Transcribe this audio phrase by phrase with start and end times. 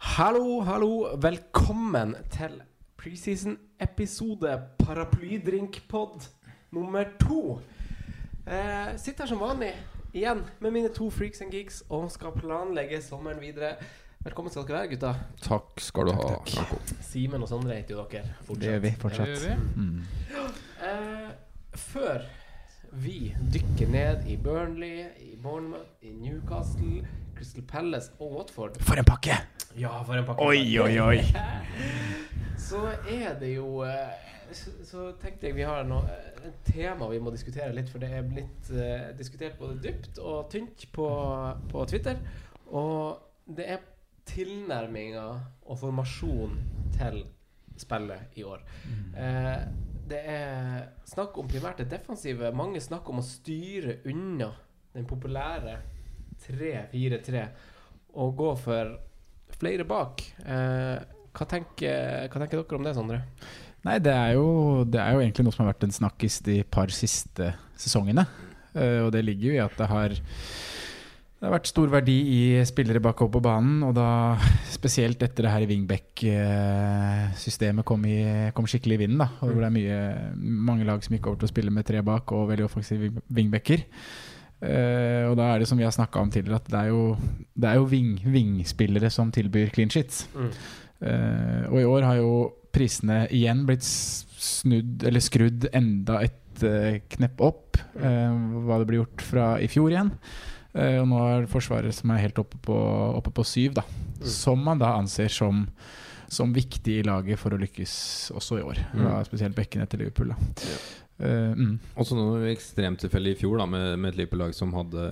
[0.00, 1.16] Hallo, hallo.
[1.20, 2.60] Velkommen til
[3.00, 6.24] preseason-episode Paraplydrinkpod
[6.72, 7.60] nummer to.
[8.46, 9.72] Eh, sitter her som vanlig
[10.16, 13.74] igjen med mine to freaks and geeks og skal planlegge sommeren videre.
[14.24, 15.12] Velkommen skal dere være, gutta.
[15.44, 16.32] Takk skal du ha.
[16.48, 16.90] takk.
[17.04, 18.60] Simen og Sondre heter jo dere fortsatt.
[18.60, 19.28] Det gjør vi Det fortsatt.
[19.28, 19.54] gjør vi.
[19.76, 20.02] Mm.
[20.88, 21.30] Eh,
[21.76, 22.26] før
[22.92, 27.06] vi dykker ned i Burnley, i Bournemouth, i Newcastle,
[27.36, 29.36] Crystal Palace og Watford For en pakke!
[29.78, 30.42] Ja, for en pakke.
[30.42, 31.18] Oi, oi, oi.
[32.68, 37.08] så er det jo eh, så, så tenkte jeg vi har noe, eh, et tema
[37.10, 41.08] vi må diskutere litt, for det er blitt uh, diskutert både dypt og tynt på,
[41.70, 42.18] på Twitter.
[42.74, 43.20] Og
[43.50, 43.84] det er
[44.30, 45.26] tilnærminga
[45.66, 46.56] og formasjon
[46.96, 47.22] til
[47.80, 48.64] spillet i år.
[49.16, 49.62] Eh,
[50.10, 52.50] det er snakk om primært det defensive.
[52.56, 54.50] Mange snakker om å styre unna
[54.94, 55.76] den populære
[56.42, 57.44] 3-4-3
[58.20, 58.96] og gå for
[59.60, 60.24] flere bak.
[60.44, 60.96] Eh,
[61.36, 63.20] hva, tenker, hva tenker dere om det, Sondre?
[63.86, 64.48] Nei, det er, jo,
[64.84, 67.46] det er jo egentlig noe som har vært en snakkis de par siste
[67.80, 68.24] sesongene.
[68.74, 70.10] Eh, og det ligger jo i at det har
[71.40, 74.36] det har vært stor verdi i spillere bakover på banen, og da
[74.68, 78.02] spesielt etter det her Wingback-systemet kom,
[78.52, 79.22] kom skikkelig i vinden.
[79.22, 79.96] da Og hvor det er mye,
[80.68, 83.80] mange lag som gikk over til å spille med tre bak og veldig offensive wingbacker.
[84.60, 87.04] Eh, og da er det som vi har snakka om tidligere, at det er jo,
[87.56, 90.26] det er jo ving, vingspillere som tilbyr clean shits.
[91.00, 92.32] Uh, og i år har jo
[92.76, 97.80] prisene igjen blitt snudd eller skrudd enda et uh, knepp opp.
[97.96, 98.34] eh,
[98.66, 100.12] hva det ble gjort fra i fjor igjen.
[100.70, 102.74] Og nå er Forsvaret som er helt oppe på,
[103.16, 103.82] oppe på syv, da.
[104.22, 105.64] Som man da anser som,
[106.30, 107.94] som viktig i laget for å lykkes
[108.38, 108.78] også i år.
[108.92, 109.02] Mm.
[109.02, 110.30] Da, spesielt bekkene til Liverpool.
[110.30, 110.76] Da.
[111.20, 111.78] Eh, mm.
[112.00, 115.02] Også noe ekstremtilfelle i fjor, da med, med et Liverpool-lag som hadde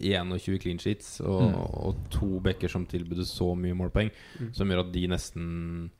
[0.00, 1.54] 21 clean sheets og, Mm.
[1.86, 4.52] og to backer som tilbød så mye målpoeng, Mm.
[4.54, 5.90] som gjør at de nesten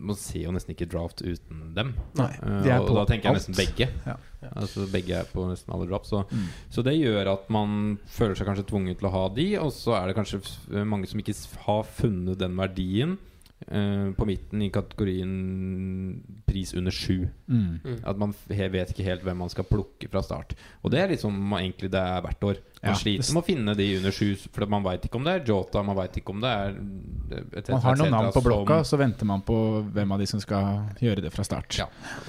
[0.00, 1.90] Man ser jo nesten ikke draft uten dem.
[2.16, 3.48] Nei, Eh, de er og på da tenker jeg alt.
[3.48, 3.88] nesten begge.
[4.06, 4.16] Ja.
[4.56, 6.06] Altså Begge er på nesten alle draft.
[6.08, 6.46] Så, Mm.
[6.70, 9.92] så det gjør at man føler seg kanskje tvunget til å ha de, og så
[10.02, 11.34] er det kanskje mange som ikke
[11.66, 13.18] har funnet den verdien
[13.70, 17.28] eh, på midten i kategorien pris under sju.
[17.48, 18.00] Mm.
[18.04, 20.54] At man vet ikke helt hvem man skal plukke fra start.
[20.82, 22.60] Og det er liksom egentlig det er hvert år.
[22.84, 25.32] Man Ja, sliter med å finne de under sju, for man veit ikke om det
[25.38, 26.74] er Jota, man veit ikke om det er
[27.56, 29.56] et Man har noen navn på blokka, som- så venter man på
[29.94, 31.78] hvem av de som skal gjøre det fra start.
[31.78, 31.86] Ja.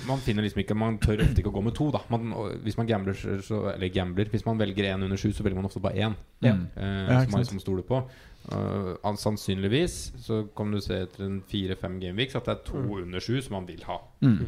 [0.07, 2.00] Man finner liksom ikke Man tør ofte ikke å gå med to, da.
[2.09, 2.31] Man,
[2.63, 5.56] hvis man gambler, så- så, eller gambler Hvis man velger én under sju, så velger
[5.56, 6.16] man ofte bare én.
[6.41, 6.68] Mm.
[6.78, 8.03] Uh, Ja, som man liksom stoler på.
[8.51, 12.78] Uh, an- sannsynligvis så kan du se etter en fire-fem gameweeks at det er to
[12.78, 12.91] Mm.
[13.03, 13.97] under sju som man vil ha.
[14.22, 14.45] Mm.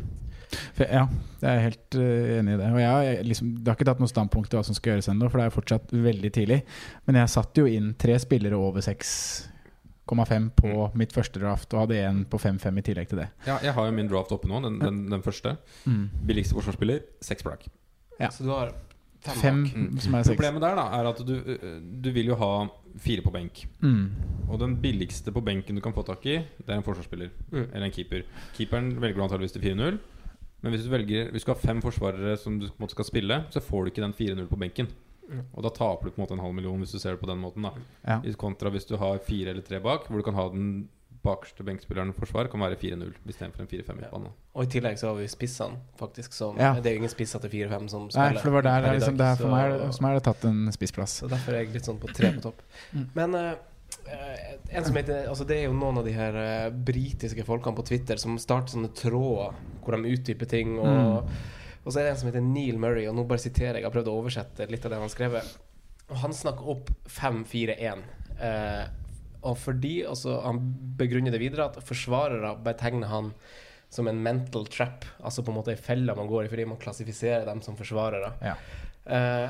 [0.78, 1.08] For, ja,
[1.42, 2.68] jeg er helt uh, enig i det.
[2.72, 4.94] Og jeg, har- jeg, liksom, det har ikke tatt noe standpunkt til hva som skal
[4.94, 6.62] gjøres ennå, for det er fortsatt veldig tidlig.
[7.08, 12.00] Men jeg satte jo inn tre spillere over 6,5 på mitt første draft, og hadde
[12.06, 13.30] én på 5-5 i tillegg til det.
[13.48, 15.58] Ja, jeg har jo min draft oppe nå, den, den, den første.
[16.28, 17.68] Billigste forsvarsspiller, seks black.
[18.22, 18.30] Ja.
[18.34, 18.72] Så du har
[19.26, 19.76] fem, Fem bak.
[19.76, 20.00] Mm.
[20.00, 20.38] som er seks.
[20.38, 22.52] Problemet der da er at du, uh, du vil jo ha
[23.02, 23.66] fire på benk.
[23.82, 24.06] Mm.
[24.50, 27.32] Og den billigste på benken du kan få tak i, det er en forsvarsspiller.
[27.52, 27.66] Mm.
[27.74, 28.24] Eller en keeper.
[28.58, 30.00] Keeperen velger du antakeligvis til 4-0.
[30.62, 33.84] Men hvis du velger Hvis du har fem forsvarere som du skal spille, så får
[33.84, 34.88] du ikke den 4-0 på benken.
[35.28, 35.44] Mm.
[35.54, 37.30] Og da taper du på en måte en halv million hvis du ser det på
[37.30, 37.64] den måten.
[37.64, 37.72] da
[38.08, 38.22] Ja.
[38.38, 40.90] Kontra hvis du har fire eller tre bak, hvor du kan ha den
[41.28, 44.32] bakerste benkspilleren forsvar, kan være 4-0 istedenfor en 4-5 midtbane.
[44.58, 46.34] Og i tillegg så har vi spissene, faktisk.
[46.34, 46.74] Som, Ja.
[46.80, 48.34] Det er jo ingen spisser til 4-5 som spiller.
[48.34, 50.24] Nei, for det var der per liksom, dag, det er for meg som er det
[50.30, 51.18] tatt en spissplass.
[51.22, 52.64] Så derfor er jeg litt sånn på tre på topp.
[52.94, 53.06] Mm.
[53.20, 53.52] Men eh,
[54.08, 57.76] eh, en som heter Altså det er jo noen av de her uh, britiske folkene
[57.78, 60.78] på Twitter som starter sånne tråder hvor de utdyper ting.
[60.80, 61.38] Og, Mm.
[61.86, 63.84] og så er det en som heter Neil Murray, og nå bare siterer jeg.
[63.86, 65.58] Jeg har prøvd å oversette litt av det han har skrevet.
[66.10, 68.02] Og han snakker opp 5-4-1.
[68.40, 68.84] Eh,
[69.48, 70.60] og fordi altså, Han
[71.00, 73.32] begrunner det videre at forsvarere betegner han
[73.90, 75.06] som en mental trap.
[75.24, 78.34] Altså på en måte ei felle man går i fordi man klassifiserer dem som forsvarere.
[78.44, 78.58] Ja.
[79.08, 79.48] Eh,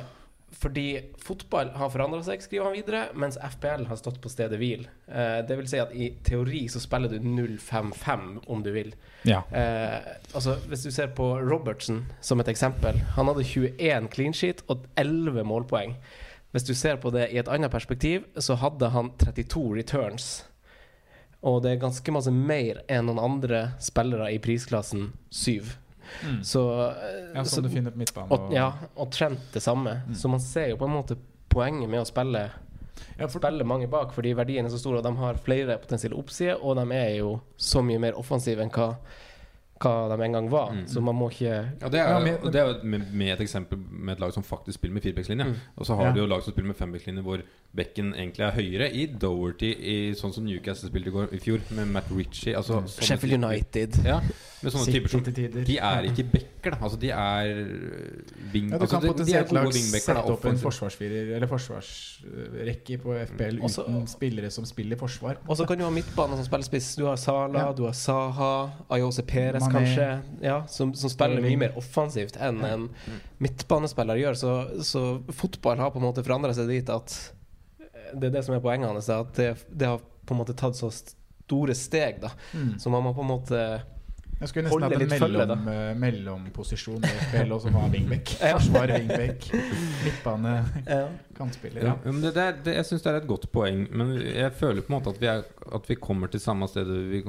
[0.58, 0.85] fordi
[1.19, 4.85] fotball har forandra seg, skriver han videre, mens FPL har stått på stedet hvil.
[5.09, 8.94] Eh, det vil si at i teori så spiller du 0-5-5 om du vil.
[9.28, 9.41] Ja.
[9.52, 9.97] Eh,
[10.32, 13.02] altså Hvis du ser på Robertsen som et eksempel.
[13.17, 15.97] Han hadde 21 clean sheet og 11 målpoeng.
[16.58, 20.30] Hvis du ser på det i et annet perspektiv, så hadde han 32 returns.
[21.46, 25.68] Og det er ganske masse mer enn noen andre spillere i prisklassen 7.
[26.24, 26.40] Mm.
[26.42, 28.32] Så, ja, ja, så som du finner på midtbanen.
[28.34, 30.00] og, ja, og Trent det samme.
[30.08, 30.16] Mm.
[30.18, 31.18] Så man ser jo på en måte
[31.52, 32.48] poenget med å spille
[33.20, 36.18] Ja, for- Spille mange bak, fordi verdien er så stor, og de har flere potensielle
[36.18, 38.96] oppsider, og de er jo så mye mer offensive enn hva
[39.79, 40.72] hva de en gang var.
[40.74, 40.88] Mm.
[40.88, 42.20] Så man må ikke Ja, det er, Ja,
[42.68, 45.46] jo med, med et eksempel med et lag som faktisk spiller med firebackslinje.
[45.46, 45.56] Mm.
[45.78, 46.12] Og så har Ja.
[46.14, 47.41] du jo lag som spiller med fembackslinje hvor
[47.76, 48.91] bekken egentlig er høyere.
[48.94, 52.56] I Doherty, i, sånn som Newcastle spilte i går i fjor, med Matt Ritchie.
[52.58, 54.06] Altså, sånne Sheffield typer- United.
[54.06, 54.20] Ja,
[54.64, 55.24] med sånne typer som.
[55.66, 56.78] De er ikke backer, da.
[56.82, 57.68] Altså, de er
[58.53, 62.97] wing, Ja, du altså, kan er potensielt lag da, sette opp en forsvarsfirer eller forsvarsrekke
[63.03, 65.35] på FPL Også- uten spillere som spiller forsvar.
[65.47, 66.96] Og så kan du ha midtbane som spiller spiss.
[66.96, 67.72] Du har Sala, Ja.
[67.73, 69.85] du har Saha, Ayose Perez Mané.
[69.85, 70.08] kanskje.
[70.46, 72.87] Ja, som, som spiller mye mer offensivt enn en
[73.43, 74.40] midtbanespiller gjør.
[74.40, 74.53] Så,
[74.87, 77.17] så fotball har på en måte forandra seg dit at
[78.14, 79.11] Det er det som er poenget hans.
[79.14, 82.31] At det, det har på en måte tatt så store steg, da.
[82.53, 82.79] Mm.
[82.79, 83.61] Så man må på en måte
[84.37, 88.34] Jeg skulle nesten hatt en følge, mellom, eh, mellomposisjon i FPL, og så var wingback.
[88.58, 89.47] Forsvar, wingback,
[90.03, 91.05] midtbane, ja.
[91.37, 91.81] Kantspiller.
[91.84, 92.11] Ja, Ja.
[92.11, 93.87] men det, det, er- det, jeg syns det er et godt poeng.
[93.91, 95.43] Men jeg føler på en måte at vi, er,
[95.78, 97.22] at vi kommer til samme sted vi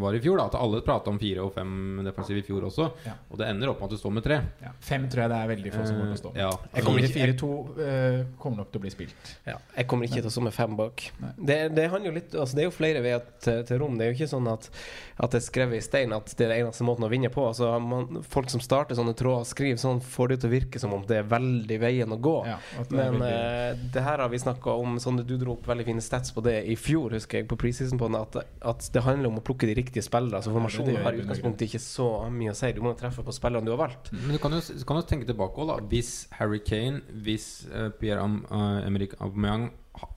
[0.00, 0.38] var i fjor.
[0.38, 0.46] Da.
[0.50, 2.88] At alle prata om fire og fem defensiv i fjor også.
[3.06, 3.14] Ja.
[3.30, 4.40] Og det ender opp med at du står med tre.
[4.62, 4.72] Ja.
[4.80, 6.42] Fem tror jeg det er veldig få som kommer til å stå med.
[6.42, 6.50] Ja.
[6.76, 7.50] Jeg kommer ikke- 4-4-2
[7.86, 9.34] eh, kommer nok til å bli spilt.
[9.46, 11.06] Ja, jeg kommer ikke til å stå med fem bak.
[11.38, 13.96] Det, det, handler jo litt, altså det er jo flere veier til, til rom.
[13.98, 14.70] Det er jo ikke sånn at,
[15.18, 17.46] at det er skrevet i stein at det er den eneste måten å vinne på.
[17.50, 20.92] Altså man, folk som starter sånne tråder, skriver sånn, får det til å virke som
[20.96, 22.36] om det er veldig veien å gå.
[22.46, 22.58] Ja,
[22.90, 23.55] Men veldig- eh,
[23.92, 26.56] det her har vi snakka om sånn, Du dro opp veldig fine stats på det
[26.70, 28.38] i fjor, husker jeg, på preseason på den, at,
[28.72, 30.42] at det handler om å plukke de riktige spillerne.
[30.44, 32.72] Så formasjonen gjør har i utgangspunktet ikke så mye å si.
[32.76, 34.12] Du må jo treffe på spillerne du har valgt.
[34.14, 35.90] Men du kan jo, du kan jo tenke tilbake også, da.
[35.92, 39.70] Hvis Harry Kane, hvis uh, Pierre Am uh, Emerick Aubameyang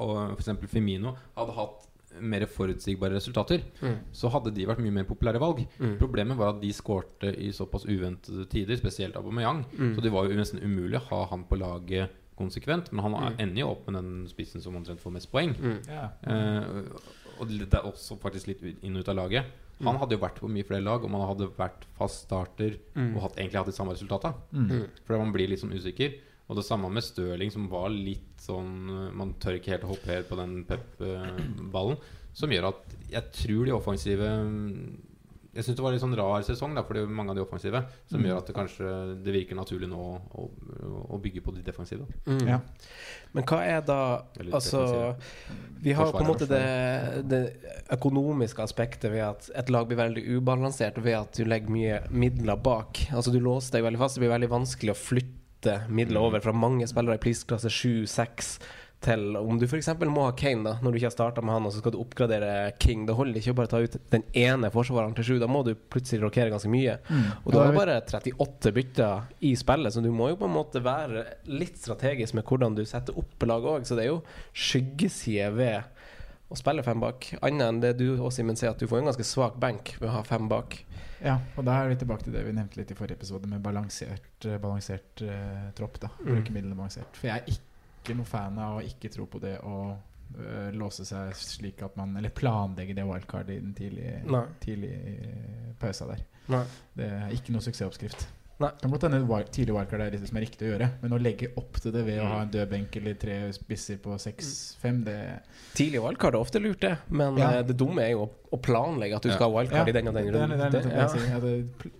[0.04, 0.52] og f.eks.
[0.68, 1.86] Firmino hadde hatt
[2.20, 3.64] mer forutsigbare resultater,
[4.12, 5.62] så hadde de vært mye mer populære valg.
[5.78, 5.98] Mm.
[6.02, 9.64] Problemet var at de skårte i såpass uventede tider, spesielt Aubameyang.
[9.78, 9.94] Mm.
[9.96, 12.92] Så det var jo nesten umulig å ha han på laget konsekvent.
[12.92, 13.40] Men han Mm.
[13.46, 15.54] ender jo opp med den spissen som omtrent får mest poeng.
[15.60, 15.80] Mm.
[15.88, 16.10] ja.
[16.24, 16.84] Eh,
[17.40, 19.46] og det er også faktisk litt inn og ut av laget.
[19.82, 23.16] Han hadde jo vært på mye flere lag om han hadde vært fast starter Mm.
[23.16, 24.34] og hatt, egentlig hatt de samme resultatene.
[24.52, 24.90] Mm.
[25.06, 26.18] For man blir litt sånn usikker.
[26.50, 29.94] Og det samme med Stirling, som var litt sånn eh, Man tør ikke helt å
[29.96, 31.98] hoppe helt på den pep-ballen.
[32.34, 34.28] Som gjør at jeg tror de offensive
[35.56, 37.42] Jeg syns det var litt sånn rar sesong da, for det er mange av de
[37.42, 37.80] offensive.
[38.08, 38.28] Som Mm.
[38.30, 38.90] gjør at det kanskje
[39.26, 42.06] det virker naturlig nå å, å, å bygge på de defensive.
[42.28, 42.44] Mm.
[42.48, 42.60] Ja.
[43.34, 43.98] Men hva er da
[44.40, 45.16] Eller Altså
[45.82, 47.42] Vi har på en måte det, det
[47.90, 52.56] økonomiske aspektet ved at et lag blir veldig ubalansert ved at du legger mye midler
[52.62, 53.08] bak.
[53.12, 54.16] Altså Du låser deg veldig fast.
[54.16, 55.36] Det blir veldig vanskelig å flytte
[55.90, 56.26] midler Mm.
[56.30, 58.60] over fra mange spillere i prisklasse 7-6
[59.04, 59.88] til Om du f.eks.
[60.12, 62.00] må ha Kane da når du ikke har starta med han, og så skal du
[62.02, 63.06] oppgradere King.
[63.08, 65.36] Det holder ikke å bare ta ut den ene forsvareren til sju.
[65.42, 66.98] Da må du plutselig rokere ganske mye.
[67.08, 67.30] Mm.
[67.44, 70.84] Og du har bare 38 bytter i spillet, så du må jo på en måte
[70.84, 73.88] være litt strategisk med hvordan du setter opp laget òg.
[73.88, 74.20] Så det er jo
[74.52, 75.96] skyggesider ved
[76.50, 77.32] å spille fem bak.
[77.46, 80.10] Annet enn det du og Simen, sier, at du får en ganske svak benk ved
[80.10, 80.82] å ha fem bak.
[81.20, 83.62] Ja, og da er vi tilbake til det vi nevnte litt i forrige episode, med
[83.64, 86.00] balansert, balansert uh, tropp.
[86.02, 86.30] da Mm.
[86.34, 87.16] Bruke midlene balansert.
[87.16, 87.69] For jeg er ikke
[88.16, 89.98] noe fan av å ikke tro på det å
[90.38, 94.46] eh, låse seg slik at man Eller planlegge det wildcardet i den tidlige, Nei.
[94.60, 94.94] tidlig
[95.80, 96.20] pausa der.
[96.50, 96.64] Nei.
[96.96, 98.28] Det er ikke noe suksessoppskrift.
[98.60, 98.70] Nei.
[98.82, 101.20] Kan godt hende wild, tidlig wildcard er det som er riktig å gjøre, men å
[101.22, 102.32] legge opp til det ved å Mm.
[102.34, 105.40] ha en død benk eller tre spisser på seks-fem, det
[105.74, 106.98] Tidlig wildcard er ofte lurt, det.
[107.10, 107.52] Men Ja.
[107.60, 109.92] eh, det dumme er jo å, å planlegge at du skal ha wildcard Ja, i
[109.94, 110.60] den og den det runden.
[110.60, 111.42] det Det- det.
[111.42, 111.92] Det pl-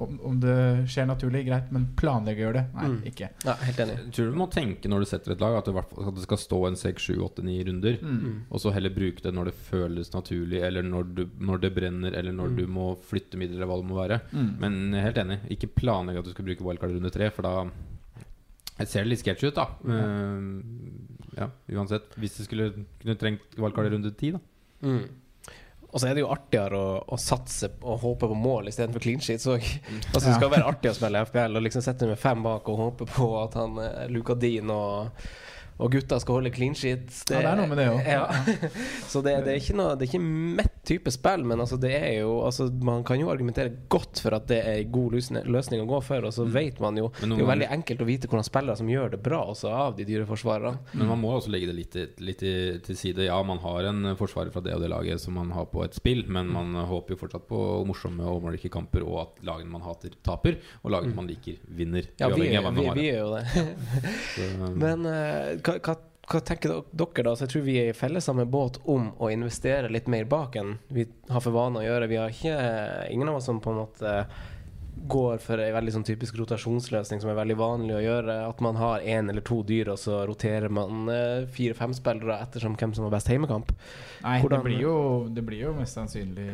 [0.00, 0.54] om, om det
[0.90, 2.64] skjer naturlig, greit, men planlegge gjøre det?
[2.74, 3.02] Nei, Mm.
[3.10, 3.28] ikke.
[3.44, 3.96] Ja, helt enig.
[4.04, 6.58] Jeg tror du må tenke når du setter et lag, at at det skal stå
[6.68, 7.98] en 6, 7, 8, 9 runder.
[8.02, 8.42] Mm.
[8.50, 12.12] Og så heller bruke det når det føles naturlig, eller når, du, når det brenner,
[12.14, 12.56] eller når Mm.
[12.56, 14.20] du må flytte midler, eller hva det må være.
[14.32, 14.50] Mm.
[14.60, 15.40] Men jeg er helt enig.
[15.50, 17.70] Ikke planlegge at du skal bruke wildcard runde tre, for da
[18.78, 19.68] jeg ser det litt sketsj ut, da.
[19.86, 20.60] Uh,
[21.38, 21.48] ja,
[21.78, 22.10] uansett.
[22.18, 24.40] Hvis du skulle kunne trengt wildcard runde ti, da.
[25.94, 25.96] Mm.
[25.96, 29.22] Og så er det jo artigere å, å satse og håpe på mål istedenfor clean
[29.22, 29.44] sheet.
[29.46, 29.62] òg.
[30.10, 32.80] altså, det skal være artig å spille FPL og liksom sette med fem bak og
[32.80, 35.28] håpe på at han eh, Luka Dean og,
[35.78, 37.10] og gutta skal holde clean sheet.
[37.30, 38.00] Ja, det er noe med det òg.
[38.06, 38.28] Ja.
[39.10, 40.22] så det, det er ikke noe Det er ikke
[40.60, 44.36] mitt type spill, men altså, det er jo altså, Man kan jo argumentere godt for
[44.36, 47.34] at det er en god løsning, å gå for, og så vet man jo Mm.
[47.34, 49.94] Det er jo veldig enkelt å vite hvordan spillere som gjør det bra, også av
[49.96, 50.80] de dyre forsvarerne.
[50.98, 52.52] Men man må også legge det litt, litt i,
[52.84, 53.26] til side.
[53.26, 55.96] Ja, man har en forsvarer fra det og det laget som man har på et
[55.96, 59.84] spill, men man håper jo fortsatt på morsomme og målrike kamper, og at lagene man
[59.86, 62.08] hater, taper, og lagene man liker, vinner.
[62.20, 63.44] Ja, vi, vi, vi er jo det.
[64.34, 64.48] Så,
[64.80, 65.94] Men eh, hva, hva,
[66.30, 67.34] hva tenker dere da?
[67.36, 70.56] Så jeg tror vi er i felles samme båt om å investere litt mer bak
[70.60, 72.08] enn vi har for vane å gjøre.
[72.10, 72.58] Vi har ikke
[73.12, 74.14] Ingen av oss som på en måte
[75.10, 78.36] går for ei veldig sånn typisk rotasjonsløsning som er veldig vanlig å gjøre.
[78.48, 82.76] At man har én eller to dyr, og så roterer man eh, fire-fem spillere ettersom
[82.78, 83.74] hvem som har best heimekamp.
[84.22, 84.96] Nei, Hvordan- det blir, jo,
[85.34, 86.48] det blir jo mest sannsynlig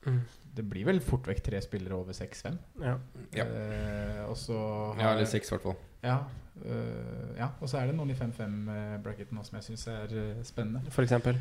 [0.00, 0.20] Mm.
[0.60, 2.58] Det blir vel fort vekk tre spillere over 6-5.
[2.84, 2.98] Ja.
[3.36, 3.46] Ja.
[3.48, 4.58] Uh, og så
[5.00, 5.78] Ja, eller 6 i hvert fall.
[6.04, 6.18] Ja,
[6.66, 10.14] uh, ja, og så er det noen i 5-5-bracketen også som jeg syns er
[10.44, 10.84] spennende.
[10.92, 11.40] For eksempel.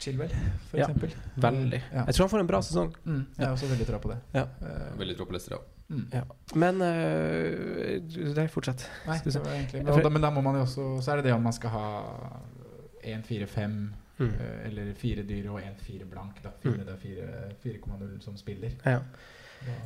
[0.00, 0.32] Chilwell,
[0.70, 1.12] for Ja, eksempel.
[1.36, 1.82] Veldig.
[1.92, 2.04] Ja.
[2.08, 2.94] Jeg tror han får en bra sesong.
[3.04, 4.16] Mm, jeg er også veldig tro på det.
[4.32, 4.46] Ja.
[4.64, 5.60] Eh, Veldig tro på Leicester, ja.
[5.92, 6.06] mm.
[6.14, 6.22] Ja.
[6.54, 8.86] Men uh, Nei, fortsett.
[9.04, 11.44] Nei, egentlig men, da, men da må man jo også Så er det det om
[11.44, 11.84] man skal ha
[13.04, 13.76] 1-4-5
[14.18, 14.32] Mm.
[14.40, 16.42] eh, eller fire dyre og 1-4 blank.
[16.44, 16.54] Da.
[16.62, 18.76] Fire, det er 4,0 som spiller.
[18.84, 19.00] Ja.
[19.66, 19.76] Da,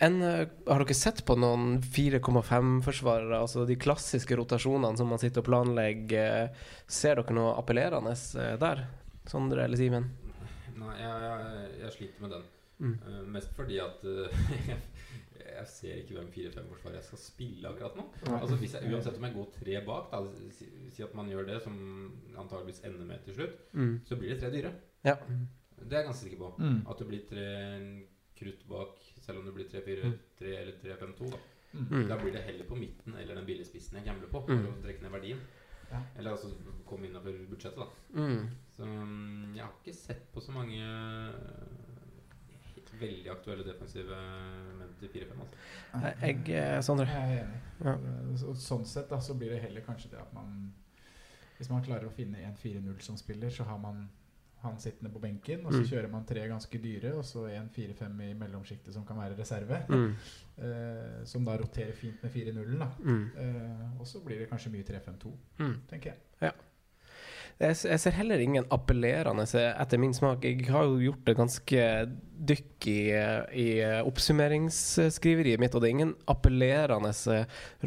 [0.00, 5.42] En, øh, har dere sett på noen 4,5-forsvarere, altså de klassiske rotasjonene som man sitter
[5.42, 6.52] og planlegger?
[6.86, 8.14] Ser dere noe appellerende
[8.62, 8.84] der?
[9.26, 10.06] Sondre eller Simen?
[10.78, 12.46] Nei, jeg, jeg, jeg sliter med den.
[12.78, 12.94] Mm.
[13.02, 14.30] Uh, mest fordi at eh,
[15.58, 18.04] jeg ser ikke hvem 4-5-forsvarer jeg skal spille akkurat nå.
[18.38, 20.20] Altså hvis jeg, Uansett om jeg går tre bak, da,
[20.56, 21.78] si, si at man gjør det, som
[22.38, 24.00] antageligvis ender med til slutt, Mm.
[24.04, 24.72] så blir det tre dyre.
[25.04, 25.14] Ja.
[25.78, 26.54] Det er jeg ganske sikker på.
[26.58, 26.80] Mm.
[26.90, 27.46] At det blir tre
[28.38, 30.18] krutt bak, selv om det blir 3-4-3 Mm.
[30.40, 31.30] eller 3-5-2.
[31.30, 31.38] da.
[31.72, 31.86] mm.
[31.90, 32.08] Mm.
[32.08, 34.40] Da blir det heller på midten eller den billige spissen jeg gambler på.
[34.48, 34.62] Mm.
[34.64, 35.40] For å trekke ned verdien.
[35.90, 36.02] Ja.
[36.18, 36.48] Eller altså
[36.86, 37.86] komme innafor budsjettet, da.
[38.20, 38.48] Mm.
[38.76, 38.84] Så
[39.56, 40.76] jeg har ikke sett på så mange
[43.00, 44.16] veldig aktuelle defensive
[44.78, 45.40] menn til 4-5.
[45.94, 46.26] Altså.
[46.26, 47.06] Jeg, øh, Sondre?
[47.06, 47.60] Jeg er enig.
[47.84, 47.96] Ja.
[48.36, 50.72] Så, sånn sett da, så blir det heller kanskje det at man
[51.58, 54.08] Hvis man klarer å finne en 4-0 som spiller, så har man
[54.62, 55.86] han sittende på benken, og så Mm.
[55.86, 59.86] kjører man tre ganske dyre, og så en 4-5 i mellomsjiktet som kan være reserve.
[59.88, 60.14] Mm.
[60.58, 62.78] Eh, som da roterer fint med 4-0-en.
[62.78, 63.30] da Mm.
[63.36, 65.76] eh, Og så blir det kanskje mye 3-5-2, Mm.
[65.88, 66.16] tenker jeg.
[66.40, 66.54] S-
[67.58, 70.44] jeg ser heller ingen appellerende etter min smak.
[70.46, 71.84] Jeg har jo gjort det ganske
[72.38, 73.00] dykk i,
[73.58, 73.66] i
[74.06, 77.10] oppsummeringsskriveriet mitt, og det er ingen appellerende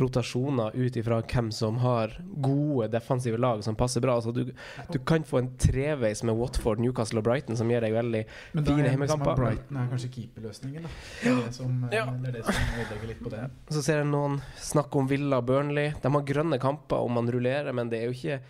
[0.02, 4.18] rotasjoner ut ifra hvem som har gode defensive lag som passer bra.
[4.20, 4.52] Altså, du,
[4.92, 8.26] du kan få en treveis med Watford, Newcastle og Brighton som gir deg veldig
[8.58, 9.40] Men da Fine er hjemmekamper.
[9.40, 10.92] Brighton er kanskje keeperløsningen, da.
[11.22, 12.06] Det er det som, eh, Ja.
[12.12, 13.46] det er det som ødelegger litt på det.
[13.72, 15.94] Så ser jeg noen snakke om Villa Burnley.
[16.02, 18.42] De har grønne kamper om man rullerer, men det er jo ikke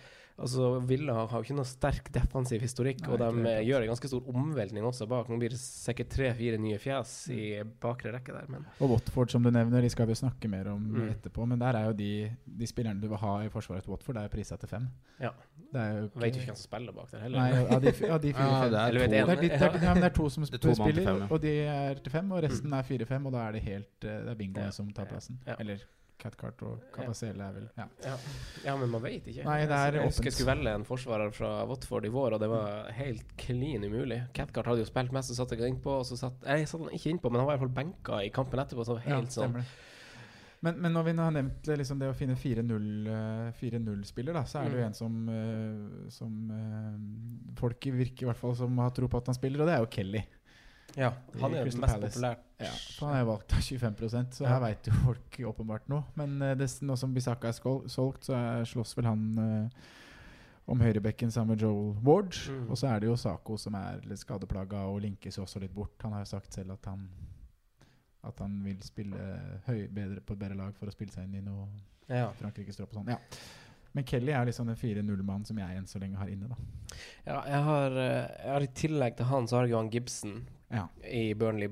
[0.42, 3.90] Altså, Villa har jo ikke noe sterk defensiv historikk, Nei, og de det gjør en
[3.92, 5.28] ganske stor omveltning også bak.
[5.30, 9.42] Nå blir det sikkert tre-fire nye fjes i bakre rekke der, men Og Watford, som
[9.46, 11.08] du nevner, de skal vi snakke mer om Mm.
[11.14, 11.46] etterpå.
[11.46, 12.10] Men der er jo de,
[12.44, 14.88] de spillerne du vil ha i forsvaret til Watford, det er prisa til fem.
[15.20, 15.30] Ja.
[15.72, 17.38] Det er jo vet jo ikke hvem som spiller bak der heller.
[17.38, 18.98] Nei, ja, de, ja, de fire Ja, det er to.
[18.98, 21.26] Det er, ja, det to som er to spiller, fem, ja.
[21.30, 22.32] og de er til fem.
[22.32, 24.70] Og resten er fire-fem, og da er det helt eh, Det er bingoen Ja.
[24.70, 25.38] som tar plassen.
[25.46, 25.54] Ja.
[25.60, 25.78] Eller
[26.22, 27.86] Catcart og Capacele er vel ja.
[28.06, 28.16] Ja.
[28.64, 29.42] ja, men man vet ikke.
[29.48, 32.40] Nei, det er jeg husker jeg skulle velge en forsvarer fra Watford i vår, og
[32.44, 34.20] det var helt clean umulig.
[34.38, 36.86] Cathcart hadde jo spilt mest, så satte jeg innpå, og så satt Nei, jeg satte
[36.86, 39.16] han ikke innpå, men han var i hvert fall benka i kampen etterpå, så Ja,
[39.18, 39.58] helt sånn.
[40.62, 44.36] Men, men når vi nå har nevnt eh, liksom det å finne 4-0 eh, 4-0-spiller,
[44.46, 44.86] så er det jo Mm.
[44.86, 46.36] en som, eh, som
[47.58, 49.82] folk virker i hvert fall som har tro på at han spiller, og det er
[49.82, 50.22] jo Kelly.
[50.98, 52.12] Ja, han er jo mest Palace.
[52.12, 52.44] populært.
[52.62, 56.04] Ja, han er valgt av 25% så her veit jo folk åpenbart noe.
[56.20, 57.56] Men eh, det, nå som Bisaka er
[57.90, 59.90] solgt, så er, slåss vel han eh,
[60.72, 62.36] om høyrebekken sammen med Joel Ward.
[62.48, 62.68] Mm.
[62.70, 65.74] Og så er det jo Sako som er litt skadeplaga og linkes jo også litt
[65.74, 65.96] bort.
[66.04, 67.08] Han har jo sagt selv at han
[68.22, 69.18] At han vil spille
[69.66, 71.66] høy, bedre på et bedre lag for å spille seg inn i noe
[72.06, 72.28] Ja.
[72.38, 73.10] Frankrike-stropp og sånn.
[73.10, 73.18] Ja.
[73.92, 76.56] Men Kelly er liksom den 4-0-mannen som jeg enn så lenge har inne, da.
[77.26, 79.90] ja, jeg har, eh, jeg har i tillegg til han, så har jeg jo han
[79.92, 80.38] Gibson
[80.72, 80.86] Ja.
[81.04, 81.68] i Burnley,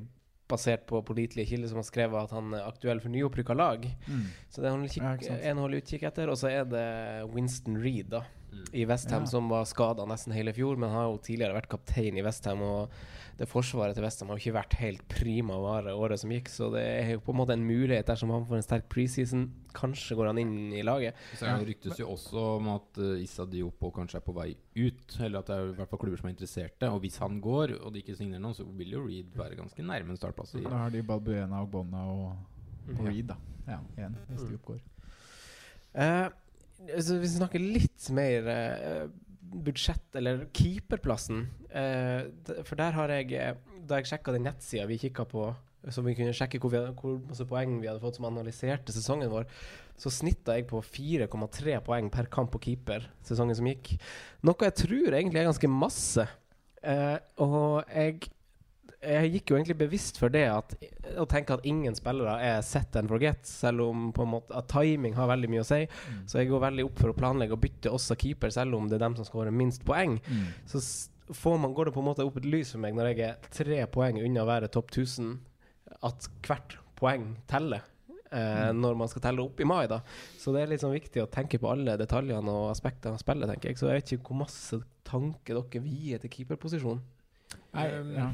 [0.50, 3.86] basert på pålitelige kilder som har skrevet at han er aktuell for nyopprykka lag.
[4.08, 4.26] Mm.
[4.50, 6.32] Så det er han kikk, Ja, en å holde utkikk etter.
[6.32, 6.86] Og så er det
[7.34, 8.24] Winston Reed, da.
[8.52, 8.64] Mm.
[8.74, 9.26] i Westham, Ja.
[9.26, 12.60] som var skada nesten hele fjor, men har jo tidligere vært kaptein i Westham.
[12.62, 12.90] Og
[13.38, 16.70] det forsvaret til Westham har jo ikke vært helt prima vare året som gikk, så
[16.74, 19.50] det er jo på en måte en mulighet dersom han får en sterk preseason.
[19.72, 21.14] Kanskje går han inn i laget.
[21.38, 25.16] Så det ryktes jo også om at uh, Issa Diopo kanskje er på vei ut.
[25.20, 26.90] Eller at det er i hvert fall klubber som er interesserte.
[26.90, 29.78] Og hvis han går, og de ikke signerer noen, så vil jo Reed være ganske
[29.82, 30.54] nærme en startplass.
[30.58, 32.36] i Da har de Balbuena og Bonna og,
[32.98, 33.36] og Reed, da.
[33.68, 34.58] Ja, igjen, hvis de Mm.
[34.58, 34.80] oppgår.
[35.94, 36.28] Eh,
[36.88, 39.02] så hvis vi snakker litt mer eh,
[39.50, 41.44] budsjett, eller keeperplassen
[41.74, 42.30] eh,
[42.66, 43.58] For der har jeg eh,
[43.88, 45.48] Da jeg sjekka den nettsida vi kikka på,
[45.90, 49.32] så vi kunne sjekke hvor, hadde, hvor masse poeng vi hadde fått som analyserte sesongen
[49.32, 49.48] vår,
[50.00, 53.94] så snitta jeg på 4,3 poeng per kamp på keeper sesongen som gikk.
[54.46, 56.26] Noe jeg tror egentlig er ganske masse.
[56.80, 58.30] Eh, og jeg
[59.00, 60.74] jeg gikk jo egentlig bevisst for det at
[61.20, 64.68] å tenke at ingen spillere er set and forget, selv om på en måte at
[64.68, 65.80] timing har veldig mye å si.
[65.86, 66.18] Mm.
[66.28, 68.98] Så jeg går veldig opp for å planlegge og bytte også keeper, selv om det
[68.98, 70.18] er dem som skårer minst poeng.
[70.28, 70.50] Mm.
[70.68, 70.82] Så
[71.32, 73.48] får man, går det på en måte opp et lys for meg når jeg er
[73.54, 75.38] tre poeng unna å være topp 1000,
[76.06, 77.86] at hvert poeng teller.
[78.30, 80.02] Eh, når man skal telle opp i mai, da.
[80.38, 83.72] Så det er sånn viktig å tenke på alle detaljene og aspektene av spillet, tenker
[83.72, 83.80] jeg.
[83.80, 87.00] Så jeg vet ikke hvor masse tanke dere vier til keeperposisjon.
[87.74, 88.32] Nei, Um, ja.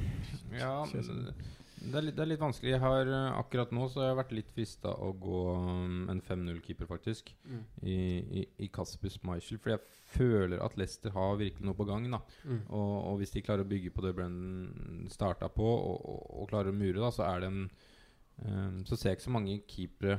[0.56, 0.72] Ja,
[1.86, 2.72] det er, litt, det er litt vanskelig.
[2.72, 6.22] Jeg har, eh, akkurat nå så har jeg vært litt frista å gå um, en
[6.24, 7.60] 5-0-keeper, faktisk, Mm.
[7.82, 7.96] i,
[8.40, 9.58] i, i Kasper Schmeichel.
[9.62, 9.84] For jeg
[10.16, 12.08] føler at Leicester har virkelig noe på gang.
[12.10, 12.62] da Mm.
[12.70, 16.48] og, og hvis de klarer å bygge på det Brennan starta på, og, og, og
[16.50, 17.70] klarer å mure, da så er det en
[18.46, 20.18] um, Så ser jeg ikke så mange keepere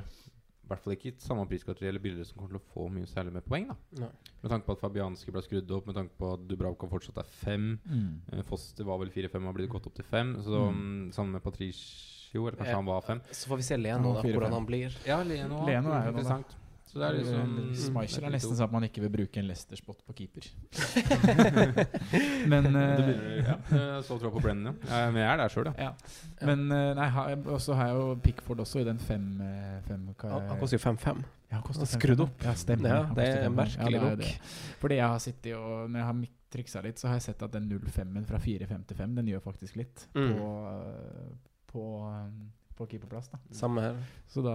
[0.68, 3.32] i hvert fall ikke samme priskategori eller billigere som kommer til å få mye særlig
[3.32, 3.70] med poeng.
[3.70, 4.10] da Nei.
[4.42, 7.30] Med tanke på at Fabianski ble skrudd opp, med tanke på at Dubravka fortsatt er
[7.40, 7.70] fem.
[7.88, 8.10] Mm.
[8.32, 10.34] Eh, Foster var vel 4-5 og har blitt gått opp til 5.
[10.44, 11.10] Så mm.
[11.16, 12.76] Sammen med Patricio, eller kanskje Ja.
[12.82, 13.22] han var 5.
[13.32, 14.98] Så får vi se Leno, da, Fire, hvordan han blir.
[15.08, 16.52] Ja, Leno, Leno er jo interessant.
[16.52, 16.64] da.
[16.88, 19.44] Så det er liksom Schmeichel er mm, nesten sånn at man ikke vil bruke en
[19.50, 20.46] Leicester-spot på keeper.
[22.52, 23.56] Men Det eh, ja.
[23.76, 25.02] Eh, Så tror jeg på Brennan, ja.
[25.02, 25.88] Eh, Men jeg er der sjøl, ja.
[25.90, 26.46] ja.
[26.48, 27.08] Men eh, nei,
[27.52, 30.78] og så har jeg jo Pickford også i den fem, eh, fem Han, han koster
[30.78, 31.22] jo 5-5.
[31.50, 32.44] ja, han koster skrudd opp.
[32.48, 32.88] Ja, stemmer.
[32.94, 34.52] Ja, det er merkelig er nok.
[34.82, 37.52] Fordi jeg har sittet og Når jeg har triksa litt, så har jeg sett at
[37.52, 40.30] den 05-en fra 4-5 til 5, den gjør faktisk litt Mm.
[40.38, 41.34] på, eh,
[41.68, 42.30] på, eh,
[42.78, 43.28] på keeperplass.
[43.28, 43.96] da Samme her.
[44.32, 44.54] Så da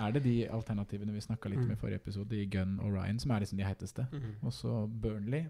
[0.00, 1.64] er det de alternativene vi snakka litt Mm.
[1.66, 4.06] om i forrige episode, i Gunn og Ryan, som er liksom de heiteste.
[4.42, 5.44] Og så Burnley.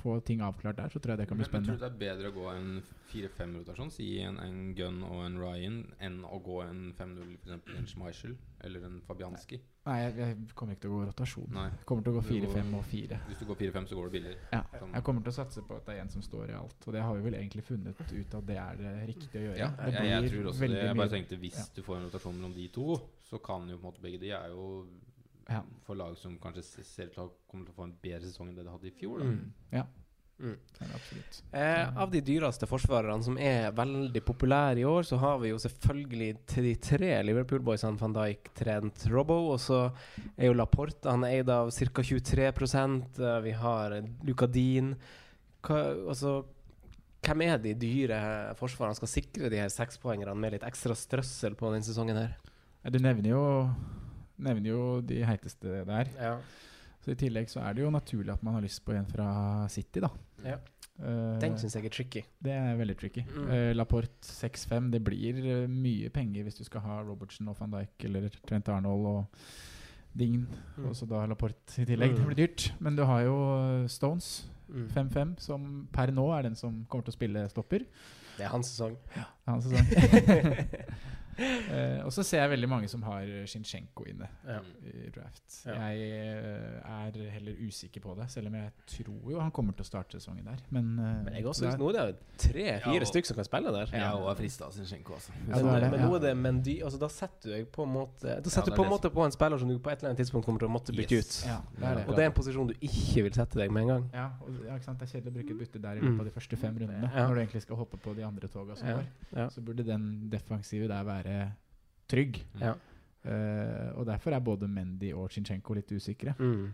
[0.00, 1.92] Få ting avklart der, så tror jeg det kan bli Men, men tror du det
[1.92, 6.38] er bedre å gå en 4-5-rotasjon, si en, en Gunn og en Ryan, enn å
[6.44, 7.76] gå en 5-0, f.eks.
[7.78, 9.58] en Schmeichel eller en Fabianski?
[9.88, 11.46] Nei, jeg, jeg kommer ikke til å gå rotasjon.
[11.56, 11.66] Nei.
[11.72, 13.18] Jeg kommer til å gå 4-5 og 4.
[13.30, 14.48] Hvis du går 4-5, så går det billigere.
[14.52, 14.60] Ja.
[14.78, 14.92] Sånn.
[14.94, 16.76] Jeg kommer til å satse på at det er en som står i alt.
[16.86, 19.58] Og det har vi vel egentlig funnet ut at det er det riktige å gjøre.
[19.62, 20.82] Ja, det jeg, jeg tror også det.
[20.84, 21.64] Jeg bare tenkte Hvis Ja.
[21.76, 24.30] du får en rotasjon mellom de to, så kan jo på en måte begge de
[24.34, 24.86] er jo
[25.50, 25.62] Ja.
[25.86, 28.22] for lag som kanskje se- ser ut til å komme til å få en bedre
[28.28, 29.18] sesong enn det de hadde i fjor.
[29.18, 29.24] Da.
[29.24, 29.52] Mm.
[29.72, 29.86] Ja,
[30.40, 30.56] Mm.
[31.52, 35.56] Eh, av de dyreste forsvarerne som er veldig populære i år, så har vi jo
[35.60, 39.50] selvfølgelig til de tre Liverpool-boysene van Dijk, Trent, Robbo.
[39.52, 39.92] Og så
[40.38, 42.02] er jo Laporte han er eid av ca.
[42.02, 42.46] 23
[43.20, 43.90] eh, Vi har
[44.24, 44.94] Lucadin.
[45.68, 46.44] Altså,
[47.22, 51.68] hvem er de dyre forsvarerne skal sikre de her sekspoengerne med litt ekstra strøssel på
[51.70, 52.36] denne sesongen her?
[52.88, 53.42] Du nevner jo,
[54.40, 56.08] nevner jo de heiteste der.
[56.16, 56.36] Ja.
[57.04, 59.66] Så I tillegg så er det jo naturlig at man har lyst på en fra
[59.72, 60.08] City, da.
[60.44, 60.58] Ja.
[61.00, 62.22] Eh, Den syns jeg er tricky.
[62.44, 63.22] det er veldig tricky.
[63.24, 63.46] Mm.
[63.48, 64.90] Uh, Laporte 6-5.
[64.92, 68.68] Det blir eh, mye penger hvis du skal ha Robertson og van Dijk eller Trent
[68.68, 69.44] Arnold og
[70.16, 70.46] Dign.
[70.76, 70.88] Mm.
[70.90, 72.12] Og så da Laporte i tillegg.
[72.12, 72.20] Mm.
[72.20, 72.72] Det blir dyrt.
[72.80, 73.36] Men du har jo
[73.88, 74.84] Stones Mm.
[74.94, 77.82] 5-5, som per nå er den som kommer til å spille stopper.
[78.36, 78.92] Det er hans sesong.
[79.16, 81.00] Ja, Det er hans sesong.
[81.40, 84.58] Eh, og så ser jeg veldig mange som har Shinchenko inne Ja.
[84.84, 85.42] i draft.
[85.66, 85.74] Ja.
[85.90, 89.84] Jeg uh, er heller usikker på det, selv om jeg tror jo han kommer til
[89.84, 90.58] å starte sesongen der.
[90.70, 92.16] Men, uh, Men jeg også synes er- nå er det jo
[92.50, 93.90] tre-fire Ja, stykker som kan spille der.
[93.96, 95.32] Ja, og er frista av Zinchenko, også.
[95.48, 97.70] Ja, Men, det er det, men nå er det Mendy altså, Da setter du deg
[97.72, 99.78] på en måte Da setter du på er en måte på en spiller som du
[99.78, 101.44] på et eller annet tidspunkt kommer til å måtte bytte Yes.
[101.44, 101.48] ut.
[101.48, 102.04] Ja, det er det.
[102.08, 104.10] Og det er en posisjon du ikke vil sette deg med en gang.
[104.14, 104.98] Ja, og, ja, ikke sant?
[105.00, 106.20] Det er kjedelig å bruke et bytte der i løpet Mm.
[106.20, 107.10] av de første fem rundene.
[107.14, 107.26] Ja.
[107.28, 108.94] Når du egentlig skal hoppe på de andre toga som Ja.
[108.96, 109.04] går.
[109.36, 109.48] Ja.
[109.48, 111.29] Så burde den defensive der være
[112.10, 112.40] trygg.
[112.60, 112.74] Ja.
[113.20, 116.32] Uh, og derfor er både Mendy og Chinchenko litt usikre.
[116.40, 116.70] Mm.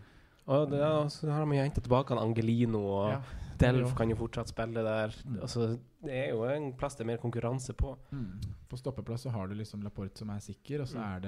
[0.47, 0.79] Og det,
[1.11, 3.19] så har de jo henta tilbake han Angelino, og Ja.
[3.57, 5.13] Delf kan jo fortsatt spille der.
[5.25, 5.39] Mm.
[5.41, 7.95] Altså, det er jo en plass det er mer konkurranse på.
[8.13, 8.35] Mm.
[8.69, 11.07] På stoppeplass så har du liksom Laporte som er sikker, og så Mm.
[11.15, 11.19] er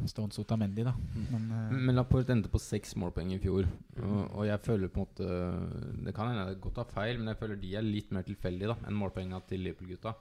[0.00, 0.92] det Stones Otamendi, da.
[1.30, 3.68] Men uh, Men Laporte endte på seks målpoeng i fjor.
[4.02, 7.28] Og, og jeg føler på en måte Det kan hende jeg godt tar feil, men
[7.28, 10.14] jeg føler de er litt mer tilfeldige da enn målpoengene til Liverpool-gutta.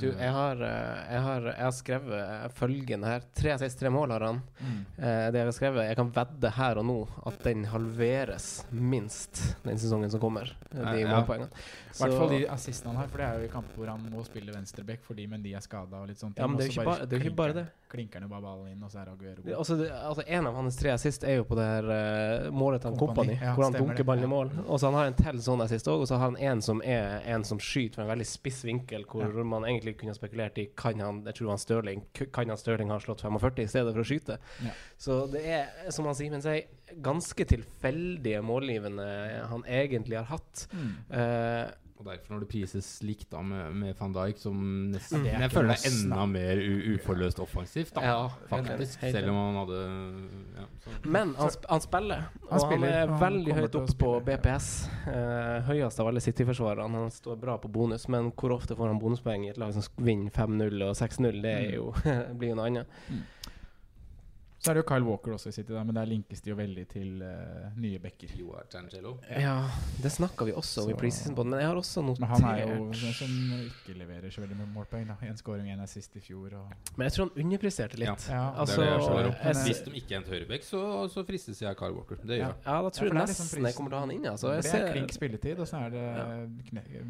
[0.00, 3.24] Du, jeg har, eh, jeg har, jeg har skrevet følgende her.
[3.36, 4.38] Tre assist, tre mål har han.
[4.56, 4.78] mm.
[4.96, 6.96] Eh, det jeg har skrevet Jeg kan vedde her og nå
[7.28, 10.48] at den halveres minst den sesongen som kommer.
[10.72, 11.50] De Ja, målpoengene.
[11.52, 14.08] I hvert fall de assistene han har, for det er jo i kamper hvor han
[14.08, 16.40] må spille venstreback fordi Mendy er skada og litt sånt.
[16.40, 17.66] Ja, men det er jo ikke, jo ikke bare det.
[17.92, 19.52] Klinker han bare ballen inn, og så er Aguero god.
[19.58, 22.84] Altså, det, altså En av hans tre assist er jo på det her uh, målet
[22.86, 24.52] til Kompany, ja, hvor han dunker ballen i mål.
[24.64, 26.80] Og så han har en til sånn assist òg, og så har han en som
[26.84, 29.44] er en som skyter fra en veldig spiss vinkel, hvor Ja.
[29.52, 32.02] man egentlig kunne spekulert i kan han Jeg tror han Stirling
[32.32, 34.38] Kan han Stirling ha slått 45 i stedet for å skyte?
[34.64, 34.72] Ja.
[34.96, 36.64] Så det er, som han Simen sier,
[37.02, 39.06] ganske tilfeldige målgivende
[39.48, 40.66] han egentlig har hatt.
[40.72, 40.90] Mm.
[41.10, 41.70] Eh,
[42.02, 44.56] Og derfor når det prises likt da med, med van Dijk, som
[44.90, 48.02] nesten er Jeg føler det er enda mer u uforløst offensivt, da.
[48.02, 48.16] Ja,
[48.50, 48.98] faktisk.
[49.04, 49.82] helt Selv om han hadde
[50.58, 50.96] ja, så.
[51.14, 53.84] Men han, sp han spiller, og han, spiller, er han veldig kommer høyt til å
[53.84, 54.40] opp på spille, ja.
[54.42, 54.68] BPS.
[55.14, 57.04] Eh, høyest av alle City-forsvarerne.
[57.06, 59.86] Han står bra på bonus, men hvor ofte får han bonuspoeng i et lag som
[59.86, 61.38] sk- vinner 5-0 og 6-0?
[61.46, 61.92] Det er jo,
[62.42, 62.98] blir jo noe annet.
[64.62, 66.54] Så er det jo Kyle Walker også i City, da, men der linkes de jo
[66.54, 68.30] veldig til uh, nye backer.
[68.38, 69.16] Joar Tangelo.
[69.28, 69.56] Ja,
[70.02, 72.28] det snakka vi også om i Så- preseason på, men jeg har også notert Men
[72.30, 73.32] han er jo den som
[73.66, 75.08] ikke leverer så veldig mye målpoeng.
[75.08, 76.54] da En scoring, en assist i fjor.
[76.60, 78.28] Og Men jeg tror han underpresterte litt.
[78.28, 79.34] Ja, Ja, Altså, det er det jeg føler.
[79.42, 82.16] jeg Hvis de ikke er en høyrebekk, så, så fristes jeg av Kyle Walker.
[82.22, 82.46] Det gjør Ja.
[82.46, 82.56] jeg.
[82.66, 84.26] Ja, da tror Ja, jeg det liksom nesten jeg kommer til å ha han inn.
[84.30, 84.54] Altså.
[84.54, 86.06] Jeg det er klink spilletid, og så er det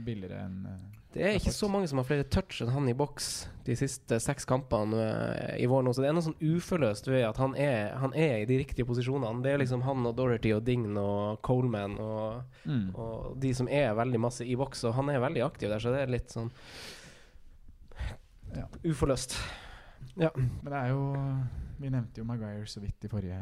[0.06, 0.80] billigere enn eh,
[1.12, 3.27] Det er ikke så mange som har flere touch enn han i boks
[3.66, 7.27] de siste seks kampene eh, i vår nå, så det er noe sånn uforløst ved
[7.29, 9.42] at han er, han er i de riktige posisjonene.
[9.44, 12.94] Det er liksom han og Dorothy og Dign og Coleman og, Mm.
[12.94, 15.90] og de som er veldig masse i boks, og han er veldig aktiv der, så
[15.92, 16.51] det er litt sånn
[18.55, 18.66] Ja.
[18.85, 19.37] uforløst.
[20.16, 20.31] Ja.
[20.37, 21.03] Men det er jo
[21.81, 23.38] Vi nevnte jo Maguire så vidt i forrige,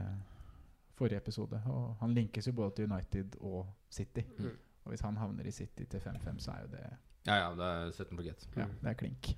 [0.97, 1.61] forrige episode.
[1.69, 4.23] Og han linkes jo både til United og City.
[4.39, 4.51] Mm.
[4.87, 6.87] Og hvis han havner i City til 5-5, så er jo det
[7.27, 8.47] Ja, ja, det er set på forget.
[8.57, 9.35] Ja, det er klink.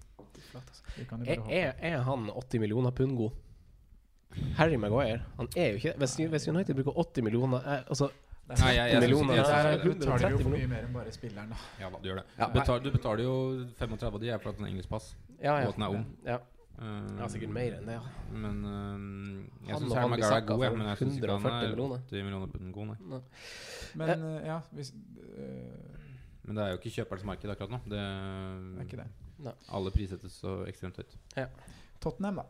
[0.55, 0.83] Altså.
[1.27, 3.31] Er, er, er han 80 millioner pund god?
[4.57, 5.23] Harry Maguire?
[5.37, 8.09] Han er jo ikke Hvis, hvis United bruker 80 millioner eh, Altså
[8.49, 10.95] Nei, jeg, jeg, synes- millioner, jeg, jeg, jeg, er- betaler jo for mye mer enn
[10.95, 11.61] bare spilleren, da.
[11.81, 12.25] Ja da, du gjør det.
[12.39, 13.35] Ja, Betal, du betaler jo
[13.79, 15.07] 35 av de er for at den er engelsk pass.
[15.39, 15.69] Ja, ja.
[15.69, 16.05] Og at den er ung.
[16.27, 16.39] Ja,
[16.83, 17.95] Uh, ja sikkert mer enn det.
[17.95, 18.03] Ja.
[18.33, 20.77] Men uh, jeg Han syns Herman Gara er god, jeg.
[20.79, 22.01] Men jeg syns ikke han er millioner.
[22.09, 23.21] 80 millioner pund god, nei.
[24.01, 24.91] Men uh, ja, hvis
[25.37, 25.92] eh,
[26.45, 27.79] Men det er jo ikke kjøperens marked akkurat nå.
[27.87, 29.53] Det, Det er ikke det.
[29.71, 31.17] Alle prissettes så ekstremt høyt.
[32.03, 32.47] Tottenham, da.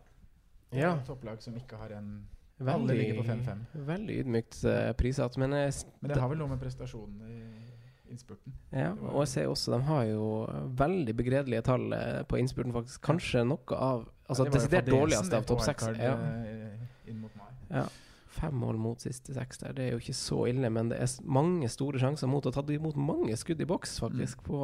[0.72, 0.94] Det er Ja.
[0.96, 2.26] et topplag som ikke har en
[2.62, 3.58] Alle ligger på 5-5.
[3.74, 5.36] veldig ydmykt uh, prissatt.
[5.36, 8.52] Men, Men det har vel noe med prestasjonen i innspurten.
[8.72, 13.00] ja, og jeg ser også de har jo veldig begredelige tall eh, på innspurten, faktisk.
[13.02, 15.82] Kanskje noe av Altså Ja, desidert dårligste av topp seks.
[15.98, 16.12] Ja.
[16.14, 17.48] eh, Inn mot mai.
[17.70, 17.86] Ja.
[18.32, 19.74] Fem mål mot siste seks der.
[19.76, 22.62] Det er jo ikke så ille, men det er mange store sjanser mot å ta
[22.72, 24.40] imot mange skudd i boks, faktisk.
[24.46, 24.62] På,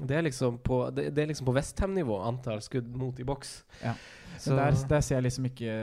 [0.00, 3.54] det er liksom på, det, det er liksom på Westham-nivå, antall skudd mot i boks.
[3.84, 3.94] Ja.
[4.42, 5.76] Så der, der ser jeg liksom ikke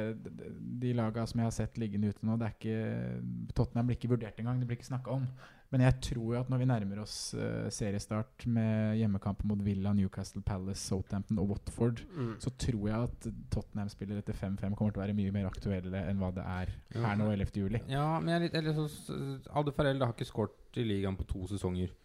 [0.82, 4.12] de- laga som jeg har sett liggende ute nå, det er ikke Tottenham blir ikke
[4.12, 4.60] vurdert engang.
[4.60, 5.28] Det blir ikke snakka om.
[5.72, 9.94] Men jeg tror jo at når vi nærmer oss uh, seriestart med hjemmekamper mot Villa,
[9.96, 12.34] Newcastle Palace, Southampton og Watford, mm.
[12.44, 16.20] så tror jeg at Tottenham-spillere etter 5-5 kommer til å være mye mer aktuelle enn
[16.20, 17.56] hva det er her nå 11.
[17.64, 17.84] juli.
[17.92, 19.18] Ja, men jeg er litt eller, så,
[19.56, 21.96] alle Farrell har ikke skåret i ligaen på to sesonger.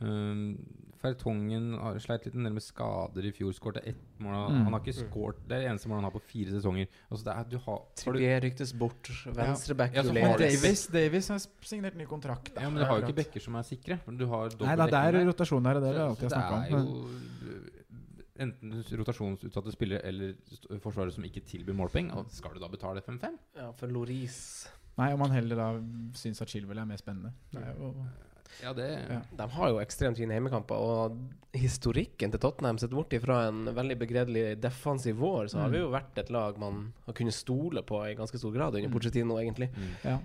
[0.00, 0.58] Um,
[1.00, 3.52] Fertongen har- sleit litt en del med skader i fjor.
[3.52, 4.32] Skåret ett mål.
[4.34, 4.64] Han- Mm.
[4.64, 6.88] Han har ikke skåret Det er det eneste målet han har på fire sesonger.
[7.10, 9.02] Altså det er, du har, har du, ryktes bort.
[9.26, 10.50] Venstreback Ja, ja, har Men.
[10.62, 12.54] Davis, Davis har signert ny kontrakt.
[12.54, 12.60] da.
[12.62, 14.00] ja, men du har jo ikke bekker som er sikre.
[14.16, 16.36] Du har Nei da, det er rotasjon her, og det har vi Så- alltid så
[16.36, 16.86] snakka det er om.
[16.86, 17.72] jo
[18.38, 22.10] enten rotasjonsutsatte spillere eller forsvaret forsvarere som ikke tilbyr målpoeng.
[22.16, 23.38] Og skal du da betale 5-5?
[23.56, 25.72] Ja, for Loris Nei, om han heller da
[26.16, 27.32] syns at Chilwell er mer spennende.
[27.52, 27.94] Det er jo
[28.62, 29.20] Ja, det Ja.
[29.36, 31.16] De har jo ekstremt fine hjemmekamper, og
[31.56, 35.72] historikken til Tottenham Sett bort ifra en veldig begredelig defensiv vår, så har Mm.
[35.72, 38.88] vi jo vært et lag man har kunnet stole på i ganske stor grad under
[38.88, 38.92] Mm.
[38.92, 39.70] Pochettino, egentlig.
[39.74, 39.94] mm.
[40.04, 40.18] Ja.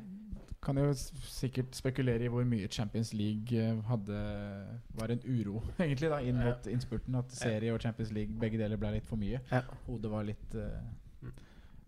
[0.61, 6.09] Kan jo sikkert spekulere i hvor mye Champions League eh, hadde var en uro, egentlig,
[6.09, 7.15] da inn mot innspurten.
[7.17, 9.39] At serie og Champions League, begge deler, ble litt for mye.
[9.51, 9.61] Ja.
[9.87, 10.69] Hodet var litt Mm.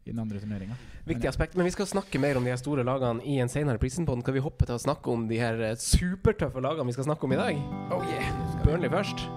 [0.04, 0.76] I den andre turneringa.
[1.08, 1.56] Viktig aspekt.
[1.56, 4.24] Men vi skal snakke mer om de her store lagene i en senere Prison-pod.
[4.26, 7.28] Kan vi hoppe til å snakke om de her eh, supertøffe lagene vi skal snakke
[7.28, 7.64] om i dag?
[7.96, 8.28] Oh yeah!
[8.66, 9.28] Burnley først.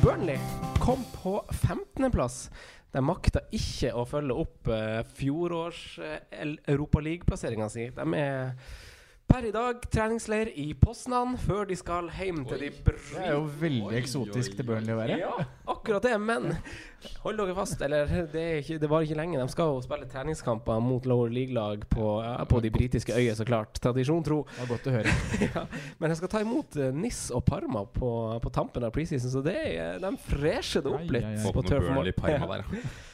[0.00, 0.38] Burnley
[0.80, 2.50] kom på 15.-plass.
[2.90, 6.16] De makta ikke å følge opp uh, fjorårs uh,
[6.70, 7.86] Europaliga-plasseringa si.
[7.94, 8.54] De er
[9.30, 13.44] per i dag treningsleir i Poznan før de skal hjem til de Det er jo
[13.60, 15.18] veldig Oi, eksotisk oi, til Burnley å være.
[15.20, 16.16] Ja, akkurat det.
[16.18, 16.48] Men
[17.22, 17.82] hold dere fast.
[17.86, 19.38] Eller det, er ikke, det var ikke lenge.
[19.38, 23.46] De skal jo spille treningskamper mot lower league-lag på, ja, på de britiske øyer, så
[23.46, 23.78] klart.
[23.82, 24.40] Tradisjon tro.
[24.50, 25.14] Det var godt å høre.
[25.46, 25.64] ja.
[26.02, 28.10] Men jeg skal ta imot uh, Nis og Parma på,
[28.42, 31.28] på tampen av preseason, så det, er- de fresher det opp litt.
[31.28, 31.54] Ja, ja, ja.
[31.54, 32.66] på Burnley Parma der.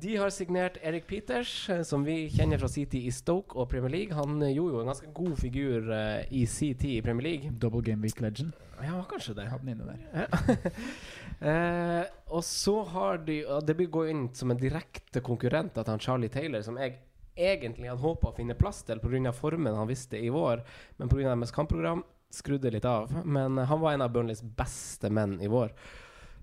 [0.00, 3.90] De har signert Erik Peters, eh, som vi kjenner fra CT i Stoke og Premier
[3.90, 4.14] League.
[4.14, 7.50] Han eh, gjorde jo en ganske god figur uh, i sin tid i Premier League.
[7.58, 8.52] Double game week legend.
[8.78, 9.48] Ja, kanskje det.
[9.50, 10.68] Hadde den inne der.
[11.38, 12.02] Eh,
[12.34, 16.02] og så har de uh, Det blir gå inn som en direkte konkurrent til han
[16.02, 16.96] Charlie Taylor, som jeg
[17.38, 19.30] egentlig hadde håpa å finne plass til pga.
[19.30, 20.64] formen han visste i vår,
[20.98, 21.28] men pga.
[21.28, 22.02] deres kampprogram
[22.34, 23.14] skrudde litt av.
[23.22, 25.70] Men han var en av Burnleys beste menn i vår.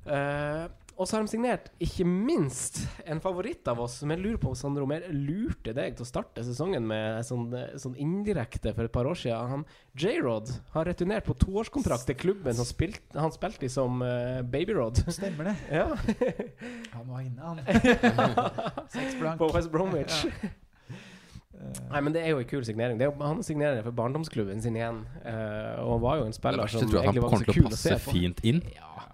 [0.06, 0.66] Eh,
[0.96, 4.50] og så har de signert, ikke minst, en favoritt av oss, som jeg lurer på
[4.54, 7.50] om Sander Omer lurte deg til å starte sesongen med sånn,
[7.82, 9.50] sånn indirekte for et par år siden.
[9.52, 9.66] Han
[10.00, 15.04] J-Rod har returnert på toårskontrakt til klubben som spilt, han spilte i som uh, Baby-Rod.
[15.12, 15.56] Stemmer det.
[15.76, 15.90] Ja,
[16.96, 17.60] Han var inne, han.
[18.96, 19.40] Seks blank.
[19.44, 20.24] på West Bromwich.
[20.32, 20.54] ja.
[21.90, 22.98] Nei, men det er jo en kul signering.
[23.00, 25.00] Det er, jo- han signerer for barndomsklubben sin igjen.
[25.24, 27.56] Uh, og var jo en spiller som tror jeg at han egentlig var kommer ganske
[27.56, 28.16] til å kul å se passe på.
[28.20, 28.60] fint inn.
[28.76, 29.06] Ja,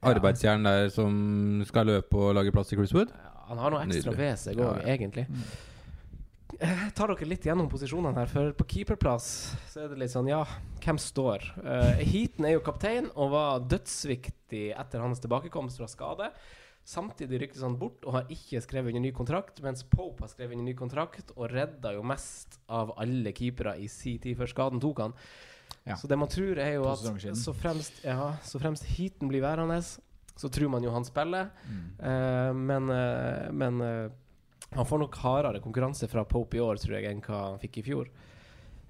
[0.00, 3.10] Arbeidsjern der som skal løpe og lage plass til Chris Wood.
[3.50, 4.94] han har noe ekstra ved seg òg, ja.
[4.94, 5.26] egentlig.
[5.28, 5.42] Mm.
[6.60, 8.30] jeg tar dere litt gjennom posisjonene her.
[8.30, 9.26] For på keeperplass
[9.72, 10.44] så er det litt sånn Ja,
[10.80, 11.44] hvem står?
[11.60, 16.30] Uh, Heaton er jo kaptein og var dødsviktig etter hans tilbakekomst fra skade.
[16.90, 20.56] Samtidig ryktes han bort og har ikke skrevet under ny kontrakt, mens Pope har skrevet
[20.56, 24.82] under ny kontrakt og redda jo mest av alle keepere i sin tid før skaden
[24.82, 25.14] tok han.
[25.88, 25.96] Ja.
[25.96, 29.80] Så det man tror, er jo at så fremst, ja, så fremst heaten blir værende,
[29.80, 31.48] så tror man jo han spiller.
[31.66, 31.86] Mm.
[32.00, 34.10] Uh, men uh, men uh,
[34.70, 37.80] han får nok hardere konkurranse fra Pope i år, tror jeg, enn hva han fikk
[37.80, 38.10] i fjor.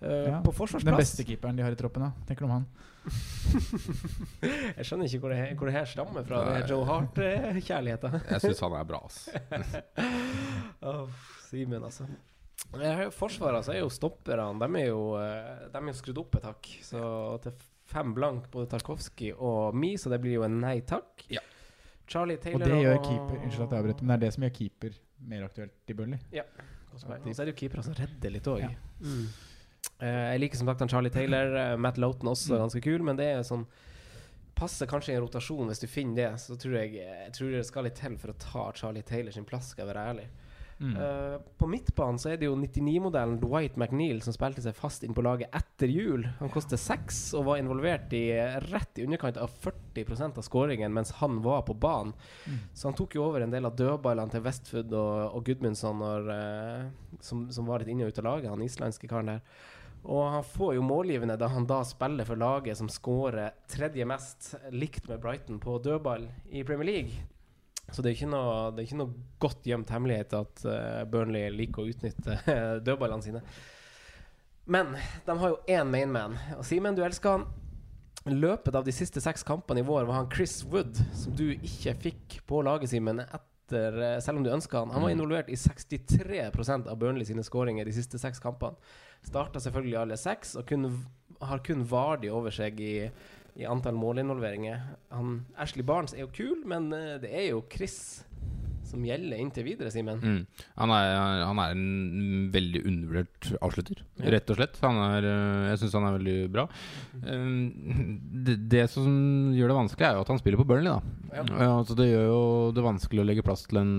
[0.00, 0.42] Eh, Ja.
[0.42, 2.12] På Den beste keeperen de har i troppen, da.
[2.26, 2.66] Tenker du om han?
[4.76, 6.60] Jeg skjønner ikke hvor det, hvor det her stammer fra, det Nei.
[6.60, 8.18] her Joe Hart-kjærligheten.
[8.30, 9.28] Jeg syns han er bra, ass.
[11.50, 12.08] Simen, altså.
[12.78, 16.36] Eh, Forsvaret så er jo stopperne De er jo, eh, de er jo skrudd opp
[16.38, 16.68] et hakk.
[16.86, 17.00] Så
[17.42, 17.52] til
[17.90, 21.24] fem blank både Tarkovskij og Mi, så det blir jo en nei takk.
[21.32, 21.42] Ja.
[22.10, 24.54] Charlie Og det gjør keeper Unnskyld at jeg avbryter, men det er det som gjør
[24.56, 24.96] keeper
[25.30, 26.18] mer aktuelt i Burnley.
[26.90, 28.64] Og så er det jo keepere som redder litt òg.
[28.64, 28.72] Ja.
[30.00, 31.54] jeg liker som sagt han Charlie Taylor.
[31.62, 32.64] eh, Matt Loughton også Mm.
[32.64, 33.66] ganske kul, men det er sånn
[34.60, 36.40] Passer kanskje i en rotasjon hvis du finner det.
[36.42, 39.46] Så tror jeg, jeg tror det skal litt til for å ta Charlie Taylor sin
[39.48, 40.26] plass, skal jeg være ærlig.
[40.80, 40.94] Mm.
[40.96, 45.12] Uh, på midtbanen så er det jo 99-modellen Dwight McNeil som spilte seg fast inn
[45.16, 46.24] på laget etter jul.
[46.38, 48.24] Han koster seks og var involvert i
[48.70, 52.14] rett i underkant av 40% av skåringen mens han var på banen.
[52.46, 52.62] Mm.
[52.72, 56.32] Så han tok jo over en del av dødballene til Westfood og, og Gudmundsson når,
[56.32, 59.44] uh, som, som var litt inne og ute av laget, han islandske karen der.
[60.00, 64.54] Og han får jo målgivende da han da spiller for laget som skårer tredje mest,
[64.72, 67.26] likt med Brighton, på dødball i Premier League.
[67.92, 71.50] Så det er ikke noe, det er ikke noe godt gjemt hemmelighet at eh, Burnley
[71.50, 72.36] liker å utnytte
[72.86, 73.42] dødballene sine.
[74.70, 74.92] Men
[75.26, 76.36] de har jo én mainman.
[76.58, 77.46] Og Simen, du elsker han.
[78.28, 81.46] I løpet av de siste seks kampene i vår var han Chris Wood, som du
[81.56, 84.92] ikke fikk på laget, Simen, etter, eh, selv om du ønska han.
[84.94, 85.16] Han var Mm.
[85.18, 88.76] involvert i 63% av Burnley sine skåringer de siste seks kampene.
[89.24, 90.86] Starta selvfølgelig alle seks, og kun,
[91.40, 93.10] har kun Vardi over seg i,
[93.60, 94.80] i antall målinvolveringer.
[95.14, 98.24] Han, Ashley Barnes er jo kul, men eh, det er jo Chris
[98.90, 100.18] som gjelder inntil videre, Simen.
[100.18, 100.38] Mm.
[100.80, 104.32] Han, han er en veldig undervurdert avslutter, Ja.
[104.34, 104.80] rett og slett.
[104.82, 106.64] Han er, øh, jeg syns han er veldig bra.
[107.22, 107.60] Um,
[108.46, 111.36] det, det som gjør det vanskelig, er jo at han spiller på Burnley, da.
[111.38, 111.68] Ja.
[111.76, 112.40] Altså det gjør jo
[112.74, 113.94] det vanskelig å legge plass til en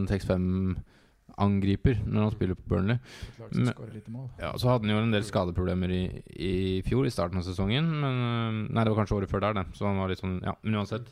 [1.32, 2.98] 6-5-angriper når han spiller på Burnley.
[3.40, 4.30] Men-.
[4.40, 6.04] Ja, Så hadde han jo en del skadeproblemer i,
[6.36, 7.88] i fjor, i starten av sesongen.
[8.02, 9.66] Men øh, Nei, det var kanskje året før der, det.
[9.78, 11.10] Så han var litt sånn Ja, men uansett.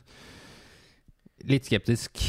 [1.48, 2.20] Litt skeptisk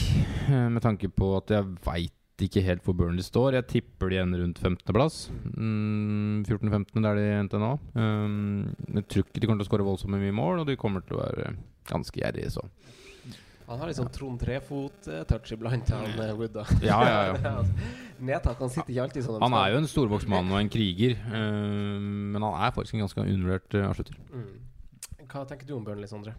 [0.50, 3.59] øh, med tanke på at jeg veit ikke helt hvor Burnley står.
[3.59, 5.26] Jeg tipper de ender rundt 15.-plass.
[5.50, 7.03] Mm, 14.-15.
[7.05, 7.74] der de endte nå.
[7.92, 11.05] Um, jeg tror ikke de kommer til å skåre voldsomt mye mål, og de kommer
[11.05, 11.53] til å være
[11.90, 12.64] ganske gjerrige, så.
[13.70, 16.56] Han har litt sånn Trond Trefot-touch iblant, han eh, Wood.
[16.56, 16.64] da.
[16.83, 17.52] Ja, ja, ja.
[18.30, 18.59] Nedtak.
[18.59, 19.38] Han sitter ikke alltid sånn.
[19.44, 23.04] Han er jo en storvokst mann og en kriger, uh, men han er faktisk en
[23.06, 24.18] ganske undervurdert øh, avslutter.
[24.35, 24.50] mm.
[25.30, 26.35] Hva tenker du om Burnley, Sondre?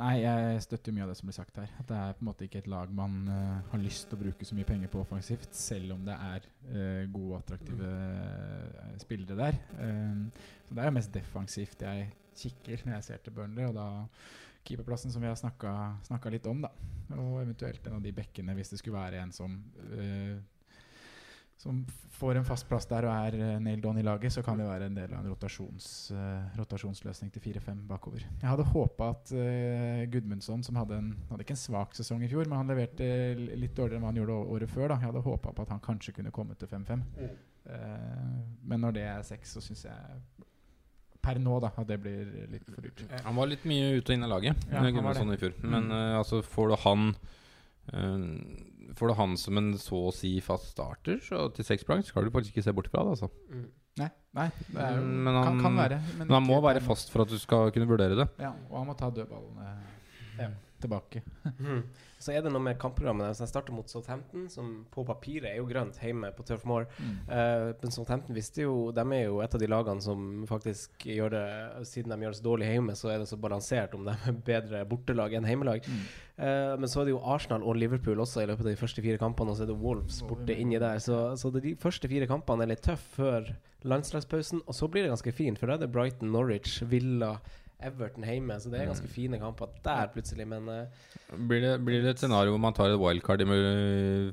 [0.00, 1.70] Nei, jeg støtter mye av det som blir sagt her.
[1.82, 4.22] At det er på en måte ikke et lag man uh, har lyst til å
[4.22, 8.92] bruke så mye penger på offensivt, selv om det er uh, gode og attraktive eh,
[9.02, 9.58] spillere der.
[9.76, 10.28] Um,
[10.64, 12.06] så det er jo mest defensivt jeg
[12.40, 13.88] kikker når jeg ser til Burnley, og da
[14.64, 16.70] keeperplassen som vi har snakka litt om, da.
[17.16, 19.56] Og eventuelt en av de bekkene, hvis det skulle være en som
[19.90, 20.38] uh,
[21.60, 24.56] som får en fast plass der og er uh, nailed on i laget, så kan
[24.56, 28.24] det være en del av en rotasjons, uh, rotasjonsløsning til 4-5 bakover.
[28.24, 32.30] Jeg hadde håpa at uh, Gudmundsson, som hadde, en, hadde ikke en svak sesong i
[32.32, 34.86] fjor, men han leverte litt dårligere enn han gjorde året før.
[34.94, 35.02] Da.
[35.02, 37.04] Jeg hadde håpa på at han kanskje kunne komme til 5-5.
[37.68, 40.48] Uh, men når det er 6, så syns jeg
[41.22, 43.02] per nå da at det blir litt for dyrt.
[43.24, 45.52] Han var litt mye ute og inne av laget, Ja, han var sånn i fjor.
[45.62, 45.92] Men Mm.
[45.92, 47.14] uh, altså, får du han
[47.92, 48.66] uh,
[48.98, 52.24] Får du han som en så å si fast starter, så til seks blank skal
[52.26, 53.12] du faktisk ikke se bort fra det.
[53.14, 53.28] Altså.
[53.52, 53.68] Mm.
[54.00, 56.00] Nei, nei det er Mm, men kan, han- kan være.
[56.18, 58.28] Men han må være fast for at du skal kunne vurdere det.
[58.40, 59.76] Ja, og han må ta dødballene
[60.38, 60.48] Ja.
[60.82, 61.22] Tilbake.
[61.44, 61.82] Mhm.
[62.20, 63.38] Så er det noe med kampprogrammet.
[63.38, 67.16] Jeg starter mot Southampton, som på papiret er jo grønt hjemme på Turf Moor Mm.
[67.28, 71.30] Uh, men Southampton visste jo De er jo et av de lagene som faktisk gjør
[71.32, 74.12] det Siden de gjør det så dårlig hjemme, så er det så balansert om de
[74.12, 75.86] er bedre bortelag enn heimelag.
[75.86, 76.02] Mm.
[76.40, 79.04] Uh, men så er det jo Arsenal og Liverpool også i løpet av de første
[79.04, 81.00] fire kampene, og så er det Wolves borte inni der.
[81.00, 83.50] Så, så de første fire kampene er litt tøffe før
[83.88, 87.36] landslagspausen, og så blir det ganske fint, for da er det Brighton, Norwich, Villa,
[87.82, 91.06] Everton hjemme, så det er ganske fine kamper der plutselig, men eh,
[91.48, 93.44] Blir det, blir det et scenario hvor man tar et wildcard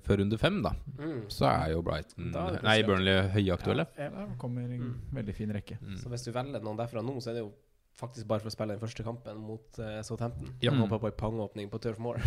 [0.05, 1.21] før runde fem, da, mm.
[1.33, 3.85] så er jo Brighton er Nei, Burnley høyaktuelle.
[3.97, 4.09] Ja.
[4.13, 4.93] Da kommer en Mm.
[5.13, 5.77] veldig fin rekke.
[5.81, 5.95] Mm.
[5.97, 7.51] Så hvis du velger noen derfra nå, så er det jo
[7.97, 10.51] faktisk bare for å spille den første kampen mot uh, Southampton.
[10.61, 10.71] Ja.
[10.71, 10.83] Mm.
[10.85, 12.19] Håper på en pangåpning på Turf Moor.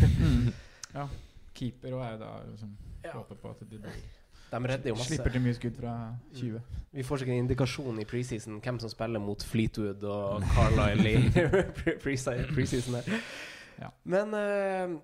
[0.94, 1.04] Ja.
[1.54, 2.72] Keeper og er da liksom,
[3.04, 3.12] Ja.
[3.14, 3.84] håper på at det blir
[4.50, 5.14] De redder jo masse.
[5.14, 5.94] Slipper til mye skudd fra
[6.34, 6.60] 20.
[6.92, 11.30] Vi får sikkert en indikasjon i preseason hvem som spiller mot Fleetwood og Carlisle i
[11.78, 13.20] pre- preseason Pre
[13.80, 13.88] Ja.
[14.04, 14.96] Men eh,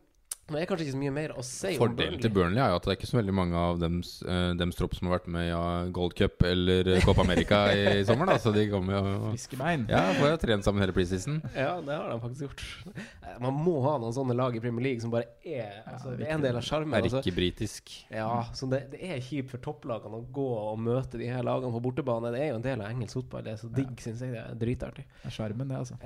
[0.47, 2.77] det er kanskje ikke så mye mer å si om Fordelen til Burnley er jo
[2.79, 5.27] at det er ikke så veldig mange av dems, uh, dems tropp som har vært
[5.35, 5.63] med i ja,
[5.97, 8.31] Gold Cup eller eh, Copa America i sommer.
[8.31, 9.89] Da, så de kommer jo Fiskebein.
[9.91, 11.41] Ja, får jo trent sammen hele preseason.
[11.57, 12.63] Ja, det har de faktisk gjort.
[12.95, 16.29] Eh, Man må ha noen sånne lag i Premier League som bare er altså, Det
[16.29, 16.95] er en del av sjarmen.
[16.95, 17.25] Er Altså.
[17.27, 17.91] ikke britisk.
[18.15, 21.75] Ja, så det, det er kjipt for topplagene å gå og møte de her lagene
[21.75, 22.31] på bortebane.
[22.35, 23.43] Det er jo en del av engelsk fotball.
[23.47, 24.35] Det er så digg, synes jeg.
[24.37, 25.05] Det er dritartig.
[25.25, 25.99] Det er sjarmen, det, altså.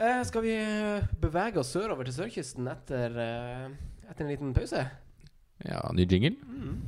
[0.00, 3.66] Eh, skal vi eh, bevege oss sørover til sørkysten etter, eh,
[4.08, 4.86] etter en liten pause?
[5.60, 6.36] Ja, ny jingle.
[6.40, 6.80] Mm.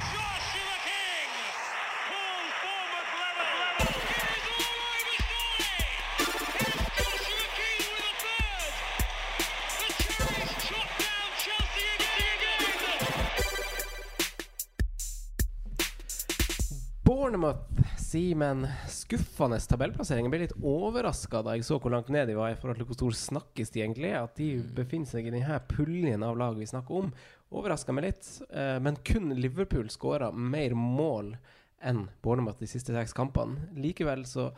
[17.04, 17.81] Bournemouth
[18.12, 18.66] Bournemouth, Simen.
[18.88, 20.26] Skuffende tabellplassering.
[20.26, 22.86] Jeg ble litt overraska da jeg så hvor langt ned de var i forhold til
[22.86, 24.22] hvor stor snakkes de egentlig er.
[24.26, 27.12] At de befinner seg i denne puljen av lag vi snakker om.
[27.52, 28.28] Overraska meg litt.
[28.50, 31.36] eh, Men kun Liverpool skåra mer mål
[31.82, 33.68] enn Bournemouth de siste seks kampene.
[33.74, 34.52] Likevel så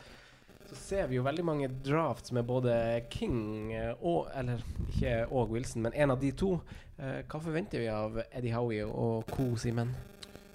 [0.64, 2.72] så ser vi jo veldig mange drafts med både
[3.12, 6.60] King eh, og Eller ikke og Wilson, men en av de to.
[6.98, 9.54] Eh, Hva forventer vi av Eddie Howie og co.
[9.60, 9.92] Simen?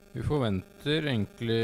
[0.09, 1.59] Vi forventer egentlig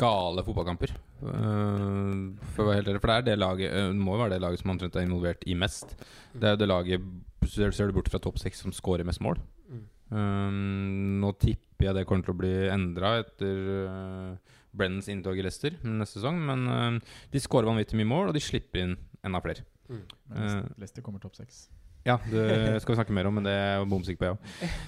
[0.00, 0.94] gale fotballkamper.
[1.24, 4.96] Uh, for For det er det laget uh, må jo være det laget som omtrent
[4.98, 5.94] er involvert i mest.
[6.34, 7.06] Det er jo det laget
[7.44, 9.36] Ser du bort fra topp seks som scorer mest mål.
[9.68, 9.82] Mm.
[10.16, 15.44] Um, nå tipper jeg det kommer til å bli endra etter uh, Brennans inntog i
[15.44, 16.40] Leicester neste sesong.
[16.40, 19.66] Men uh, de scorer vanvittig mye mål, og de slipper inn enda flere.
[19.90, 20.00] Mm.
[20.00, 21.66] Uh, Leicester- Leicester kommer topp seks.
[22.04, 24.36] Ja, det skal vi snakke mer om, men det er jeg bom sikker på, jeg
[24.36, 24.40] òg.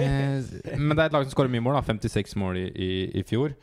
[0.00, 1.78] Eh, Men det er et lag som skårer mye mål.
[1.78, 2.90] da 56 mål i, i,
[3.20, 3.54] i fjor.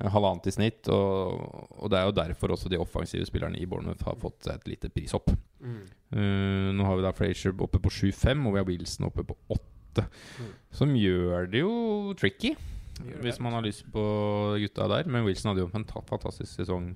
[0.00, 0.88] Halvannet i snitt.
[0.92, 1.42] Og,
[1.78, 4.90] og det er jo derfor også de offensive spillerne i Bournemouth har fått et lite
[4.94, 5.30] prishopp.
[5.60, 5.80] Mm.
[6.14, 9.36] Uh, nå har vi da Frazier oppe på 7-5, og vi har Wilson oppe på
[9.50, 10.06] 8.
[10.40, 10.50] Mm.
[10.80, 11.72] Som gjør det jo
[12.18, 12.54] tricky,
[13.00, 13.18] det.
[13.24, 14.02] hvis man har lyst på
[14.62, 15.10] gutta der.
[15.10, 16.92] Men Wilson hadde jo en fantastisk sesong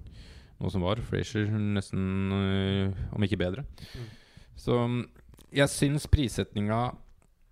[0.63, 1.03] nå som var.
[1.05, 3.67] Frazier nesten, uh, om ikke bedre.
[3.95, 4.13] Mm.
[4.59, 5.01] Så mm,
[5.55, 6.81] jeg syns prissetninga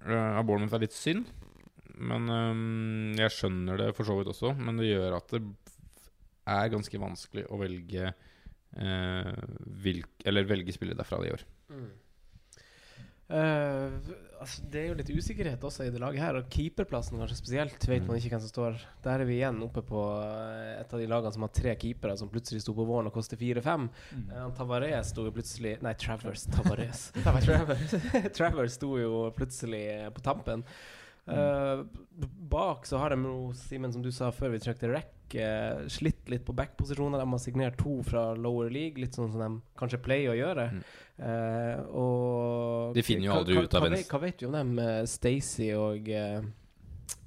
[0.07, 1.31] eh, av Bournemouth er litt synd.
[2.03, 4.55] Men um, jeg skjønner det for så vidt også.
[4.59, 5.43] Men det gjør at det
[6.53, 9.43] er ganske vanskelig å velge uh,
[9.85, 11.45] hvilk, Eller velge spillet derfra i år.
[11.73, 11.91] Mm.
[13.33, 13.93] Eh,
[14.43, 17.87] altså, det er jo litt usikkerhet også i det laget her, og keeperplassen kanskje spesielt.
[17.89, 21.01] Vet man ikke hvem som står Der er vi igjen oppe på eh, et av
[21.01, 23.89] de lagene som har tre keepere, som plutselig sto på våren og koster fire-fem.
[24.29, 26.45] Uh, Tavares sto jo plutselig Nei, Travers.
[26.53, 27.07] Tavares.
[27.25, 27.95] Travers,
[28.37, 30.67] Travers sto jo plutselig på tampen.
[31.23, 31.87] Uh,
[32.51, 36.12] bak så har de jo, Simen, som du sa før vi trykte rec, uh, slitt
[36.31, 37.19] litt på backposisjoner.
[37.19, 40.69] De har signert to fra lower league, litt sånn som de kanskje pleier å gjøre.
[40.73, 40.83] Mm.
[41.23, 44.03] Eh, og De finner jo aldri hva, ut av venstre.
[44.03, 44.79] vet- Hva vet du om dem?
[44.79, 46.43] eh, Stacey og eh,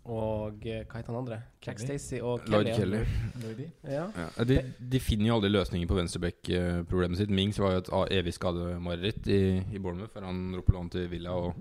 [0.08, 1.40] Og eh, hva heter han andre?
[1.66, 3.00] Craig Stacey og Lloyd Kelly.
[3.42, 3.66] Kelly.
[3.90, 4.04] Ja.
[4.38, 7.30] Ja, de, de finner jo aldri løsninger på venstreback-problemet sitt.
[7.34, 9.40] Mings var jo et evig skademareritt i,
[9.74, 11.58] i Bournemouth før han dro på lån til Villa og,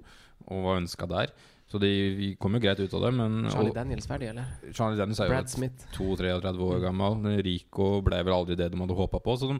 [0.46, 1.32] og var ønska der.
[1.70, 3.10] Så de kom jo greit ut av det.
[3.16, 4.50] Men Charlie og, Daniels ferdig, eller?
[4.76, 5.86] Charlie Daniels er jo Brad et Smith.
[5.96, 7.28] 32-33 år gammel.
[7.46, 9.36] Rico ble vel aldri det de hadde håpa på.
[9.40, 9.56] Så de,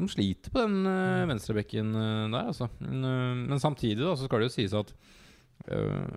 [0.00, 2.70] de sliter på den uh, venstrebekken uh, der, altså.
[2.80, 4.94] Men, uh, men samtidig da, så skal det jo sies at
[5.68, 6.08] uh,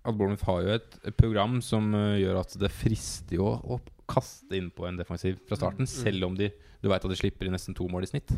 [0.00, 3.76] at Bournemouth har jo et, program som gjør at det frister jo å
[4.10, 7.44] kaste inn på en defensiv fra starten, selv om de du vet at de slipper
[7.44, 8.32] inn nesten to mål i snitt.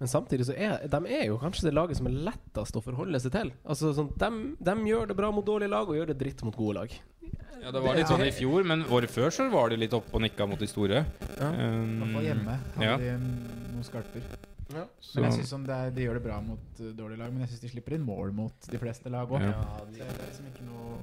[0.00, 3.20] Men samtidig så er de er jo kanskje det laget som er lettest å forholde
[3.20, 3.52] seg til.
[3.68, 6.78] Altså sånn, de, gjør det bra mot dårlige lag og gjør det dritt mot gode
[6.80, 6.94] lag.
[7.62, 10.16] Ja, Det var litt sånn i fjor, men året før så var de litt oppe
[10.18, 11.04] og nikka mot de store.
[11.36, 11.50] Ja.
[11.52, 12.96] Um, I hvert fall hjemme hadde ja.
[12.98, 13.36] de mm,
[13.76, 14.24] noen skarper.
[14.72, 14.86] Ja.
[14.88, 17.52] Men jeg synes det er, De gjør det bra mot uh, dårlige lag, men jeg
[17.52, 19.44] syns de slipper inn mål mot de fleste lag òg.
[19.44, 19.62] Ja.
[19.92, 20.96] Det er liksom ikke noe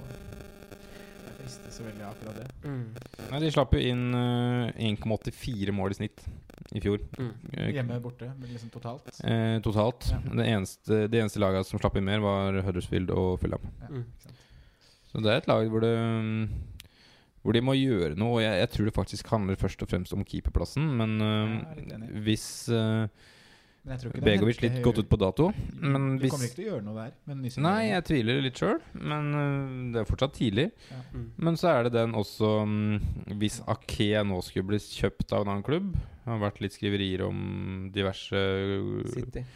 [1.40, 2.46] Jeg så veldig akkurat det.
[2.64, 2.84] Mm.
[3.30, 6.24] nei, de slapp jo inn eh, 1,84 mål i snitt
[6.76, 7.00] i fjor.
[7.18, 7.30] Mm.
[7.56, 9.08] Eh, Hjemme borte, men liksom totalt.
[9.24, 10.10] Eh, totalt.
[10.12, 10.20] Ja.
[10.40, 13.70] Det eneste, de eneste lagene som slapp inn mer, var Huddersfield og Fulham.
[13.82, 14.04] Ja, Mm.
[15.10, 16.42] Så det er et lag hvor det mm,
[17.42, 18.36] Hvor de må gjøre noe.
[18.36, 20.86] Og jeg, jeg tror det faktisk handler først og fremst om keeperplassen.
[21.00, 21.56] Men eh,
[21.96, 22.10] enig.
[22.28, 23.08] hvis eh,
[23.80, 25.44] Men jeg tror ikke Begovic litt høy- gått ut på dato
[25.80, 27.14] Men Du hvis kommer ikke til å gjøre noe der.
[27.64, 30.66] Nei, jeg tviler litt sjøl, men eh, det er fortsatt tidlig.
[30.90, 30.98] Ja.
[31.14, 31.24] Mm.
[31.46, 35.52] Men så er det den også mm, Hvis Ake nå skulle bli kjøpt av en
[35.54, 39.46] annen klubb Det har vært litt skriverier om diverse eh, City.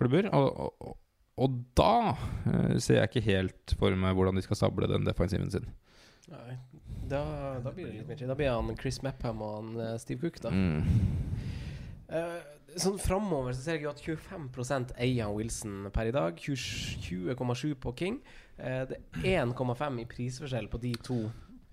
[0.00, 0.30] klubber.
[0.32, 0.96] Og, og,
[1.44, 1.92] og da
[2.48, 5.68] eh, ser jeg ikke helt for meg hvordan de skal stable den defensiven sin.
[6.32, 6.56] Nei.
[7.04, 7.20] Da,
[7.60, 10.48] da blir det litt mer Da blir han Chris Mepham og han Steve Cook, da.
[10.48, 11.34] Mm.
[12.08, 12.40] Eh,
[12.80, 16.36] sånn framover så ser jeg jo at 25 eier Wilson per i dag.
[16.40, 18.20] 20 20,7 på King.
[18.58, 21.18] Eh, det er 1,5 i prisforskjell på de to.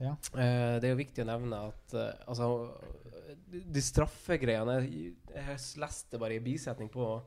[0.01, 0.15] Ja.
[0.33, 2.47] Eh, det er jo viktig å nevne at eh, altså
[3.51, 7.21] de- De straffegreiene Jeg, jeg leste bare i bisetning på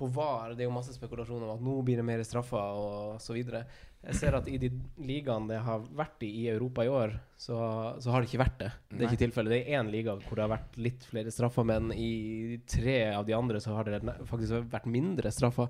[0.00, 3.18] på VAR, det er jo masse spekulasjoner om at nå blir det mer straffer og
[3.20, 3.66] så videre.
[4.00, 4.70] Jeg ser at i de
[5.04, 7.56] ligaene det har vært i i Europa i år, så,
[8.00, 8.70] så har det ikke vært det.
[8.88, 9.52] Det er ikke tilfellet.
[9.52, 13.26] Det er én liga hvor det har vært litt flere straffer, men i tre av
[13.28, 15.68] de andre så har det faktisk vært mindre straffer.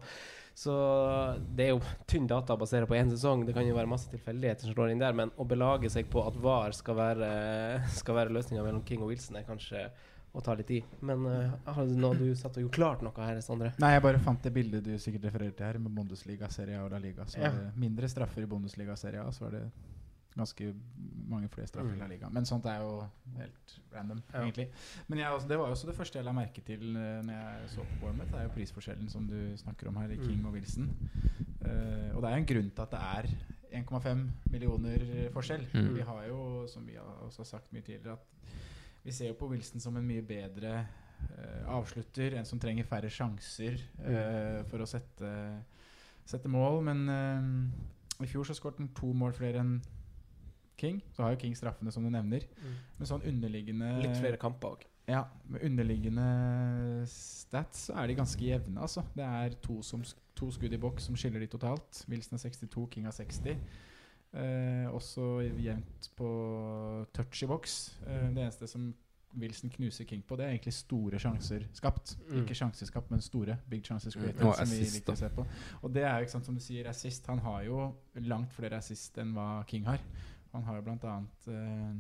[0.60, 0.76] Så
[1.56, 3.42] det er jo tynn data basert på én sesong.
[3.48, 6.22] Det kan jo være masse tilfeldigheter som slår inn der, men å belage seg på
[6.22, 7.32] at VAR skal være,
[7.98, 9.88] skal være løsninga mellom King og Wilson, er kanskje
[10.32, 10.80] å ta litt i.
[11.02, 13.72] Men uh, har du, nå, du satt og gjort klart noe her, Sondre?
[13.82, 16.84] Nei, jeg bare fant det bildet du sikkert refererte til her, med Bundesliga, Serie A
[16.86, 17.26] og La Liga.
[17.26, 17.48] Så Ja.
[17.50, 19.64] var det mindre straffer i Bundesliga og Serie A, så var det
[20.36, 20.68] ganske
[21.28, 22.28] mange flere straffer i La Liga.
[22.30, 22.92] Men sånt er jo
[23.36, 24.44] helt random, Ja.
[24.44, 24.68] egentlig.
[25.08, 27.68] Men jeg, det var jo også det første jeg la merke til uh, når jeg
[27.74, 28.30] så på Bournemouth.
[28.30, 30.86] Det er jo prisforskjellen som du snakker om her, i King og Wilson.
[31.64, 35.66] Uh, og det er jo en grunn til at det er 1,5 millioner forskjell.
[35.74, 35.90] Mm.
[35.98, 38.26] Vi har jo, som vi har også sagt mye tidligere, at
[39.04, 43.10] vi ser jo på Wilson som en mye bedre eh, avslutter, en som trenger færre
[43.12, 45.30] sjanser eh, for å sette,
[46.28, 46.82] sette mål.
[46.86, 47.48] Men eh,
[48.24, 49.78] i fjor så skåret han to mål flere enn
[50.80, 51.02] King.
[51.12, 52.46] Så har jo King straffene, som du nevner.
[52.98, 54.86] Men sånn underliggende Litt flere kamper òg.
[55.10, 56.24] ja, med underliggende
[57.10, 59.04] stats så er de ganske jevne, altså.
[59.16, 60.04] Det er to, som,
[60.38, 62.04] to skudd i boks som skiller de totalt.
[62.08, 63.56] Wilson har 62, King har 60.
[64.30, 66.26] Eh, også jevnt på
[67.14, 67.76] touch i boks.
[68.06, 68.92] Eh, det eneste som
[69.38, 72.16] Wilson knuser King på, det er egentlig store sjanser skapt.
[72.28, 72.42] Mm.
[72.42, 73.56] Ikke sjanser skapt, men store.
[73.70, 74.46] Big chances Mm.
[74.46, 75.10] Og som vi assist.
[75.82, 77.26] Og det er jo ikke sant som du sier, assist.
[77.26, 79.98] Han har jo langt flere assist enn hva King har.
[80.52, 81.94] Han har jo blant annet eh,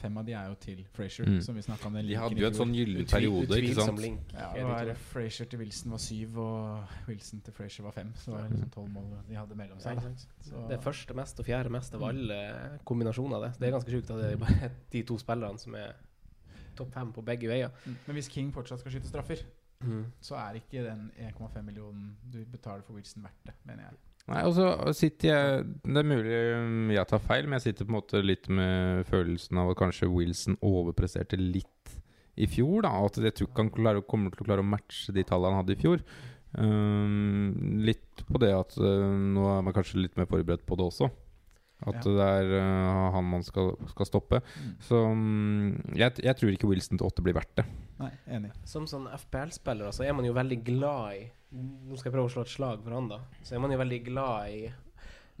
[0.00, 1.40] Fem av de er jo til Frazier, Mm.
[1.42, 1.92] som vi om.
[1.94, 2.66] den De hadde jo en fjor.
[2.66, 4.00] sånn gyllen Utvil- periode, ikke sant?
[4.32, 4.94] Ja, det var.
[4.94, 8.12] Frazier til Wilson var syv, og Wilson til Frazier var fem.
[8.16, 9.94] Så det var liksom tolv mål de hadde mellom seg.
[9.96, 10.10] Ja,
[10.40, 12.08] Så- Det er første mest og fjerde mest av Mm.
[12.08, 13.58] alle kombinasjoner av det.
[13.60, 15.94] Det er ganske sjukt at det er bare de to spillerne som er
[16.76, 17.70] topp fem på begge veier.
[17.86, 17.96] Mm.
[18.06, 19.42] Men hvis King fortsatt skal skyte straffer,
[20.20, 23.92] så er ikke den 1,5 millionen du betaler for Wilson verdt det, mener jeg.
[24.30, 27.88] Nei, og så sitter jeg Det er mulig um, jeg tar feil, men jeg sitter
[27.88, 31.96] på en måte litt med følelsen av at kanskje Wilson overpresterte litt
[32.40, 32.84] i fjor.
[32.86, 33.72] da At jeg tror ikke han
[34.06, 36.04] kommer til å klare å matche de tallene han hadde i fjor.
[36.50, 40.86] Um, litt på det at uh, nå er man kanskje litt mer forberedt på det
[40.86, 41.10] også.
[41.80, 42.12] At Ja.
[42.12, 44.40] det er uh, han man skal, skal stoppe.
[44.84, 47.64] Så um, jeg, jeg tror ikke Wilson til åtte blir verdt det.
[48.00, 48.50] Nei, enig.
[48.68, 52.30] Som sånn FPL-spiller så er man jo veldig glad i Nå skal jeg prøve å
[52.30, 53.16] slå et slag for han, da.
[53.42, 54.60] Så er man jo veldig glad i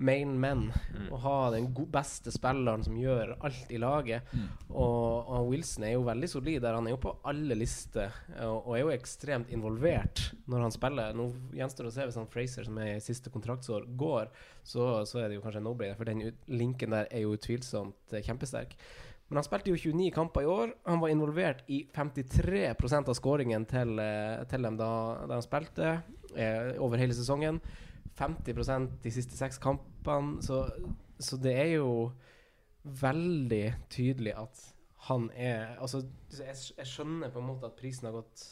[0.00, 0.66] main men.
[1.12, 4.28] Å ha den beste spilleren som gjør alt i laget.
[4.32, 4.46] Mm.
[4.70, 6.78] Og, og Wilson er jo veldig solid der.
[6.78, 11.16] Han er jo på alle lister og, og er jo ekstremt involvert når han spiller.
[11.16, 14.32] Nå gjenstår det å se hvis han Fraser, som er i siste kontraktsår, går.
[14.64, 18.16] Så, så er det jo kanskje en no-brainer, for den linken der er jo utvilsomt
[18.16, 18.76] eh, kjempesterk.
[19.30, 20.72] Men han spilte jo 29 kamper i år.
[20.88, 24.90] Han var involvert i 53% av skåringen til, eh, til dem da,
[25.22, 25.92] da han spilte
[26.34, 27.60] eh, over hele sesongen.
[28.20, 30.42] 50% de siste seks kampene.
[30.44, 30.62] Så,
[31.18, 31.90] så det er jo
[32.84, 34.60] veldig tydelig at
[35.08, 36.02] han er Altså,
[36.32, 38.42] jeg, jeg skjønner på en måte at prisen har gått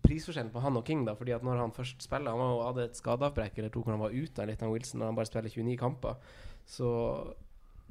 [0.00, 2.86] Prisforskjellen på han og King, da, fordi at når han først spiller Han var hadde
[2.88, 5.52] et skadeavbrekk eller to hvor han var ute litt av Wilson, når han bare spiller
[5.52, 6.32] 29 kamper.
[6.66, 6.88] Så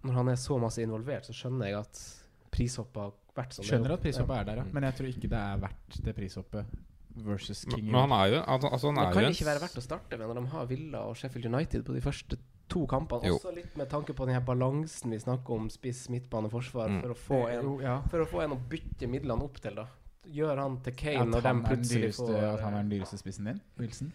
[0.01, 2.01] når han er så masse involvert, så skjønner jeg at
[2.49, 3.67] prishoppet har vært sånn.
[3.69, 4.67] Skjønner at prishoppet er der, ja.
[4.73, 6.77] Men jeg tror ikke det er verdt det prishoppet
[7.25, 7.85] versus King.
[7.91, 9.81] Men han er jo altså, altså, han Det er kan jo ikke være verdt å
[9.81, 12.37] starte med når de har Villa og Sheffield United på de første
[12.69, 13.25] to kampene.
[13.25, 13.35] Jo.
[13.39, 17.01] Også litt med tanke på den her balansen vi snakker om, spiss, midtbane, forsvar, Mm.
[17.01, 18.01] for, å få en, Jo, ja.
[18.11, 19.87] for å få en å bytte midlene opp til, da.
[20.29, 22.83] Gjør han til Kane At når de er den plutselig dyreste, får at han er
[22.83, 23.61] den dyreste spissen din?
[23.79, 24.11] Wilson?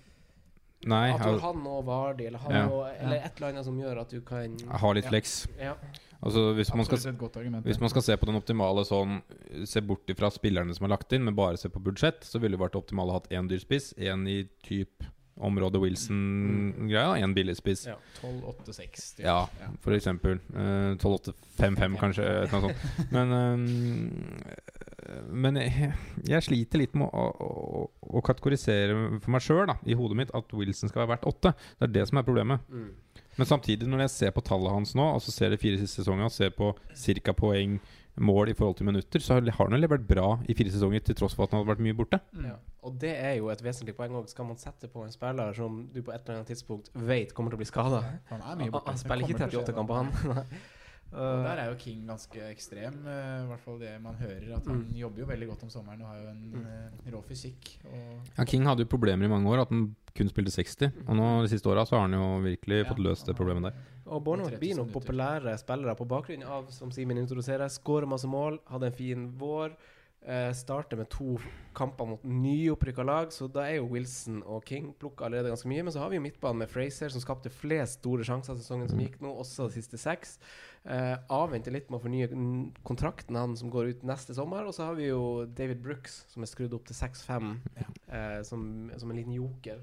[0.86, 2.66] Nei, At han og Vardi, eller, han Ja.
[2.68, 5.10] og, eller et eller annet som gjør at du kan jeg har litt Ja.
[5.10, 5.46] flex.
[5.58, 5.74] Ja.
[6.24, 7.66] Altså hvis man, skal, argument.
[7.68, 9.18] hvis man skal se på den optimale sånn
[9.68, 12.56] Se bort ifra spillerne som er lagt inn, men bare se på budsjett, så ville
[12.56, 17.56] det vært optimalt å ha en dyr spiss, en i type område Wilson-greia, en billig
[17.58, 17.86] spiss.
[17.86, 17.96] ja.
[18.20, 19.16] 12-8-6.
[19.16, 19.24] typ.
[19.26, 19.48] Ja,
[19.82, 20.38] for eksempel.
[20.54, 22.22] Uh, 12-8-5-5, kanskje.
[22.22, 23.10] Et eller annet sånt.
[23.10, 23.66] Men, um,
[25.34, 25.90] men jeg,
[26.28, 30.54] jeg sliter litt med å, å, å kategorisere for meg sjøl i hodet mitt at
[30.54, 31.54] Wilson skal være verdt åtte.
[31.80, 32.62] Det er det som er problemet.
[32.70, 32.92] Mm.
[33.38, 36.30] Men samtidig, når jeg ser på tallet hans nå, altså ser de fire siste sesongene,
[36.30, 37.36] ser på ca.
[37.36, 37.80] poeng,
[38.14, 41.34] mål i forhold til minutter, så har han levert bra i fire sesonger, til tross
[41.34, 42.20] for at han hadde vært mye borte.
[42.44, 42.54] Ja.
[42.84, 44.28] Og det er jo et vesentlig poeng òg.
[44.28, 47.50] Skal man sette på en spiller som du på et eller annet tidspunkt vet kommer
[47.50, 48.02] til å bli skada?
[48.28, 48.60] Han Han,
[49.00, 50.48] spiller ikke Det kommer til å 38 skje, kamper, han.
[51.14, 54.56] Og Der er jo King ganske ekstrem, eh, i hvert fall det man hører.
[54.56, 54.94] At han Mm.
[54.98, 57.78] jobber jo veldig godt om sommeren og har jo en eh, rå fysikk.
[57.86, 60.92] Og Ja, King hadde jo problemer i mange år, at han kun spilte 60.
[61.08, 63.74] Og nå de siste åra så har han jo virkelig fått løst det problemet der.
[64.06, 68.26] Og Bournemouth 30 blir noen populære spillere på bakgrunn av, som Simen introduserer, skårer masse
[68.26, 69.76] mål, hadde en fin vår.
[70.26, 71.38] Eh, starter med to
[71.74, 75.82] kamper mot nyopprykka lag, så da er jo Wilson og King plukka allerede ganske mye.
[75.84, 78.98] Men så har vi jo midtbanen med Fraser, som skapte flest store sjanser sesongen som
[78.98, 80.38] gikk nå, også de siste seks.
[80.84, 82.26] Eh, avventer litt med å fornye
[82.84, 84.66] kontrakten han som går ut neste sommer.
[84.68, 88.66] Og så har vi jo David Brooks, som er skrudd opp til 6-5, eh, som,
[89.00, 89.80] som en liten joker.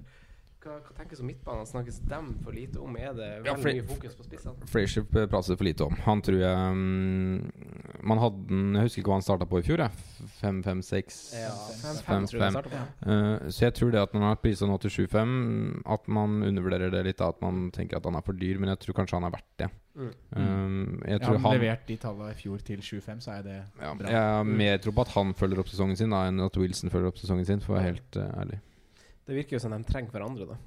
[0.62, 1.66] Hva, hva tenkes om midtbanen?
[1.66, 2.94] Snakkes dem for lite om?
[2.96, 4.68] Er det Ja, veldig for- mye fokus på spissene?
[4.70, 5.96] Frazier prates for lite om.
[6.06, 9.78] Han tror jeg mm, Man hadde Jeg husker ikke hva han starta på i fjor.
[9.82, 9.92] jeg.
[10.38, 11.50] Fem, fem, seks Ja,
[11.82, 12.54] Fem, 5-5 tror jeg fem.
[12.54, 13.10] startet på.
[13.10, 16.44] Eh, Så jeg tror det at når han har prisa nå til 7-5, at man
[16.44, 17.22] undervurderer det litt.
[17.22, 19.58] At man tenker at han er for dyr, men jeg tror kanskje han er verdt
[19.58, 19.70] det.
[19.98, 20.14] Mm.
[20.38, 23.42] Um, jeg ja, tror han han levert de tallene i fjor til 7-5, så er
[23.44, 24.08] det ja, bra.
[24.08, 26.90] Jeg har mer tro på at han følger opp sesongen sin, da enn at Wilson
[26.94, 28.60] følger opp sesongen sin, for å være helt uh, ærlig.
[29.32, 30.58] Det virker jo som de trenger hverandre, da.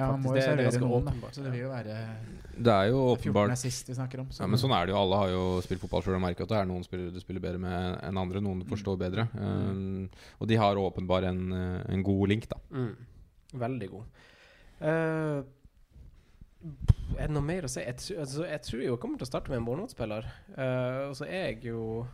[0.00, 1.96] Ja, Faktisk, må det jo er ganske noen, åpenbart, Så det vil jo være
[2.56, 4.30] Det er jo åpenbart er sist vi snakker om.
[4.32, 5.00] Så ja, Men sånn er det jo.
[5.02, 7.44] Alle har jo spilt fotball sjøl og merker at det er noen spillere du spiller
[7.44, 8.40] bedre med enn andre.
[8.40, 9.26] Noen du forstår bedre.
[9.36, 10.08] Um,
[10.40, 12.56] og de har åpenbart en, eh, en god link, da.
[12.72, 12.94] Mm.
[13.66, 14.24] Veldig god.
[14.80, 15.44] Uh,
[17.18, 17.84] er det noe mer å si?
[17.84, 20.32] Jeg, altså, jeg tror jo jeg kommer til å starte med en Bournemouth-spiller.
[20.56, 22.06] Uh, og så er jeg jo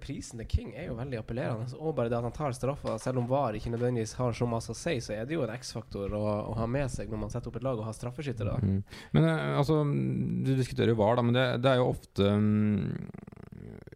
[0.00, 1.68] Prisen til King er jo veldig appellerende.
[1.78, 4.72] Og bare det at han tar straffa, selv om VAR ikke nødvendigvis har så masse
[4.72, 7.32] å si, så er det jo en X-faktor å, å ha med seg når man
[7.32, 8.56] setter opp et lag og har straffeskyttere.
[8.62, 8.78] Mm.
[9.16, 12.80] Men eh, altså Du diskuterer jo VAR, da, men det, det er jo ofte mm,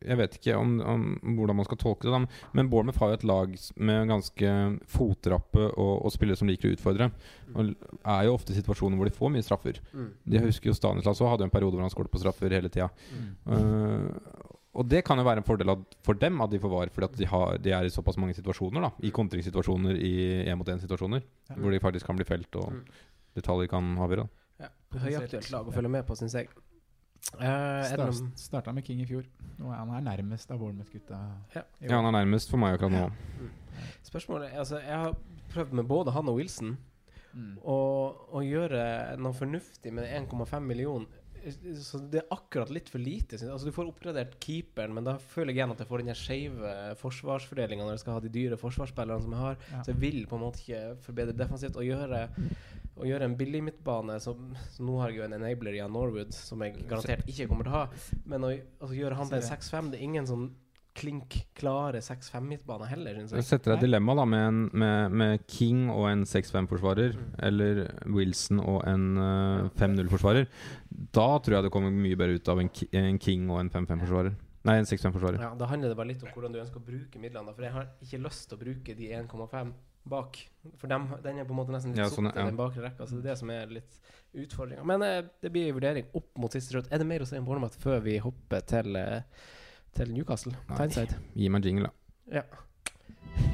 [0.06, 1.08] Jeg vet ikke om, om
[1.38, 4.54] hvordan man skal tolke det, da, men Bournemouth har jo et lag med ganske
[4.90, 7.10] fotrappe og, og spillere som liker å utfordre.
[7.54, 9.80] Og er jo ofte i situasjoner hvor de får mye straffer.
[9.92, 10.12] Mm.
[10.36, 12.88] Jeg husker jo Stanislas også hadde en periode hvor han skåret på straffer hele tida.
[13.48, 14.08] Uh,
[14.74, 17.04] og det kan jo være en fordel at, for dem at de får var, fordi
[17.08, 18.80] at de, har, de er i såpass mange situasjoner.
[18.82, 21.54] da I kontringssituasjoner, i én-mot-én-situasjoner, Ja.
[21.56, 22.84] hvor de faktisk kan bli felt, og Mm.
[23.36, 24.28] detaljer kan avgjøre.
[24.60, 24.68] Ja.
[24.92, 26.48] Høyaktuelt lag å følge med på, syns jeg.
[27.38, 29.24] Eh, er Start, noe- starta med King i fjor.
[29.60, 31.18] Og han er nærmest av Bournemouth-gutta.
[31.54, 31.62] Ja.
[31.80, 33.10] Ja, han er nærmest for meg akkurat nå.
[34.04, 35.14] Spørsmålet er, altså, Jeg har
[35.52, 36.76] prøvd med både han og Wilson.
[37.34, 37.58] Mm.
[37.62, 41.06] Og å gjøre noe fornuftig med 1,5 million
[41.80, 43.38] Så det er akkurat litt for lite.
[43.40, 46.74] Altså Du får oppgradert keeperen, men da føler jeg igjen at jeg får den skeive
[47.00, 49.58] forsvarsfordelinga når jeg skal ha de dyre forsvarsspillerne som jeg har.
[49.70, 49.82] Ja.
[49.84, 51.78] Så jeg vil på en måte ikke forbedre defensivt.
[51.80, 52.22] Å gjøre,
[53.00, 56.34] å gjøre en billig midtbane som, så Nå har jeg jo en enabler i Norwood,
[56.36, 58.02] som jeg garantert ikke kommer til å ha.
[58.28, 60.50] Men å altså, gjøre han til en 6-5 Det er ingen sånn
[61.00, 65.16] klink klare 6-5-midtbane heller, syns Jeg Du setter deg et dilemma da med, en, med,
[65.22, 67.16] med King og en 6-5-forsvarer,
[67.48, 67.82] eller
[68.12, 70.46] Wilson og en uh, 5-0-forsvarer.
[71.16, 72.70] Da tror jeg det kommer mye bedre ut av en,
[73.02, 74.38] en King og en 5-5-forsvarer.
[74.68, 75.40] Nei, en 6-5-forsvarer.
[75.40, 77.54] Ja, Da handler det bare litt om hvordan du ønsker å bruke midlene.
[77.56, 79.70] For jeg har ikke lyst til å bruke de 1,5
[80.10, 80.40] bak.
[80.80, 82.44] For dem, den er på en måte nesten litt ja, sånn, ja.
[82.44, 83.06] den bakre rekka.
[83.08, 83.96] Så det er det som er litt
[84.36, 84.84] utfordringa.
[84.86, 86.90] Men eh, det blir en vurdering opp mot siste rødt.
[86.92, 89.48] Er det mer å si om Bournemouth før vi hopper til, eh,
[89.96, 90.56] til Newcastle?
[90.76, 91.18] Tyneside.
[91.36, 91.90] Gi meg jingle, da.
[92.36, 92.42] Ja.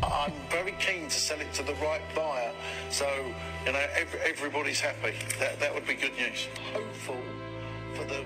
[0.02, 2.52] I'm very keen to sell it to the right buyer,
[2.90, 3.06] so
[3.66, 5.12] you know ev- everybody's happy.
[5.40, 6.48] That that would be good news.
[6.74, 7.20] Hopeful
[7.96, 8.20] for the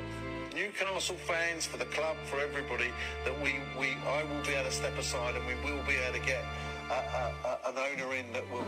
[0.54, 2.90] Newcastle fans, for the club, for everybody
[3.24, 3.88] that we, we
[4.18, 6.42] I will be able to step aside and we will be able to get
[6.90, 8.66] a, a, a, an owner in that will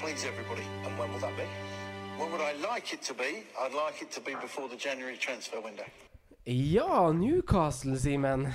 [0.00, 0.66] please everybody.
[0.84, 1.48] And when will that be?
[2.18, 3.32] When would I like it to be?
[3.60, 5.84] I'd like it to be before the January transfer window.
[6.48, 8.46] Ja, Newcastle, Simen.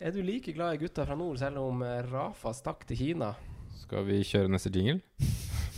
[0.00, 3.32] Er du like glad i gutta fra nord, selv om eh, Rafa stakk til Kina?
[3.80, 5.00] Skal vi kjøre neste jingle?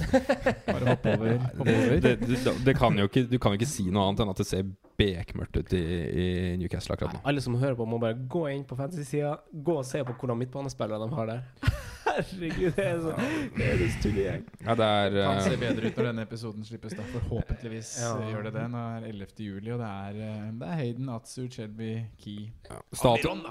[0.66, 1.38] Bare hoppe over.
[1.64, 4.34] Det, det, det, det kan jo ikke, du kan jo ikke si noe annet enn
[4.34, 4.68] at det ser
[5.00, 6.28] bekmørkt ut i, i
[6.60, 7.24] Newcastle akkurat nå.
[7.32, 10.42] Alle som hører på, må bare gå inn på fantasy-sida, gå og se på hvordan
[10.44, 11.72] midtbanespillere de har der.
[12.14, 13.12] Herregud, det er så
[13.56, 14.44] Det er tullegjeng.
[14.62, 16.94] Ja, det er Kan se eh, bedre ut når denne episoden slippes.
[16.94, 18.12] da Forhåpentligvis Ja.
[18.30, 18.64] gjør det det.
[18.70, 19.44] Nå er 11.
[19.48, 21.90] juli, og det er, eh, det er Hayden, Atsu, Chelby,
[22.20, 23.42] Key ja, Almiron,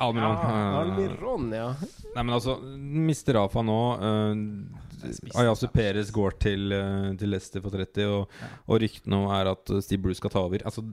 [0.00, 0.36] Almiron.
[0.36, 1.68] Ja, eh, Almiron, ja.
[2.14, 5.66] Nei, men altså, mister Rafa nå uh, Ayasu.
[5.72, 6.72] Perez går til,
[7.20, 8.30] til Leicester for 30, og,
[8.66, 10.64] og ryktene nå er at Steve Bruce skal ta over.
[10.64, 10.82] Altså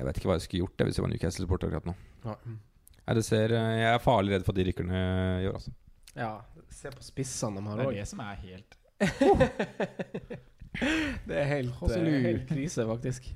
[0.00, 1.94] Jeg vet ikke hva jeg skulle gjort det hvis jeg var Newcastle-supporter akkurat nå.
[2.24, 2.36] Nei,
[3.14, 5.72] det ser, eh, jeg er farlig redd for at de rykker ned i år, altså.
[6.16, 6.32] Ja,
[6.70, 7.94] se på spissene de Det har er òg.
[8.00, 8.76] det som er helt
[11.26, 13.26] Det er helt, eh, helt krise, faktisk.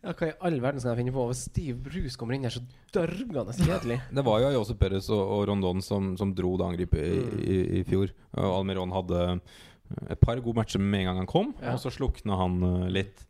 [0.00, 1.26] Ja, Hva i all verden skal jeg finne på?
[1.28, 2.62] Hvis Steve Bruce kommer inn her så
[2.94, 3.98] dørgende kjedelig.
[4.16, 7.40] Det var jo Ayasu Perez og, og Rondon som, som dro det angrepet i, Mm.
[7.44, 8.12] i, i fjor.
[8.40, 9.40] Og Almiron hadde
[10.08, 11.74] et par gode matcher med en gang han kom, Ja.
[11.74, 13.26] og så slukna han eh, litt.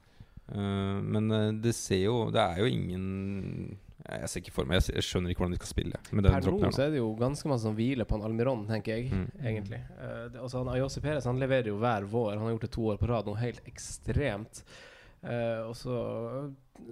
[0.51, 3.77] Uh, men eh, det ser jo Det er jo ingen
[4.09, 6.47] Jeg ser ikke for meg Jeg, skjønner ikke hvordan de skal spille med den Per
[6.51, 9.11] nå så er det jo ganske masse som hviler på en Almiron, tenker jeg.
[9.13, 9.27] Mm.
[9.43, 9.81] Egentlig.
[9.99, 12.33] uh, det, altså, han, Ayose Perez han leverer jo hver vår.
[12.39, 14.63] Han har gjort det to år på rad, noe helt ekstremt.
[15.21, 15.99] Uh, og så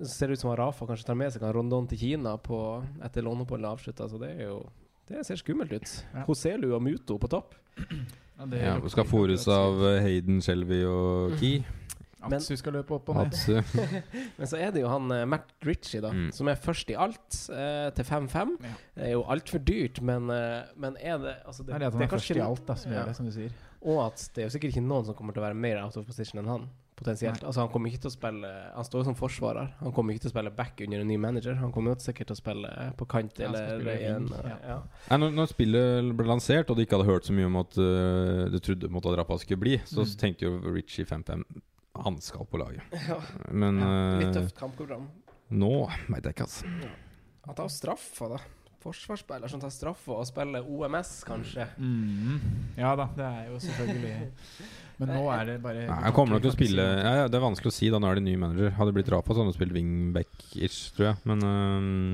[0.04, 2.60] ser det ut som Rafa kanskje tar med seg han Rondon til Kina på,
[3.04, 4.08] etter låneoppholdet er avslutta.
[4.12, 4.60] Så det er jo
[5.08, 5.92] Det ser skummelt ut.
[6.12, 6.26] Ja.
[6.28, 7.56] Hoselu og Muto på topp.
[8.38, 11.62] Ja, det Ja, skal fôres av eh, Hayden, Shelby og Key.
[11.64, 11.77] Men-
[12.36, 13.32] Atsu skal løpe opp og ned.
[14.38, 16.30] Men så er det jo han eh, Matt Ritchie, da, Mm.
[16.32, 18.56] som er først i alt, eh, til 5-5.
[18.62, 18.74] Ja.
[18.94, 21.92] Det er jo altfor dyrt, men, eh, men er det altså Det er det at
[21.94, 22.98] han er først kanskje- i alt, da, som Ja.
[23.00, 23.50] gjør det, som du sier.
[23.82, 25.96] Og at det er jo sikkert ikke noen som kommer til å være mer out
[25.96, 26.68] of position enn han.
[26.98, 27.40] Potensielt.
[27.42, 27.46] Nei.
[27.46, 29.68] Altså Han kommer ikke til å spille Han står jo som forsvarer.
[29.78, 31.54] Han kommer ikke til å spille back under en ny manager.
[31.54, 34.56] Han kommer jo sikkert til å spille på kant eller spille en ja.
[34.66, 34.78] ja.
[35.12, 37.78] Nei, når, når spillet ble lansert, og de ikke hadde hørt så mye om at
[37.78, 40.16] uh, de trodde måtte Rafa skulle bli, så Mm.
[40.18, 41.44] tenkte jo Richie 5-5
[42.04, 42.84] han skal på laget.
[43.08, 43.18] Ja,
[43.50, 43.80] Men
[44.20, 45.08] Litt eh, tøft kampprogram.
[45.50, 45.72] nå
[46.08, 46.68] veit jeg ikke, altså.
[47.48, 48.40] Han tar straffa, da.
[48.78, 51.64] Forsvarsspiller som tar straffa og spiller OMS, kanskje.
[51.82, 52.36] Mm.
[52.78, 54.12] Ja da, det er jo selvfølgelig
[55.00, 57.38] Men nå er det bare Nei, jeg kommer nok til å spille ja, ja, Det
[57.38, 58.72] er vanskelig å si, da nå er det ny manager.
[58.78, 61.20] Hadde det blitt Rafa, så hadde han spilt wingback-ish, tror jeg.
[61.30, 61.44] Men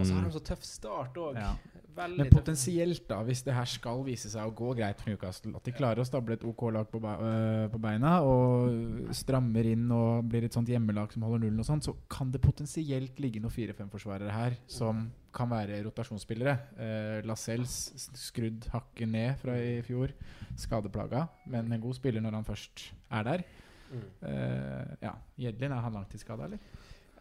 [0.01, 1.39] Og så har eh, de så tøff start òg.
[1.41, 1.53] Ja.
[1.95, 5.53] Veldig Men potensielt, da, hvis det her skal vise seg å gå greit for Newcastle,
[5.55, 9.84] at de klarer å stable et OK lag på, øh, på beina og strammer inn
[9.95, 13.42] og blir et sånt hjemmelag som holder nullen og sånt, så kan det potensielt ligge
[13.42, 16.55] noen 4-5-forsvarere her som kan være rotasjonsspillere.
[16.78, 17.76] Eh, Lascelles
[18.18, 20.14] skrudd hakket ned fra i fjor,
[20.59, 23.47] skadeplaga, men en god spiller når han først er der.
[23.95, 24.09] Mm.
[24.30, 25.14] Eh, ja,
[25.47, 26.59] Jedlin, er han langtidsskada, eller?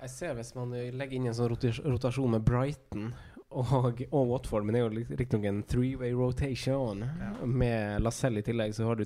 [0.04, 3.14] Jeg ser hvis man eh, legger inn en sånn rotasjon med Brighton
[3.54, 7.04] og, og Watford, men det er jo riktignok en three-way rotation.
[7.06, 7.46] Ja.
[7.46, 9.06] Med Lacelle i tillegg, så har du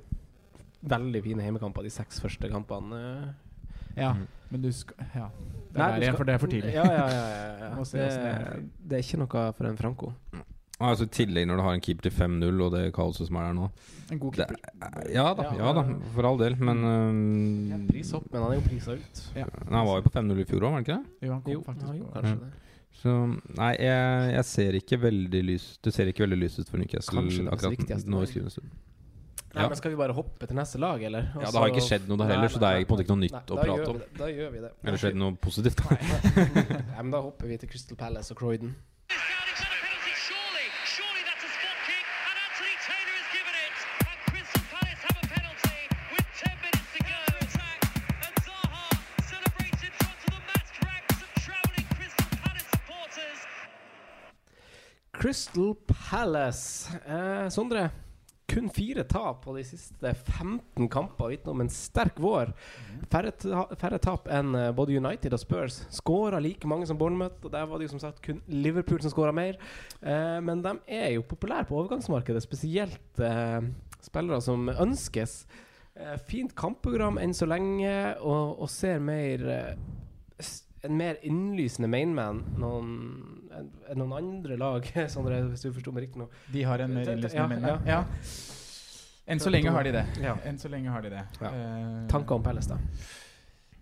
[0.88, 3.34] veldig fine hjemmekamper de seks første kampene.
[3.98, 4.28] Ja, Mm.
[4.52, 5.28] men du skal Ja.
[5.74, 6.74] Det Nei, er du skal- for det er for tidlig.
[6.74, 7.84] Ja, ja, ja, ja, ja.
[7.84, 8.96] Det, det er.
[8.96, 10.12] er ikke noe for en Franco.
[10.80, 13.48] altså, I tillegg, når du har en keeper til 5-0 og det kaoset som er
[13.48, 13.70] der nå
[14.12, 15.10] En god det, keeper.
[15.12, 15.84] Ja da, Ja, ja da,
[16.14, 16.56] for all del.
[16.56, 19.24] Men eh, Pris opp, men han er jo prisa ut.
[19.36, 19.46] Ja.
[19.66, 21.28] Nei, Han var jo på 5-0 i fjor òg, var han ikke det?
[21.28, 22.52] Jo, han kom Jo, faktisk på kanskje det.
[22.98, 23.14] Så
[23.58, 27.22] nei, jeg, jeg ser ikke veldig lys Det ser ikke veldig lyst ut for Newcastle
[27.52, 28.72] akkurat nå i skrivende stund.
[29.58, 29.70] Nei, Ja.
[29.70, 31.30] men Skal vi bare hoppe til neste lag, eller?
[31.34, 33.06] Ja, det har ikke skjedd noe der Nei, heller, så det er på en måte
[33.06, 34.02] ikke noe nei, nytt å prate om.
[34.20, 34.72] Da gjør vi det.
[34.84, 35.82] Eller skjedde noe positivt?
[36.92, 38.76] Nei, men da hopper vi til Crystal Palace og Croydon.
[55.18, 56.94] Crystal Palace.
[57.08, 57.90] Eh, Sondre,
[58.48, 62.52] kun fire tap på de siste 15 kamper vitner om en sterk vår.
[63.10, 65.80] Færre, ta færre tap enn eh, både United og Spurs.
[65.98, 69.16] Skåra like mange som Bournemouth, og der var det jo som sagt kun Liverpool som
[69.16, 69.58] skåra mer.
[70.02, 73.60] Eh, men de er jo populære på overgangsmarkedet, spesielt eh,
[74.06, 75.40] spillere som ønskes.
[75.98, 77.90] Eh, fint kampprogram enn så lenge,
[78.22, 79.78] og, og ser mer eh,
[80.86, 82.92] en mer innlysende mainman noen,
[83.58, 86.30] enn noen andre lag, Sondre, hvis du forsto meg riktig nå.
[86.54, 87.68] De har en mer Ja, innlysende menn.
[87.68, 87.78] ja.
[87.86, 88.02] Ja.
[89.28, 90.06] Enn så lenge har de det.
[90.24, 90.38] Ja.
[90.48, 91.24] Enn så lenge har de det.
[91.44, 91.50] Ja.
[91.52, 92.78] Uh, Tanker om Pelles, da?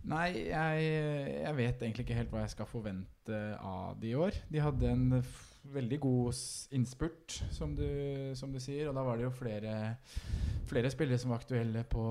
[0.10, 0.86] Nei, jeg,
[1.42, 4.38] jeg vet egentlig ikke helt hva jeg skal forvente av de i år.
[4.54, 5.06] De hadde en
[5.74, 6.42] veldig god
[6.78, 7.86] innspurt, som du,
[8.38, 8.90] som du sier.
[8.90, 9.74] Og da var det jo flere,
[10.70, 12.04] flere spillere som var aktuelle på,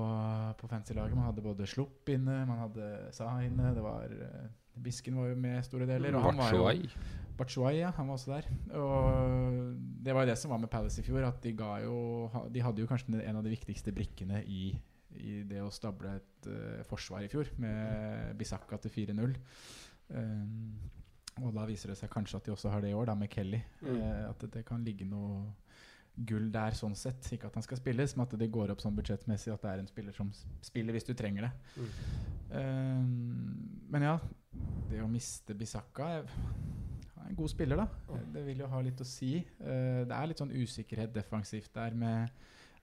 [0.59, 1.15] på fancy-laget.
[1.15, 3.71] Man hadde både Slupp inne, man hadde Sa inne.
[3.77, 6.15] Det var eh, Bisken var jo med store deler.
[6.19, 6.89] Og han var jo
[7.35, 8.47] Batshuayi, ja, han var også der.
[8.79, 9.75] Og
[10.05, 12.63] det var jo det som var med Palace i fjor, at de ga jo De
[12.63, 14.69] hadde jo kanskje en av de viktigste brikkene i,
[15.19, 19.35] i det å stable et uh, forsvar i fjor, med Bisakka til 4-0.
[20.15, 20.77] Um,
[21.43, 23.31] og da viser det seg kanskje at de også har det i år, da med
[23.33, 23.59] Kelly.
[23.81, 23.99] Mm.
[23.99, 25.43] Uh, at det, kan ligge noe
[26.15, 27.27] gull der sånn sett.
[27.35, 29.83] Ikke at han skal spilles, men at det går opp sånn budsjettmessig at det er
[29.83, 30.31] en spiller som
[30.63, 31.53] spiller hvis du trenger det.
[32.55, 34.15] Um, men ja,
[34.87, 36.13] det å miste Bisakka
[37.29, 37.87] en god spiller, da.
[38.33, 39.37] Det vil jo ha litt å si.
[39.59, 42.29] Eh, det er litt sånn usikkerhet defensivt der med,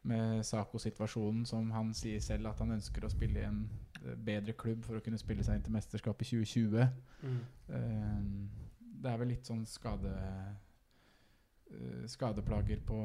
[0.03, 3.63] med Sako-situasjonen, som han sier selv at han ønsker å spille i en
[4.05, 6.89] eh, bedre klubb for å kunne spille seg inn til mesterskap i 2020.
[7.69, 8.21] Eh,
[9.03, 10.11] det er vel litt sånn skade
[11.73, 12.99] eh, Skadeplager på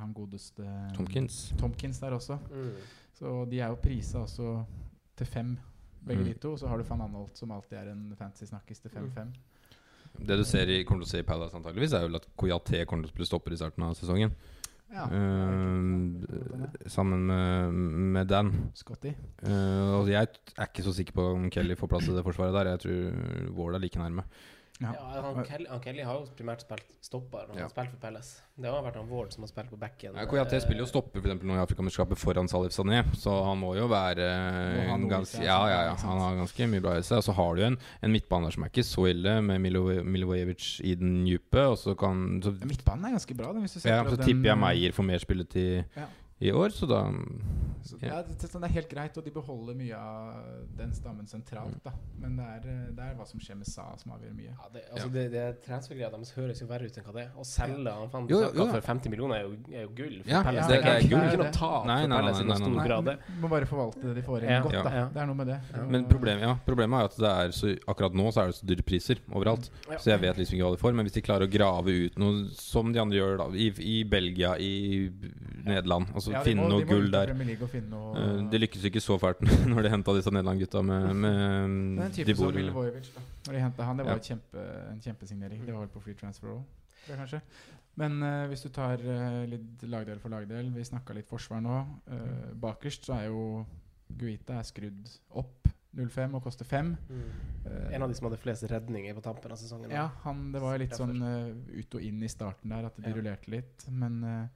[0.00, 0.62] han godeste
[0.94, 1.48] Tomkins.
[1.58, 2.36] Tomkins der også.
[2.52, 2.76] Mm.
[3.18, 4.52] Så de er jo prisa også
[5.18, 5.56] til fem,
[6.06, 6.28] begge Mm.
[6.28, 6.52] de to.
[6.52, 9.32] Og så har du van Anholt, som alltid er en fancy snakkis til 5-5.
[10.14, 12.84] Det du ser i, kommer til å se i Palace antageligvis er vel at Koyaté
[12.86, 14.34] kommer til å spille stopper i starten av sesongen.
[14.94, 15.08] Ja.
[15.10, 17.72] eh, sammen med,
[18.14, 18.52] med Dan.
[18.78, 19.10] Scotty.
[19.42, 22.54] Uh, og jeg er ikke så sikker på om Kelly får plass i det forsvaret
[22.54, 22.70] der.
[22.74, 24.26] Jeg tror Ward er like nærme.
[24.82, 24.90] Ja.
[24.90, 27.60] Ja, han, Kelly, han Kelly har jo primært spilt stopper når Ja.
[27.60, 28.30] han har spilt for Pelles.
[28.58, 30.16] Det har vært han Ward som har spilt på backen.
[30.18, 33.58] Ja, KJT spiller jo stopper for eksempel nå i Afrikamesterskapet foran Salif Sané, så han
[33.62, 34.26] må jo være
[34.74, 37.18] Må ha noe i ganske, ja, ja, ja, han har ganske mye bra i seg.
[37.22, 40.80] Og så har du en, en midtbane som er ikke så ille, med Milo, Milojevic
[40.82, 41.68] i den dype.
[41.70, 43.52] Og så kan så, Midtbanen er ganske bra.
[43.54, 46.10] den, Hvis du ser ja, på så tipper jeg Meyer får mer spilletid Ja.
[46.42, 47.04] I år, så da
[47.84, 50.36] Så, ja, det, det er helt greit, og de beholder mye av
[50.78, 51.76] den stammen sentralt.
[51.84, 54.54] da Men det er, eh, det er hva som skjer med Sa som avgjør mye.
[54.54, 57.34] Ja, det, altså det, det transfergreia deres høres jo verre ut enn hva det er.
[57.36, 58.66] Å selge han fant, Jo, jo, jo.
[58.72, 60.16] for 50 millioner er jo, er jo gull.
[60.24, 61.26] For Ja, ja, det, det er gull.
[61.28, 63.16] ikke noe tap Nei, nei, nei, nei, i nei, noen nei, stor nei.
[63.44, 64.94] Må bare forvalte det de får inn Ja, godt, da.
[64.96, 65.04] ja.
[65.12, 65.58] Det er noe med det.
[65.92, 68.70] Men problemet, ja, problemet er at det er så, akkurat nå så er det så
[68.72, 69.68] dyre priser overalt.
[69.92, 70.00] Ja.
[70.00, 70.96] Så jeg vet liksom ikke hva de får.
[70.96, 73.96] Men hvis de klarer å grave ut noe som de andre gjør da i, i
[74.08, 74.74] Belgia, i
[75.68, 78.84] Nederland, altså Ja, finne må- noe de gull der og finne noe uh, Det lykkes
[78.90, 82.34] ikke så fælt når de henta disse Nederland-gutta med, med Det er en type de
[82.34, 83.24] som da.
[83.46, 84.22] Når de henta han, det var Ja.
[84.22, 85.64] et kjempe, en kjempesignering.
[85.66, 86.62] Det var vel på free transfer òg,
[87.10, 87.40] kanskje.
[88.00, 91.76] Men uh, hvis du tar uh, litt lagdel for lagdel Vi snakka litt forsvar nå.
[92.10, 93.64] Eh, bakerst så er jo
[94.18, 96.88] Guita er skrudd opp 0,5 og koster 5.
[97.94, 99.92] En av de som hadde flest redninger på tampen av sesongen.
[99.94, 102.96] Ja, han, det var jo litt sånn eh, ut og inn i starten der, at
[102.98, 103.14] de Ja.
[103.14, 103.86] rullerte litt.
[103.94, 104.46] Men eh,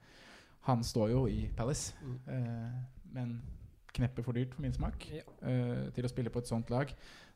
[0.69, 1.95] han står jo i Palace.
[2.03, 2.19] Mm.
[2.35, 2.73] Eh,
[3.15, 3.33] men
[3.97, 5.23] kneppet for dyrt for min smak Ja.
[5.43, 6.93] eh, til å spille på et sånt lag.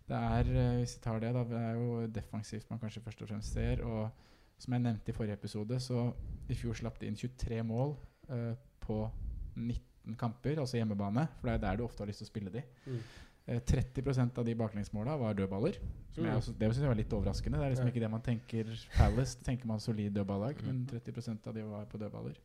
[0.08, 3.22] Det er, eh, hvis vi tar det, da, det er jo defensivt man kanskje først
[3.22, 3.82] og fremst ser.
[3.84, 4.10] Og
[4.58, 6.12] som jeg nevnte i forrige episode, så
[6.48, 7.96] i fjor slapp de inn 23 mål
[8.30, 9.10] eh, på
[9.56, 11.28] 19 kamper, altså hjemmebane.
[11.40, 12.62] For det er der du ofte har lyst til å spille de.
[12.86, 12.98] Mm.
[13.48, 15.78] Eh, 30% av de baklengsmåla var dødballer.
[16.12, 16.38] Som jeg Mm.
[16.38, 17.58] også, det synes jeg var litt overraskende.
[17.58, 18.64] Det er liksom ikke det man tenker
[18.96, 19.38] Palace.
[19.42, 20.66] tenker man solid dødballag, Mm.
[20.66, 22.36] men 30% av de var på dødballer.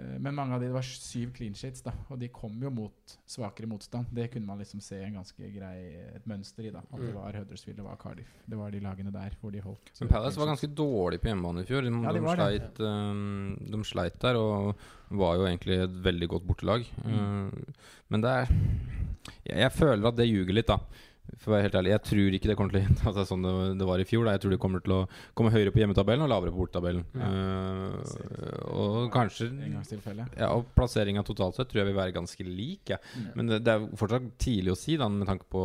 [0.00, 2.70] Eh, Men mange av de det var syv clean sheets, da, og de kom jo
[2.70, 4.06] mot svakere motstand.
[4.14, 5.76] Det kunne man liksom se en ganske grei
[6.16, 6.70] et mønster i.
[6.70, 7.14] da At det Mm.
[7.20, 8.30] var Huddersfield det var Cardiff.
[8.48, 9.90] Det var de lagene der hvor de holdt.
[10.00, 11.82] Men Palace var ganske dårlig på hjemmebane i fjor.
[11.82, 14.76] De, Ja, de de, sleit, eh, de sleit der og
[15.10, 16.86] var jo egentlig et veldig godt bortelag.
[17.04, 17.12] Mm.
[17.12, 17.74] Eh,
[18.08, 18.46] men det er
[19.44, 20.78] jeg, jeg føler at det ljuger litt, da.
[21.38, 23.52] For å være helt ærlig Jeg tror ikke det kommer til å altså, sånn det,
[23.80, 24.26] det var i fjor.
[24.26, 24.34] Da.
[24.36, 25.00] Jeg tror det kommer til å
[25.38, 27.04] komme høyere på hjemmetabellen og lavere på bortetabellen.
[27.14, 32.94] Eh, og kanskje ja, og Plasseringa totalt sett tror jeg vil være ganske lik.
[32.94, 33.00] Ja.
[33.14, 33.28] Mm.
[33.36, 35.62] Men det, det er fortsatt tidlig å si, da, med tanke på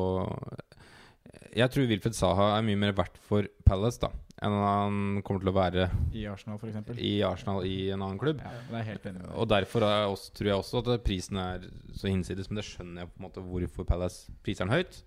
[1.55, 4.13] Jeg tror Wilfred Saha er mye mer verdt for Palace da
[4.43, 5.85] enn han kommer til å være
[6.15, 6.97] I Arsenal, f.eks.
[6.99, 8.41] i Arsenal i en annen klubb.
[8.43, 9.37] Ja, det er helt enig med deg.
[9.39, 13.05] Og derfor er også, tror jeg også at prisen er så hinsides, men det skjønner
[13.05, 14.99] jeg på en måte hvorfor Palace priser den høyt.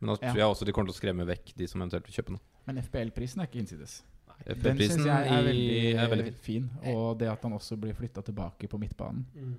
[0.00, 0.32] Men da Ja.
[0.32, 2.40] tror jeg også de kommer til å skremme vekk de som eventuelt vil kjøpe den.
[2.66, 4.02] Men FBL-prisen er ikke innsides.
[4.46, 6.70] Den syns jeg er veldig, er veldig fin.
[6.86, 9.24] Og det at han også blir flytta tilbake på midtbanen.
[9.36, 9.54] Mm.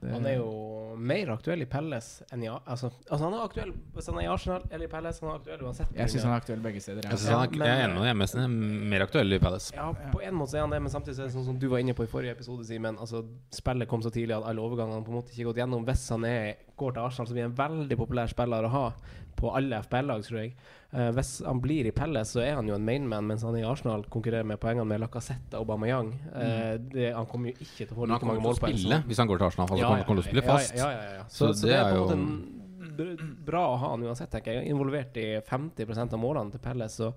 [0.00, 3.72] Det, Han er jo mer aktuell i Pelles enn i altså, altså han er aktuell
[3.96, 5.18] hvis han er i Arsenal eller i Pelles.
[5.20, 5.88] Han er aktuell uansett.
[5.92, 7.02] jeg syns han er aktuell begge steder.
[7.02, 7.38] Jeg, Ja.
[7.40, 9.72] han er, men- jeg er enig med deg, jeg er mest mer aktuell i Palace.
[9.74, 11.78] Ja, på en måte er han det, men samtidig er det sånn som du var
[11.78, 12.96] inne på i forrige episode, Simen.
[12.96, 15.84] Altså, spillet kom så tidlig at alle overgangene på en måte ikke gått gjennom.
[15.84, 17.56] Hvis han er, går til Arsenal, så blir han en
[17.88, 18.92] veldig populær spiller å ha
[19.38, 20.52] på alle FPL-lag, tror jeg.
[20.90, 23.64] Uh, hvis han blir i Pelles, så er han jo en mainman, mens han i
[23.66, 26.12] Arsenal konkurrerer med poengene med Lacassette og Aubameyang.
[26.34, 28.76] Uh, det, han kommer jo ikke til å få like mange målpoeng.
[28.76, 29.72] spille hvis han går til Arsenal.
[29.72, 30.76] Altså, han kommer til å spille fast.
[30.78, 31.26] Ja, ja, ja, ja.
[31.28, 33.92] Så Så, så, det det er er på en jo- måte en bra å ha
[33.94, 34.70] han uansett, tenker jeg.
[34.72, 37.12] Involvert i 50% av målene til Pelles, så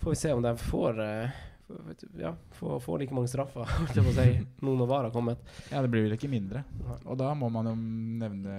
[0.00, 1.40] får vi se om de får uh,
[2.18, 5.14] ja, få, få, like mange straffer, holdt jeg på å si, nå når VAR har
[5.14, 5.44] kommet.
[5.70, 6.64] Ja, det blir vel ikke mindre.
[7.04, 8.56] Og da må man jo nevne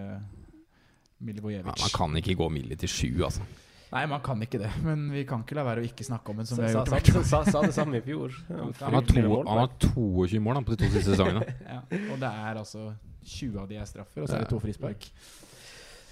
[1.22, 3.46] Ja, man kan ikke gå Milli til sju, altså.
[3.92, 4.70] Nei, man kan ikke det.
[4.86, 6.80] Men vi kan ikke la være å ikke snakke om den som vi har sa,
[6.86, 6.92] gjort.
[6.96, 7.28] hvert sa, år.
[7.28, 8.32] sa, sa det samme i fjor.
[8.50, 11.44] Han har, to, han har 22 mål da, på de to siste sesongene.
[11.74, 11.82] Ja,
[12.14, 12.86] og det er altså
[13.28, 15.10] 20 av de er straffer, og så er det to frispark.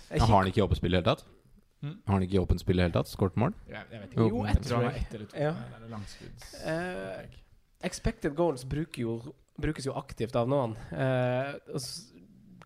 [0.09, 1.23] Ja, har han ikke i åpent spill i det hele tatt?
[1.79, 1.95] Mm.
[2.05, 3.09] Har han ikke i åpent spill i det hele tatt?
[3.13, 3.53] Skåret mål?
[3.71, 4.35] Jeg, jeg vet Jo, ikke.
[4.35, 5.05] Jo, jeg ett, tror han har jeg.
[5.07, 5.37] ett eller to.
[5.39, 5.53] Ja.
[5.77, 6.49] Eller langskudds.
[6.59, 6.71] Uh.
[6.73, 7.43] Eh,
[7.87, 9.13] expected goals bruker jo,
[9.63, 10.75] brukes jo aktivt av noen.
[10.91, 11.53] Eh,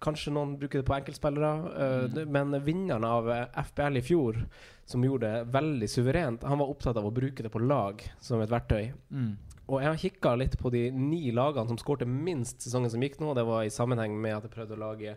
[0.04, 2.32] kanskje noen bruker det på enkeltspillere, eh, Mm.
[2.36, 4.41] men vinneren av eh, FBL i fjor,
[4.86, 8.41] som gjorde det veldig suverent, han var opptatt av å bruke det på lag som
[8.43, 8.91] et verktøy.
[9.12, 9.38] Mm.
[9.70, 13.16] Og jeg har kikka litt på de ni lagene som skårte minst sesongen som gikk
[13.24, 13.32] nå.
[13.34, 15.16] Det var i sammenheng med at jeg prøvde å lage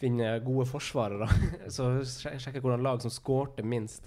[0.00, 1.26] finne gode forsvarere.
[1.74, 4.06] Så sj- sjekke hvordan lag som skårte minst.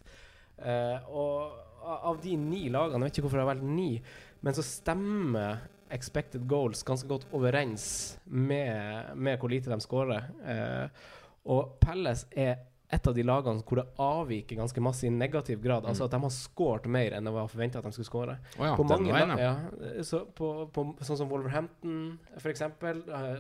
[0.58, 4.02] Uh, og av de ni lagene, jeg vet ikke hvorfor det har valgt ni,
[4.42, 5.60] men så stemmer
[5.94, 7.86] expected goals ganske godt overens
[8.26, 10.30] med, med hvor lite de skårer.
[10.44, 11.10] Eh,
[11.54, 12.62] og Pelles er
[12.94, 15.86] et av de lagene hvor det avviker ganske masse i negativ grad.
[15.90, 18.36] Altså at de har skåret mer enn det var forventa at de skulle skåre.
[18.60, 20.04] Oh ja, på mange lag, ja.
[20.06, 22.66] Så på, på, sånn som Wolverhampton, f.eks.,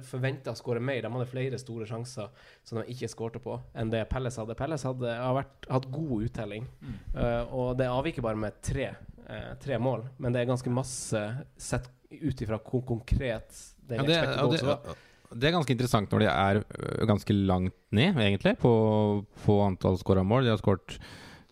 [0.09, 1.03] forventa å skåre mer.
[1.05, 2.31] De hadde flere store sjanser
[2.65, 4.57] som de ikke skårte på, enn det Pelles hadde.
[4.57, 6.69] Pelles hadde hadde hatt god uttelling,
[7.13, 8.87] Eh, og det avviker bare med tre,
[9.27, 10.07] uh, tre mål.
[10.17, 11.19] Men det er ganske masse
[11.61, 11.89] sett
[12.21, 14.95] ut ifra hvor konkret den Ja, det, ja, det, var.
[15.33, 16.61] det er ganske interessant når de er
[17.09, 18.73] ganske langt ned, egentlig, på,
[19.43, 20.47] på antall skåra mål.
[20.47, 20.97] De har skåret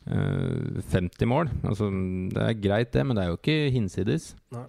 [0.08, 1.52] ø, 50 mål.
[1.68, 1.92] Altså,
[2.34, 4.34] det er greit, det, men det er jo ikke hinsides.
[4.56, 4.66] Nei.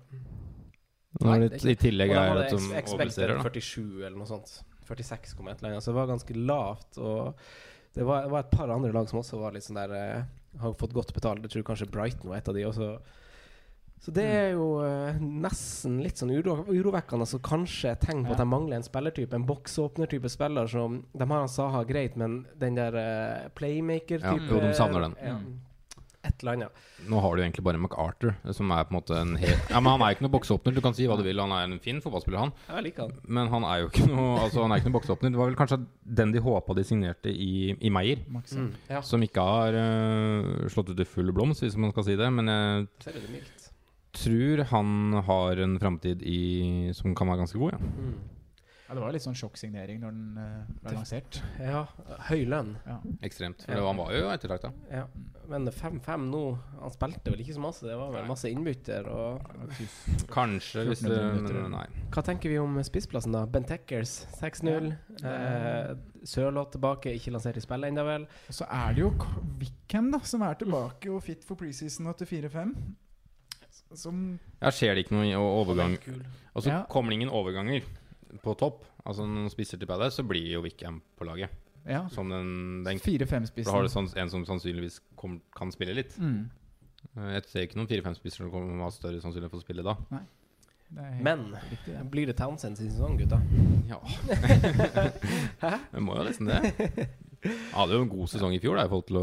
[1.21, 3.37] Når det det i tillegg er var at det de overpresterer.
[3.37, 3.51] da.
[3.53, 4.55] 47 eller noe sånt.
[4.89, 5.85] 46 kom et eller annet.
[5.85, 6.99] Så det var ganske lavt.
[6.99, 7.35] Og
[7.95, 10.31] det var, det var et par andre lag som også var litt sånn der uh,
[10.63, 11.45] Har fått godt betalt.
[11.45, 12.89] Jeg tror kanskje Brighton var et av de også.
[14.03, 17.23] Så det er jo eh, nesten litt sånn uro, urovekkende.
[17.31, 19.37] Så kanskje et tegn på at de mangler en spillertype.
[19.39, 24.57] En boksåpner-type spiller som De har han Saha greit, men den der eh, playmaker-type Ja,
[24.57, 25.15] jo, de savner den.
[25.23, 25.61] Ja, Mm.
[26.25, 26.83] et eller annet.
[27.11, 29.91] Nå har du egentlig bare MacArthur, som er på en måte en helt Ja, men
[29.91, 30.75] Han er ikke noe bokseåpner.
[30.75, 32.53] Du kan si hva du vil, han er en fin fotballspiller, han.
[32.69, 33.17] Jeg liker han.
[33.27, 35.31] Men han er jo ikke noe Altså han er ikke noe bokseåpner.
[35.35, 35.81] Det var vel kanskje
[36.23, 38.23] den de håpa de signerte i, i Meyer.
[38.27, 38.71] Mm.
[38.91, 42.31] Ja, Som ikke har øh, slått ut i full blomst, hvis man skal si det.
[42.35, 43.62] Men jeg ser det mildt.
[44.13, 44.93] Tror han
[45.27, 46.23] har en framtid
[46.97, 47.79] som kan være ganske god, ja.
[47.79, 48.21] Mm.
[48.93, 51.39] Ja, det var litt sånn sjokksignering når den eh, ble lansert.
[51.57, 51.87] Ja,
[52.29, 52.75] høy lønn.
[52.85, 52.99] Ja.
[53.25, 53.63] Ekstremt.
[53.65, 53.87] For Ja.
[53.87, 54.69] han var jo ettertrakta.
[54.93, 55.07] Ja.
[55.49, 56.43] Men 5-5 nå
[56.83, 57.87] Han spilte vel ikke så masse.
[57.89, 59.09] Det var vel masse innbytter.
[59.09, 59.41] Og
[60.29, 61.87] Kanskje, hvis det men Nei.
[62.13, 63.47] Hva tenker vi om spissplassen, da?
[63.47, 64.93] Ben Teckers 6-0.
[65.25, 65.95] Eh,
[66.29, 68.29] Sørloth tilbake, ikke lansert i spillet ennå, vel.
[68.53, 69.15] Og så er det jo
[69.59, 72.77] Wickham da som er tilbake og fit for preseason og til 4-5.
[73.99, 75.99] Som Ja, skjer det ikke noe overgang
[76.55, 76.83] Og så Ja.
[76.89, 77.83] Kommer det ingen overganger
[78.43, 81.51] på topp, altså noen spisser til Palace, så blir jo Wickham på laget.
[81.85, 82.07] Ja.
[82.09, 83.71] Som den, den Da 4-5-spissen.
[83.73, 86.17] har du sånn, en som sannsynligvis kom, kan spille litt.
[86.19, 86.49] Mm.
[87.17, 89.97] Eh, Jeg ser ikke noen 4-5-spisser som kommer ha større sannsynlighet for å spille da.
[90.97, 92.03] Er Men riktig, ja.
[92.05, 93.41] blir det Townsend sin sesong, gutta?
[93.89, 93.99] Ja.
[95.93, 97.09] Det må jo nesten det.
[97.43, 99.23] Han hadde jo en god sesong i fjor, da, i forhold til å,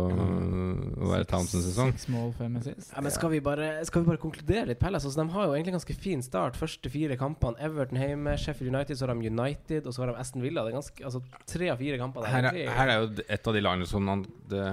[1.05, 1.91] å være Townsend-sesong.
[1.93, 2.89] Seks mål, fem assist.
[2.91, 4.99] Ja, men skal vi, bare, skal vi bare konkludere litt, Pelle?
[4.99, 6.57] Altså, de har jo egentlig ganske fin start.
[6.59, 7.55] Første fire kampene.
[7.63, 10.65] Everton hjemme, Sheffield United, så har de United, og så har de Aston Villa.
[10.67, 12.27] Det er ganske, altså Tre av fire kamper.
[12.29, 14.65] Her er, her er jo et av de lagene som man, det,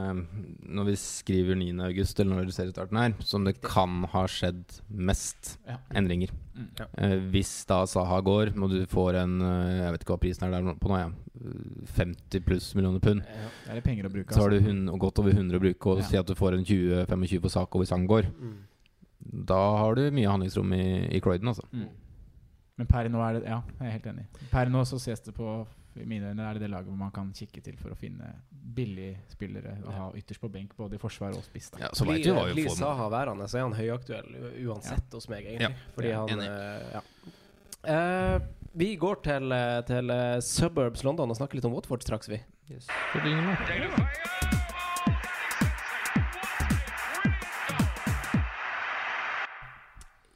[0.67, 1.71] Når vi skriver 9.
[1.87, 5.79] august, eller når du ser starten her, som det kan ha skjedd mest Ja.
[5.95, 6.35] endringer.
[6.57, 6.69] Mm.
[6.79, 6.87] Ja.
[7.05, 10.47] Eh, hvis da Saha går, og du får en eh, Jeg vet ikke hva prisen
[10.47, 11.11] er der på nå, ja.
[11.97, 13.21] 50 pluss millioner pund.
[13.29, 13.51] Ja.
[13.67, 14.33] Det er penger å bruke.
[14.33, 14.73] Så har du altså.
[14.73, 16.09] hun, godt over 100 å bruke, og Ja.
[16.09, 18.31] si at du får en 20-25 på Sako hvis han går.
[18.33, 18.57] Mm.
[19.53, 20.87] Da har du mye handlingsrom i,
[21.17, 21.67] i Croydon, altså.
[21.73, 21.89] Mm.
[22.79, 24.27] Men per nå er det Ja, jeg er helt enig.
[24.53, 25.67] Per nå så ses det på
[26.03, 28.33] i mine øyne er det det laget hvor man kan kikke til for å finne
[28.51, 31.71] billige spillere å ha ytterst på benk, både i forsvar og spiss.
[31.81, 34.33] Ja, så vet blir, du hva vi blir får Saha værende, så er han høyaktuell
[34.67, 35.77] uansett uansett hos meg, egentlig.
[35.77, 35.95] Ja.
[35.95, 37.03] Fordi Ja, han eh, ja.
[37.87, 38.41] Uh,
[38.77, 42.43] vi går til, eh, til eh, Suburbs London og snakker litt om Watford straks, vi.
[42.69, 42.89] Yes.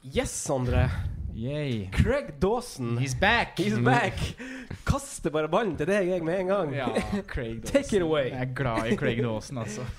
[0.01, 0.89] Yes, Sondre.
[1.35, 1.89] Yay.
[1.91, 2.97] Craig Dawson.
[2.97, 3.59] He's back!
[3.59, 4.17] He's back!
[4.87, 6.73] Kaster bare ballen til deg, jeg, med en gang.
[6.75, 6.87] Ja,
[7.27, 7.71] Craig Dawson.
[7.75, 8.29] Take it away.
[8.31, 9.85] Jeg er glad i Craig Dawson, altså.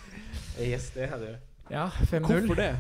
[0.61, 1.29] Yes, det er du.
[1.73, 2.27] Ja, 5-0.
[2.29, 2.73] Hvorfor det?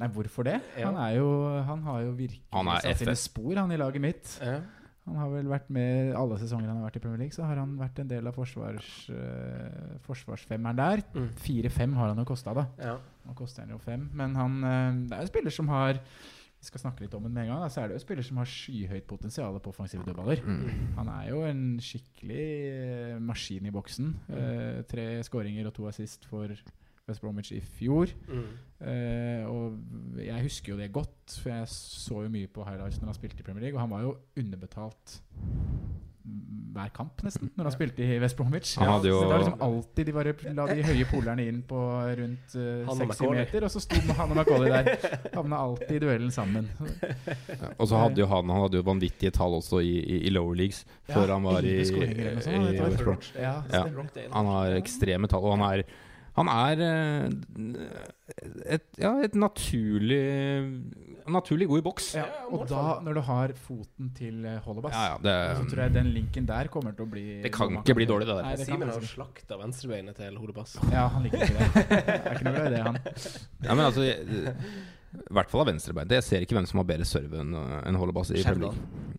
[0.00, 0.60] Nei, hvorfor det?
[0.74, 0.88] Ja.
[0.88, 1.28] Han er jo
[1.68, 2.42] Han har jo virkelig
[2.82, 4.38] satt sine spor, han i laget mitt.
[4.42, 4.60] Ja.
[5.06, 7.58] Han har vel vært med alle sesonger han har vært i Premier League, så har
[7.58, 11.02] han vært en del av forsvars, uh, forsvarsfemmeren der.
[11.14, 11.32] Mm.
[11.42, 12.68] 4-5 har han jo kosta, da.
[12.78, 12.94] Ja.
[13.26, 14.04] Nå koster han jo 5.
[14.18, 15.98] Men han uh, det er jo en spiller som har
[16.62, 17.62] Vi skal snakke litt om den med en gang.
[17.64, 20.44] Da, så er det jo spiller som har skyhøyt potensial på offensive dødballer.
[20.46, 20.92] Mm.
[21.00, 24.12] Han er jo en skikkelig eh, maskin i boksen.
[24.30, 26.54] Eh, tre skåringer og to assist for
[27.08, 28.14] West Bromwich i fjor.
[28.28, 28.46] Mm.
[28.86, 33.10] Eh, og jeg husker jo det godt, for jeg så jo mye på highlights når
[33.10, 35.90] han spilte i Premier League, og han var jo underbetalt mm,
[36.72, 38.76] hver kamp, nesten, når han spilte i West Bromwich.
[38.78, 41.58] Han hadde jo- Så det var liksom alltid De bare la de høye polerne inn
[41.68, 41.80] på
[42.20, 45.18] rundt uh, 60 meter, og så sto han og Macaulay der.
[45.34, 46.70] Havna alltid i duellen sammen.
[46.80, 50.30] Ja, Og så hadde jo han Han hadde jo vanvittige tall også i, i, i
[50.30, 52.80] lower leagues før han var i, sånt, i vet.
[52.86, 53.32] West Bromwich.
[53.36, 53.84] Ja, Ja.
[54.32, 55.84] Han har ekstreme tall, og han er
[56.32, 57.30] han er eh,
[58.78, 60.22] et, ja, et naturlig
[61.30, 62.08] Naturlig god i boks.
[62.18, 62.24] ja.
[62.52, 65.94] Og da, når du har foten til uh, Hollebass, Ja, ja, det, så tror jeg
[65.94, 68.48] den linken der kommer til å bli Det kan ikke bli dårlig, det der.
[68.48, 70.76] Nei, det Simen har slakta venstrebeinet til Hodebass.
[70.92, 71.70] Ja, han liker ikke det.
[71.92, 72.98] Det er ikke noe glad i det, han.
[73.62, 76.14] ja, men altså I hvert fall av venstrebeinet.
[76.18, 79.18] Jeg ser ikke hvem som har bedre serve enn en Hollebass i Premier League.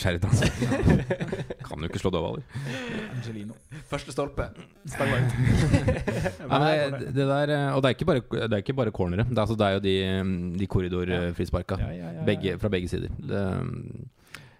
[0.00, 0.30] Sheridan.
[1.68, 2.42] kan jo ikke slå dødballer.
[3.16, 3.54] Angelino.
[3.90, 4.48] Første stolpe.
[4.98, 5.08] Nei,
[6.50, 9.26] men det, det der, eh, og det er ikke bare, det er ikke bare cornere.
[9.28, 9.94] Det er, altså, det er jo de,
[10.58, 11.78] de korridorfrisparka.
[11.80, 12.26] Ja, ja, ja, ja.
[12.28, 13.12] Begge, fra begge sider.
[13.18, 13.44] Det,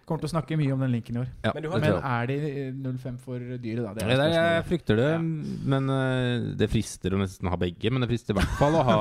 [0.02, 1.28] Kommer til å snakke mye om den linken i år.
[1.44, 3.92] ja, Men du har- det Men er de 05 for dyre, da?
[3.94, 5.18] Det Det er, jeg frykter det, Ja.
[5.22, 7.90] men eh, det frister å nesten ha begge.
[7.90, 8.96] Men det frister i hvert fall å ha,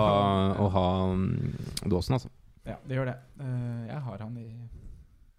[0.63, 1.25] å ha um,
[1.89, 2.29] dåsen, altså.
[2.65, 3.17] Ja, det gjør det.
[3.41, 4.45] Uh, jeg har han i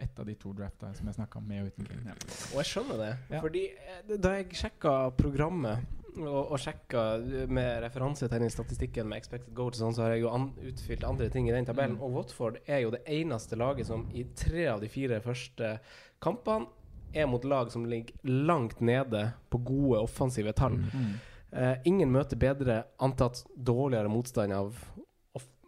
[0.02, 2.12] ett av de to drafta som jeg snakka om, med og uten Kane.
[2.12, 2.36] Ja.
[2.52, 3.10] Og jeg skjønner det.
[3.32, 3.40] Ja.
[3.42, 7.04] Fordi eh, da jeg sjekka programmet og, og sjekka
[7.48, 11.06] med referanse til den statistikken med expected goals, sånn, så har jeg jo an, utfylt
[11.08, 11.96] andre ting i den tabellen.
[11.96, 12.04] Mm.
[12.04, 15.76] Og Watford er jo det eneste laget som i tre av de fire første
[16.22, 16.68] kampene
[17.12, 20.78] er mot lag som ligger langt nede på gode offensive tall.
[20.80, 21.12] Mm.
[21.52, 24.78] Uh, ingen møter bedre antatt dårligere motstand av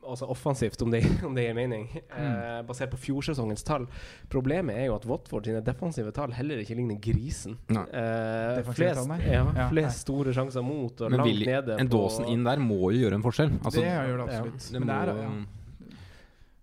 [0.05, 3.86] altså offensivt, om det, om det gir mening, eh, basert på fjorsesongens tall.
[4.32, 7.59] Problemet er jo at Watford sine defensive tall heller ikke ligner grisen.
[7.70, 12.28] Eh, flest, ja, Ja, flest store sjanser mot og Men langt vil, nede en Dawson
[12.30, 13.52] inn der må jo gjøre en forskjell.
[13.62, 14.72] Altså, det gjør det ja, absolutt.
[14.72, 15.34] det Men det er, ja.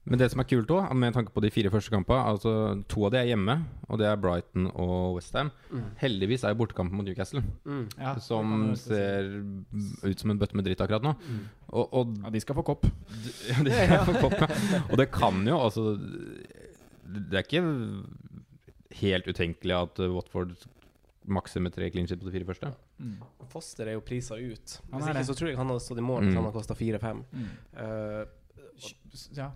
[0.02, 2.52] Men det som er kult òg, med tanke på de fire første kampene altså,
[2.90, 3.54] To av de er hjemme,
[3.86, 5.52] og det er Brighton og Westham.
[5.70, 5.84] Mm.
[6.02, 7.86] Heldigvis er jo bortekampen mot Newcastle, Mm.
[8.00, 9.30] Ja, som ser
[10.04, 11.14] ut som en bøtte med dritt akkurat nå.
[11.22, 11.44] Mm.
[11.72, 12.86] Og, og Ja, de skal få kopp.
[13.50, 14.82] Ja, de skal få kopp, ja.
[14.92, 17.64] Og det kan jo altså Det er ikke
[19.02, 20.52] helt utenkelig at Watford
[21.32, 22.72] makser med tre clean shit på de fire første.
[23.00, 23.18] Mm.
[23.52, 24.78] Foster er jo prisa ut.
[24.92, 26.38] Hvis ikke så tror jeg han hadde stått i mål hvis Mm.
[26.40, 27.24] han hadde kosta fire-fem.
[27.32, 27.50] Mm.
[27.78, 28.26] Uh,
[29.38, 29.50] Ja.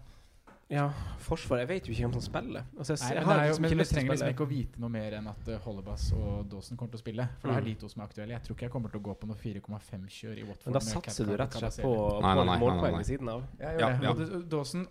[0.70, 0.90] Ja,
[1.22, 2.64] Forsvaret Jeg vet jo ikke hvem som spiller.
[2.78, 4.46] Altså, jeg, Nei, jeg jo, liksom men ikke vi lyst til å trenger liksom ikke
[4.46, 7.28] å vite noe mer enn at uh, Hollebass og Dawson kommer til å spille.
[7.40, 7.62] For det Mm.
[7.62, 8.34] er de to som er aktuelle.
[8.34, 10.66] Jeg tror ikke jeg kommer til å gå på noe 4,5-kjør i Watford.
[10.66, 11.94] Men da satser du rett og slett på,
[12.66, 13.44] målpoeng ved siden av.
[13.60, 14.14] Ja, Ja, ja.
[14.50, 14.88] Dawson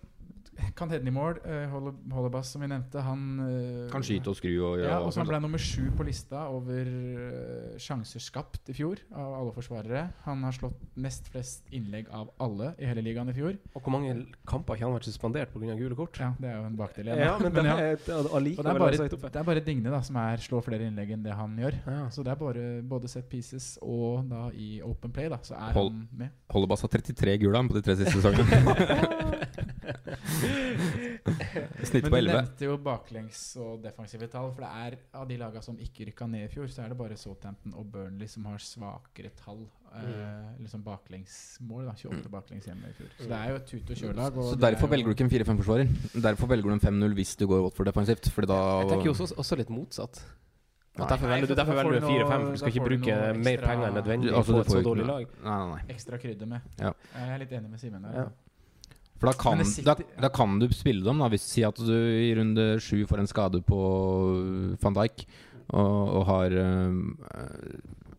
[0.75, 1.39] kan heade i mål.
[1.43, 4.99] Uh, Holle- Hollebass, som vi nevnte, han uh, Kan skyte og skru og gjøre Ja,
[5.03, 9.53] og han ble nummer sju på lista over uh, sjanser skapt i fjor av alle
[9.55, 10.05] forsvarere.
[10.25, 13.57] Han har slått nest flest innlegg av alle i hele ligaen i fjor.
[13.73, 14.15] Og hvor mange
[14.47, 15.75] kamper har ikke han vært suspendert pga.
[15.75, 16.19] gule kort?
[16.21, 17.23] Ja, det er jo en bakdel igjen.
[17.25, 20.19] Ja, men, men, det er, er det er bare, det er bare Digne da som
[20.21, 21.79] er, slår flere innlegg enn det han gjør.
[21.85, 21.99] Ja.
[22.13, 25.75] Så det er bare både set pieces og da i open play, da, så er
[25.75, 26.35] Hol han med.
[26.53, 29.43] Holobas har 33 gule på de tre siste sesongene.
[31.89, 32.11] Snitt på 11.
[32.11, 34.51] Men du nevnte jo baklengs og defensive tall.
[34.55, 36.99] For det er av de laga som ikke rykka ned i fjor, så er det
[36.99, 39.65] bare Southampton og Burnley som har svakere tall.
[39.95, 41.85] Eh, liksom baklengsmål.
[41.87, 43.11] da 28 baklengs hjemme i fjor.
[43.19, 44.39] Så det er jo et tut og kjør-lag.
[44.49, 45.93] Så derfor er velger du ikke en 4-5-forsvarer.
[46.29, 48.31] Derfor velger du en 5-0 hvis du går Watford defensivt.
[48.31, 50.25] Fordi da Jeg tenker jo også, også litt motsatt.
[50.95, 51.07] Nei.
[51.09, 53.87] derfor velger du, derfor velger du du 4-5, for du skal ikke bruke mer penger
[53.89, 55.25] enn nødvendig Altså, på får et så dårlig lag.
[55.43, 55.95] Nei, nei, nei.
[55.95, 56.69] ekstra krydder med.
[56.79, 56.91] Ja.
[57.15, 58.19] Jeg er litt enig med Simen der.
[58.21, 58.25] Ja.
[59.15, 61.21] For da kan, sitter, da, da kan du spille dem.
[61.23, 63.81] da Hvis Si at du i runde sju får en skade på
[64.81, 65.25] van Dijk
[65.73, 66.97] og, og har uh,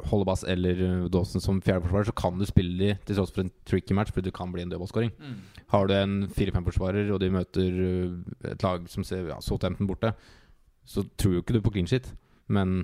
[0.09, 3.53] Hollebass eller uh, Dawson som fjerdeforsvarer, så kan du spille de til tross for en
[3.69, 5.13] tricky match, fordi det kan bli en dødballskåring.
[5.21, 5.65] Mm.
[5.75, 7.81] Har du en 4-5-forsvarer, og de møter
[8.51, 10.15] et lag som ser ja, Southampton borte,
[10.87, 12.09] så tror jo ikke du på clean shit.
[12.47, 12.81] Men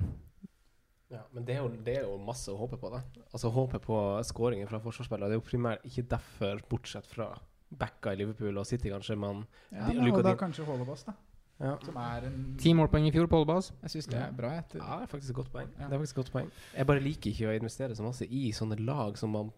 [1.13, 3.03] Ja, men det er, jo, det er jo masse å håpe på, da.
[3.29, 5.29] Altså Håpe på skåringer fra forsvarsspillere.
[5.29, 7.33] Det er jo primært ikke derfor, bortsett fra
[7.79, 11.13] backa i Liverpool og City, kanskje, men Ja, De- Luka og da kanskje Holobas, da.
[11.59, 11.75] ja.
[11.85, 13.71] Som er en ti målpoeng i fjor på Holobas.
[13.81, 14.53] Jeg syns det er bra.
[14.59, 14.79] Etter.
[14.79, 15.69] ja, det er faktisk et godt poeng.
[15.79, 15.87] Ja.
[15.87, 18.51] Det er faktisk et godt poeng Jeg bare liker ikke å investere så masse i
[18.51, 19.51] sånne lag som man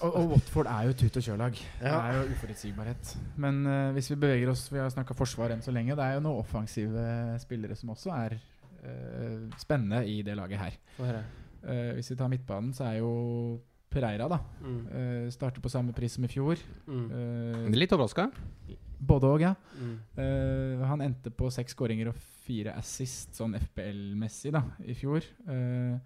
[0.00, 1.56] Og, og Watford er jo tut og kjør-lag.
[1.80, 3.16] Det er jo uforutsigbarhet.
[3.36, 5.96] Men uh, hvis vi beveger oss Vi har snakka forsvar enn så lenge.
[5.98, 8.36] Det er jo noen offensive spillere som også er
[8.84, 10.76] uh, spennende i det laget her.
[11.00, 11.18] Uh.
[11.60, 13.10] Eh, hvis vi tar midtbanen, så er jo
[13.90, 14.38] Pereira, da.
[14.62, 14.80] Mm.
[14.86, 16.60] Uh, starter på samme pris som i fjor.
[16.86, 17.06] Mm.
[17.10, 18.28] Eh, Litt overraska.
[19.00, 19.54] både òg, ja.
[19.80, 19.94] Mm.
[20.18, 25.24] Uh, han endte på seks skåringer og fire assist, sånn FPL-messig, da, i fjor.
[25.48, 25.96] Eh,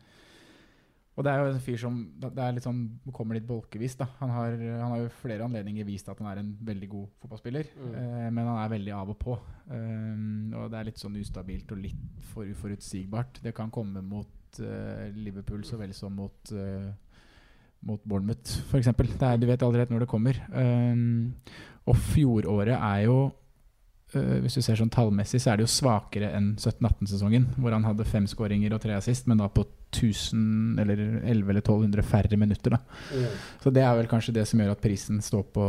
[1.14, 2.80] og det er jo en fyr som Det er litt sånn
[3.14, 4.09] kommer litt bolkevis, da.
[4.18, 7.68] Han har, han har jo flere anledninger vist at han er en veldig god fotballspiller,
[7.78, 7.93] Mm.
[8.01, 9.37] eh, men han er veldig av og på.
[9.39, 13.43] Og det er litt sånn ustabilt og litt for uforutsigbart.
[13.43, 14.28] Det kan komme mot
[14.59, 16.53] Liverpool så vel som mot
[17.85, 18.91] mot Bournemouth, f.eks.
[19.41, 20.41] Du vet aldri når det kommer.
[20.51, 21.32] Um,
[21.85, 26.30] og fjoråret er jo uh, Hvis du ser sånn tallmessig, så er det jo svakere
[26.37, 30.99] enn 17-18-sesongen, hvor han hadde fem skåringer og tre assist, men da på 1000 eller
[30.99, 32.74] 1100 eller 1200 færre minutter.
[32.74, 33.28] Da.
[33.62, 35.68] Så det er vel kanskje det som gjør at prisen står på,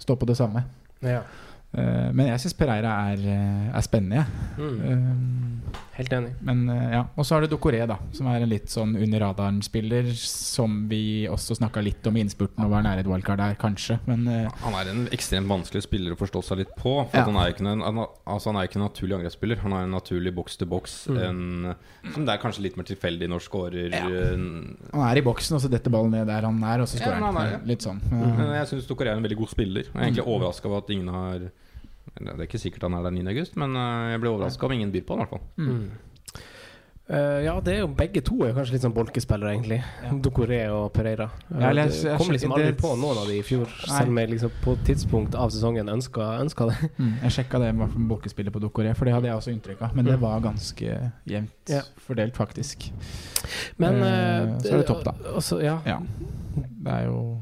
[0.00, 0.64] står på det samme.
[1.04, 1.22] Ja.
[1.70, 4.26] Uh, men jeg syns Pereira er, uh, er spennende, jeg.
[4.58, 4.80] Mm.
[4.90, 6.30] Um, Helt enig.
[6.46, 9.20] Men eh, ja, Og så har du Dokoré, da, som er en litt sånn under
[9.26, 10.08] radaren-spiller.
[10.16, 13.98] Som vi også snakka litt om i innspurten, og var nære et wildcard der, kanskje.
[14.08, 16.96] Men eh, Han er en ekstremt vanskelig spiller å forstå seg litt på.
[17.10, 17.24] For Ja.
[17.28, 19.62] han er ikke en, altså han er ikke en naturlig angrepsspiller.
[19.66, 20.96] Han er en naturlig boks til boks.
[21.12, 21.74] Mm.
[22.14, 23.92] Som det er kanskje litt mer tilfeldig når scorer.
[23.92, 24.36] eh,
[24.90, 27.06] han er i boksen, og så detter ballen ned der han er, og så Ja,
[27.06, 27.58] skårer men han er.
[27.68, 28.00] Litt sånn.
[28.10, 29.84] Men jeg syns Dokore er en veldig god spiller.
[29.90, 31.50] Jeg er egentlig overraska over at ingen har
[32.20, 33.26] Det er ikke sikkert han er der 9.
[33.28, 35.44] august, men eh, jeg ble overraska om ingen byr på han, i hvert fall.
[35.56, 35.90] Mm.
[37.10, 39.80] Uh, ja, det er jo begge to er kanskje litt sånn bolkespillere, egentlig.
[40.04, 40.10] Ja.
[40.26, 41.24] Dokoré og Pereira.
[41.50, 43.96] Ja, jeg- jeg kom liksom aldri det- på noen av de i fjor, Nei.
[43.96, 46.90] selv om jeg liksom på et tidspunkt av sesongen ønska, ønska det.
[47.00, 49.96] Mm, jeg sjekka det med bolkespillet på Dokoré, for det hadde jeg også inntrykk av.
[49.96, 50.20] Men det Mm.
[50.20, 51.82] var ganske jevnt Ja.
[51.98, 52.92] fordelt, faktisk.
[53.76, 55.12] Men uh, så er det topp, da.
[55.34, 55.80] Også, ja.
[55.84, 55.98] Ja.
[56.54, 57.40] Det er jo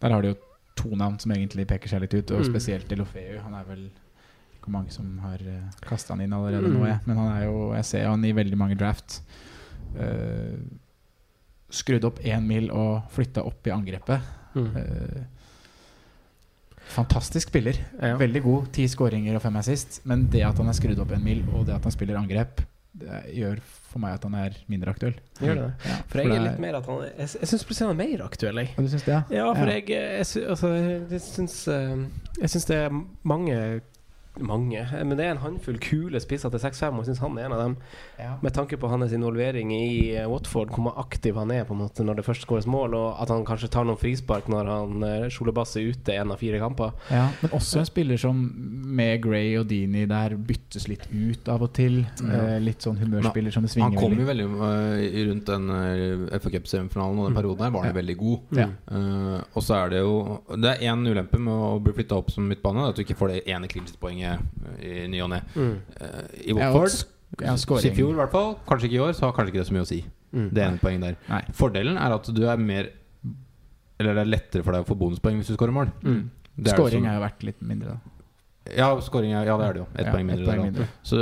[0.00, 0.34] Der har de jo
[0.78, 2.48] to navn som egentlig peker seg litt ut, og Mm.
[2.52, 3.38] spesielt Delofeu.
[3.44, 3.84] Han er vel
[4.58, 6.76] ikke mange som har uh, kasta han inn allerede Mm.
[6.78, 7.00] nå, jeg.
[7.06, 9.20] men han er jo Jeg ser han i veldig mange draft.
[9.96, 10.58] Uh,
[11.70, 14.20] skrudd opp én mil og flytta opp i angrepet.
[14.56, 15.22] Eh,
[16.94, 17.76] fantastisk spiller.
[18.18, 18.70] Veldig god.
[18.72, 20.00] Ti skåringer og fem assist.
[20.08, 22.62] Men det at han er skrudd opp en mil, og det at han spiller angrep,
[22.98, 23.60] det gjør
[23.98, 25.18] for meg at han er mindre aktuell.
[25.42, 25.90] Gjør det det?
[25.90, 28.24] Ja, For jeg er litt mer at han Jeg, jeg syns plutselig han er mer
[28.30, 28.72] aktuell, jeg.
[28.78, 29.22] Og du syns det, ja?
[29.42, 29.76] Ja, for Ja.
[29.82, 30.72] jeg, altså,
[31.10, 31.94] jeg syns eh,
[32.40, 33.58] Jeg syns det er mange
[34.44, 37.48] mange, men det er en håndfull kule spisser til 6-5, og jeg syns han er
[37.48, 37.76] en av dem.
[38.18, 38.32] Ja.
[38.42, 42.04] Med tanke på hans involvering i eh, Watford, hvor aktiv han er på en måte
[42.06, 45.52] når det først skåres mål, og at han kanskje tar noen frispark når han uh,
[45.58, 46.92] Bass er ute en av fire kamper.
[47.10, 48.36] Ja, men også en spiller som
[48.98, 52.02] med Gray og Dini der byttes litt ut av og til.
[52.18, 52.58] Ja.
[52.62, 54.46] litt sånn humørspiller som det Han kom jo veldig.
[54.68, 57.96] eh, rundt den uh, FA Cup-semifinalen, og den perioden her var han Ja.
[58.00, 58.38] veldig god.
[58.58, 58.68] Ja.
[58.90, 62.30] Eh, og så er det jo Det er én ulempe med å bli flytta opp
[62.30, 62.82] som midtbane.
[62.84, 63.68] det At du ikke får det ene
[64.28, 65.40] clean-poenget i ny og ne.
[65.56, 67.04] Eh, I Watford,
[67.40, 69.68] ja, i fjor i hvert fall, kanskje ikke i år, så har kanskje ikke det
[69.70, 70.00] så mye å si.
[70.32, 70.48] Mm.
[70.52, 71.16] Det ene poenget der.
[71.30, 71.42] Nei.
[71.56, 72.90] Fordelen er at du er mer
[73.98, 75.88] Eller det er lettere for deg å få bonuspoeng hvis du skårer mål.
[76.04, 76.30] Mm.
[76.58, 78.14] Det er Skåring har er jo verdt litt mindre, da.
[78.76, 79.86] Ja, scoring er, ja, det er det jo.
[79.96, 80.44] Ett Ja, poeng mindre.
[80.44, 80.86] poeng der, mindre.
[81.02, 81.16] Så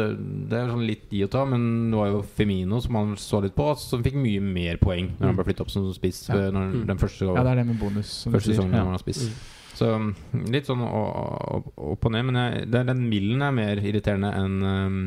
[0.51, 3.41] det er sånn litt gi og ta, men det var jo Femino som han så
[3.41, 6.51] litt på, som fikk mye mer poeng når han ble flyttet opp som spiss Ja.
[6.51, 6.87] når, Mm.
[6.87, 8.07] den første, Ja, det er det med bonus.
[8.11, 8.83] Som første sesongen Ja.
[8.85, 9.31] han har spiss.
[9.77, 10.12] Så um,
[10.53, 12.24] litt sånn opp og ned.
[12.31, 15.01] Men jeg, det er, den milden er mer irriterende enn um,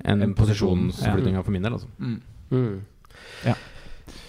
[0.00, 1.44] enn En posisjonsflyttinga ja.
[1.44, 1.76] for min del.
[1.76, 1.90] Altså.
[2.00, 2.20] Mm.
[2.50, 2.78] Mm.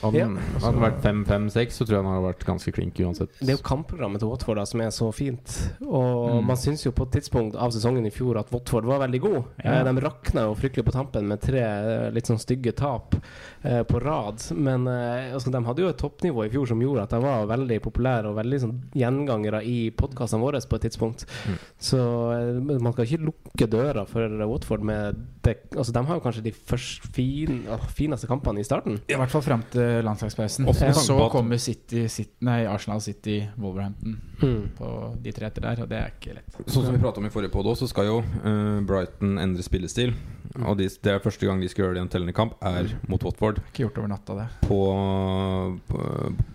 [0.01, 0.27] Hadde Ja.
[0.27, 3.29] altså, hadde det vært 5-5-6, så tror jeg han hadde vært ganske klink uansett.
[3.39, 5.57] Det er jo kampprogrammet til Watford da, som er så fint.
[5.85, 6.45] Og Mm.
[6.47, 9.43] man syns jo på et tidspunkt av sesongen i fjor at Watford var veldig god.
[9.63, 9.81] Ja.
[9.81, 13.15] Eh, De rakna jo fryktelig på tampen med tre eh, litt sånn stygge tap
[13.63, 14.41] eh, på rad.
[14.55, 17.45] Men eh, altså, de hadde jo et toppnivå i fjor som gjorde at de var
[17.47, 21.25] veldig populære og veldig sånn gjengangere i podkastene våre på et tidspunkt.
[21.47, 21.57] Mm.
[21.79, 21.99] Så
[22.33, 25.57] eh, man skal ikke lukke døra for Watford med det.
[25.75, 27.63] Altså, de har jo kanskje de første fin,
[27.95, 28.99] fineste kampene i starten.
[29.09, 30.67] I hvert fall frem til landslagspausen.
[30.71, 34.71] Og så kommer City, City, nei, Arsenal City, Wolverhampton Mm.
[34.73, 34.87] på
[35.21, 36.55] de tre etter der, og det er ikke lett.
[36.65, 40.15] Sånn som vi prata om i forrige podd så skal jo uh, Brighton endre spillestil.
[40.65, 42.89] Og de, det er første gang de skal gjøre det i en tellende kamp, er
[43.07, 43.61] mot Watford.
[43.69, 44.47] Ikke gjort over natta, det.
[44.67, 44.79] På,
[45.87, 46.01] på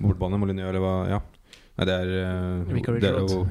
[0.03, 1.20] bortbane, Molyneux, eller hva Ja.
[1.76, 2.60] Nei, det er, eh,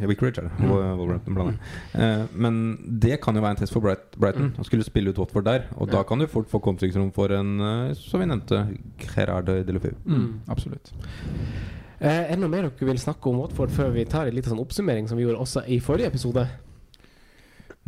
[0.01, 0.65] ja, Vicarage, er det.
[0.65, 1.59] Wol- Wolverhampton.
[1.93, 2.55] Eh, men
[2.99, 4.47] det kan jo være en test for Bright, Brighton.
[4.57, 5.67] Å skulle spille ut Watford der.
[5.77, 8.63] Og da kan du fort få kontringsrom for en, uh, som vi nevnte,
[9.13, 9.93] Gerard Delefeu.
[10.09, 10.39] Mm.
[10.49, 10.89] Absolutt.
[12.01, 14.51] Eh, er det noe mer dere vil snakke om Watford før vi tar en liten
[14.55, 16.47] sånn oppsummering som vi gjorde også i forrige episode?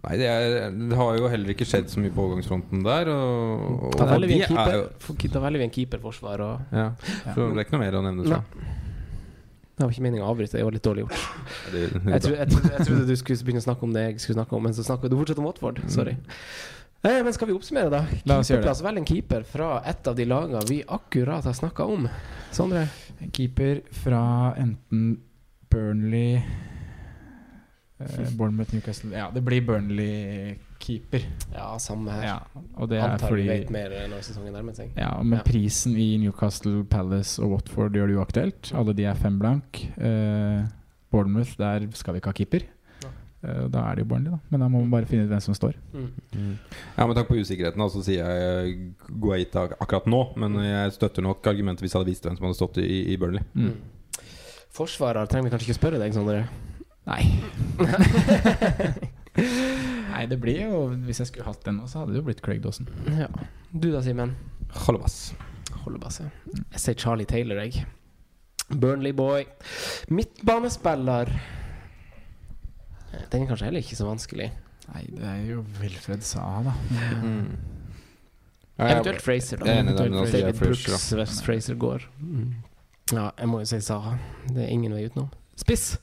[0.05, 3.09] Nei, det, er, det har jo heller ikke skjedd så mye på overgangsfronten der.
[3.09, 6.43] Og, og, Da velger vi en er jo keeper, for- da velger vi en keeperforsvar.
[6.45, 6.91] Og ja,
[7.33, 8.43] Så det er ikke noe mer å nevne.
[9.77, 11.25] Det var ikke meningen å avbryte, det var litt dårlig gjort.
[11.69, 14.39] Jeg, tro, jeg, trodde, jeg trodde du skulle begynne å snakke om det jeg skulle
[14.39, 15.83] snakke om, men så snakka du fortsatt om Watford.
[15.93, 16.15] Sorry.
[17.05, 18.01] Eh, men skal vi oppsummere, da?
[18.41, 18.81] Keeperplass.
[18.81, 22.09] Vel en keeper fra et av de lagene vi akkurat har snakka om.
[22.55, 22.87] Sondre?
[23.21, 24.23] En keeper fra
[24.57, 25.19] enten
[25.69, 26.41] Burnley
[27.99, 29.61] eh, Bournemouth, Newcastle Ja, det blir
[30.77, 31.25] Burnley-keeper.
[31.53, 32.23] Ja, samme her.
[32.23, 32.37] Ja,
[32.77, 34.89] og det er fordi vet mer når sesongen nærmer seg.
[34.97, 35.43] Ja, men Ja.
[35.43, 38.73] prisen i Newcastle, Palace og Watford gjør det uaktuelt.
[38.73, 39.87] Alle de er fem blank.
[39.97, 40.67] Uh,
[41.11, 42.59] Bournemouth, der skal vi ikke ha keeper.
[43.03, 43.09] Ja.
[43.43, 44.37] Uh, da er det jo Burnley, da.
[44.49, 45.73] Men da må man bare finne ut hvem som står.
[45.93, 46.57] Mm.
[46.97, 50.33] Ja, Med takk på usikkerheten da, så sier jeg Guaita akkurat nå.
[50.37, 53.17] Men jeg støtter nok argumentet hvis jeg hadde visst hvem som hadde stått i, i
[53.17, 53.41] Burnley.
[53.55, 53.75] Mm.
[54.77, 56.47] Forsvarer trenger vi kanskje ikke spørre deg, Sondre.
[57.07, 57.23] Nei.
[60.17, 62.41] Nei, det blir jo Hvis jeg skulle hatt den nå, så hadde det jo blitt
[62.45, 62.89] Craig Dawson.
[63.19, 63.29] Ja.
[63.71, 64.33] Du da, Simen?
[64.87, 65.33] Holdebass.
[65.83, 66.31] Holdebass, ja.
[66.73, 67.85] Jeg sier Charlie Taylor, jeg.
[68.67, 69.45] Burnley-boy.
[70.11, 71.31] Midtbanespiller.
[73.31, 74.49] Den er kanskje heller ikke så vanskelig.
[74.87, 76.73] Nei, det er jo Wilfred Sa, da.
[77.21, 77.55] Mm.
[78.77, 79.77] Eventuelt Fraser, da.
[79.79, 82.07] Eventuelt jeg David Brooks hvis Fraser går.
[82.19, 82.51] Mm.
[83.11, 84.17] Ja, jeg må jo si Saha.
[84.51, 85.31] Det er ingen vei utenom.
[85.57, 85.95] Spiss.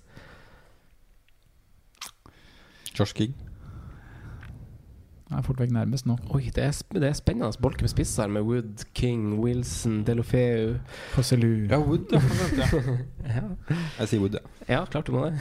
[2.94, 3.34] Josh King.
[5.34, 6.14] Er fort vekk nærmest nå.
[6.30, 10.76] Oi, det er, det er spennende bolke med spisser med Wood, King, Wilson, Delofeu.
[11.14, 11.66] Fosselu.
[11.70, 12.20] Ja, Wood, ja.
[13.34, 13.40] Ja.
[13.98, 14.74] Jeg sier Wood, ja.
[14.74, 15.34] ja, klart du må det.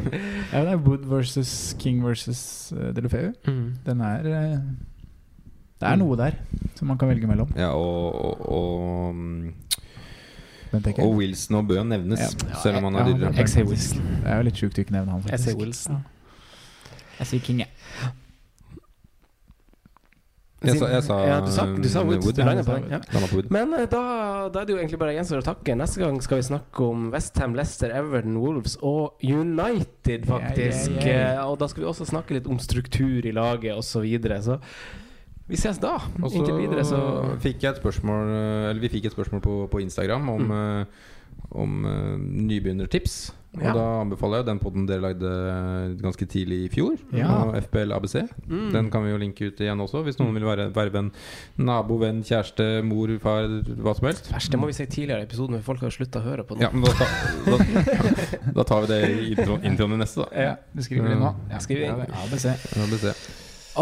[0.52, 3.30] Ja, det er Wood versus King versus uh, Delofeu.
[3.46, 3.74] Mm.
[3.86, 4.60] Den er uh,
[5.80, 6.36] Det er noe der
[6.76, 7.48] som man kan velge mellom.
[7.56, 9.52] ja og, og, og, mm,
[10.72, 11.14] og.
[11.16, 12.54] Wilson og Bø nevnes, Ja.
[12.62, 13.34] selv om han Ja, er det dyrere.
[13.40, 14.02] Jeg sier Wilson.
[14.22, 15.48] Det er jo litt sjukt å ikke nevne han, Jeg faktisk.
[15.48, 16.02] sier Wilson.
[17.18, 17.68] Jeg sier King, jeg.
[20.60, 22.24] Jeg sa, jeg sa, ja, du sa, du sa mm, Wood.
[22.26, 22.90] Wood, Du på den.
[22.92, 22.98] Ja.
[23.08, 23.46] På Wood.
[23.54, 24.02] Men eh, da,
[24.52, 25.76] da er det jo egentlig bare gjenstår å takke.
[25.80, 30.90] Neste gang skal vi snakke om Westham, Leicester, Everton, Wolves og United, faktisk.
[30.98, 31.38] Yeah, yeah, yeah.
[31.38, 33.88] Eh, Og da skal vi også snakke litt om struktur i laget osv.
[33.90, 34.42] Så, videre.
[34.44, 34.58] så
[35.48, 35.96] vi ses da.
[36.20, 37.00] Også Inntil videre, så
[37.42, 38.28] fikk jeg et spørsmål
[38.70, 40.52] Eller vi fikk et spørsmål på, på Instagram om, Mm.
[40.60, 40.86] eh,
[41.56, 42.18] om eh,
[42.52, 43.16] nybegynnertips.
[43.50, 43.72] Og Ja.
[43.74, 45.30] da anbefaler jeg den podden dere lagde
[46.00, 46.94] ganske tidlig i fjor.
[47.12, 47.50] Ja.
[47.58, 48.14] FBL ABC.
[48.46, 48.70] Mm.
[48.72, 51.10] Den kan vi jo linke ut igjen også, hvis noen vil være, verve en
[51.58, 53.48] nabo, venn, kjæreste, mor, far,
[53.82, 54.30] hva som helst.
[54.30, 56.54] Æsj, det må vi si tidligere i episoden, for folk har slutta å høre på
[56.54, 56.62] den.
[56.62, 57.08] Ja, men da, ta,
[57.50, 60.46] da, da tar vi det i intro, introen i neste, da.
[60.46, 61.34] Ja, du skriver det nå.
[61.50, 62.16] Ja, skriver inn.
[62.22, 62.46] ABC.
[62.86, 63.10] ABC.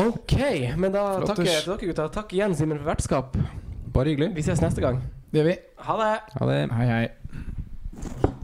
[0.00, 0.34] Ok,
[0.80, 2.08] men da takker jeg til dere gutta.
[2.16, 3.36] Takk igjen, Simen, for vertskap.
[3.92, 4.32] Bare hyggelig.
[4.36, 5.02] Vi ses neste gang.
[5.28, 5.56] Det gjør vi.
[5.84, 6.12] Ha det!
[6.40, 6.60] Ha det.
[6.72, 8.34] Hei, hei.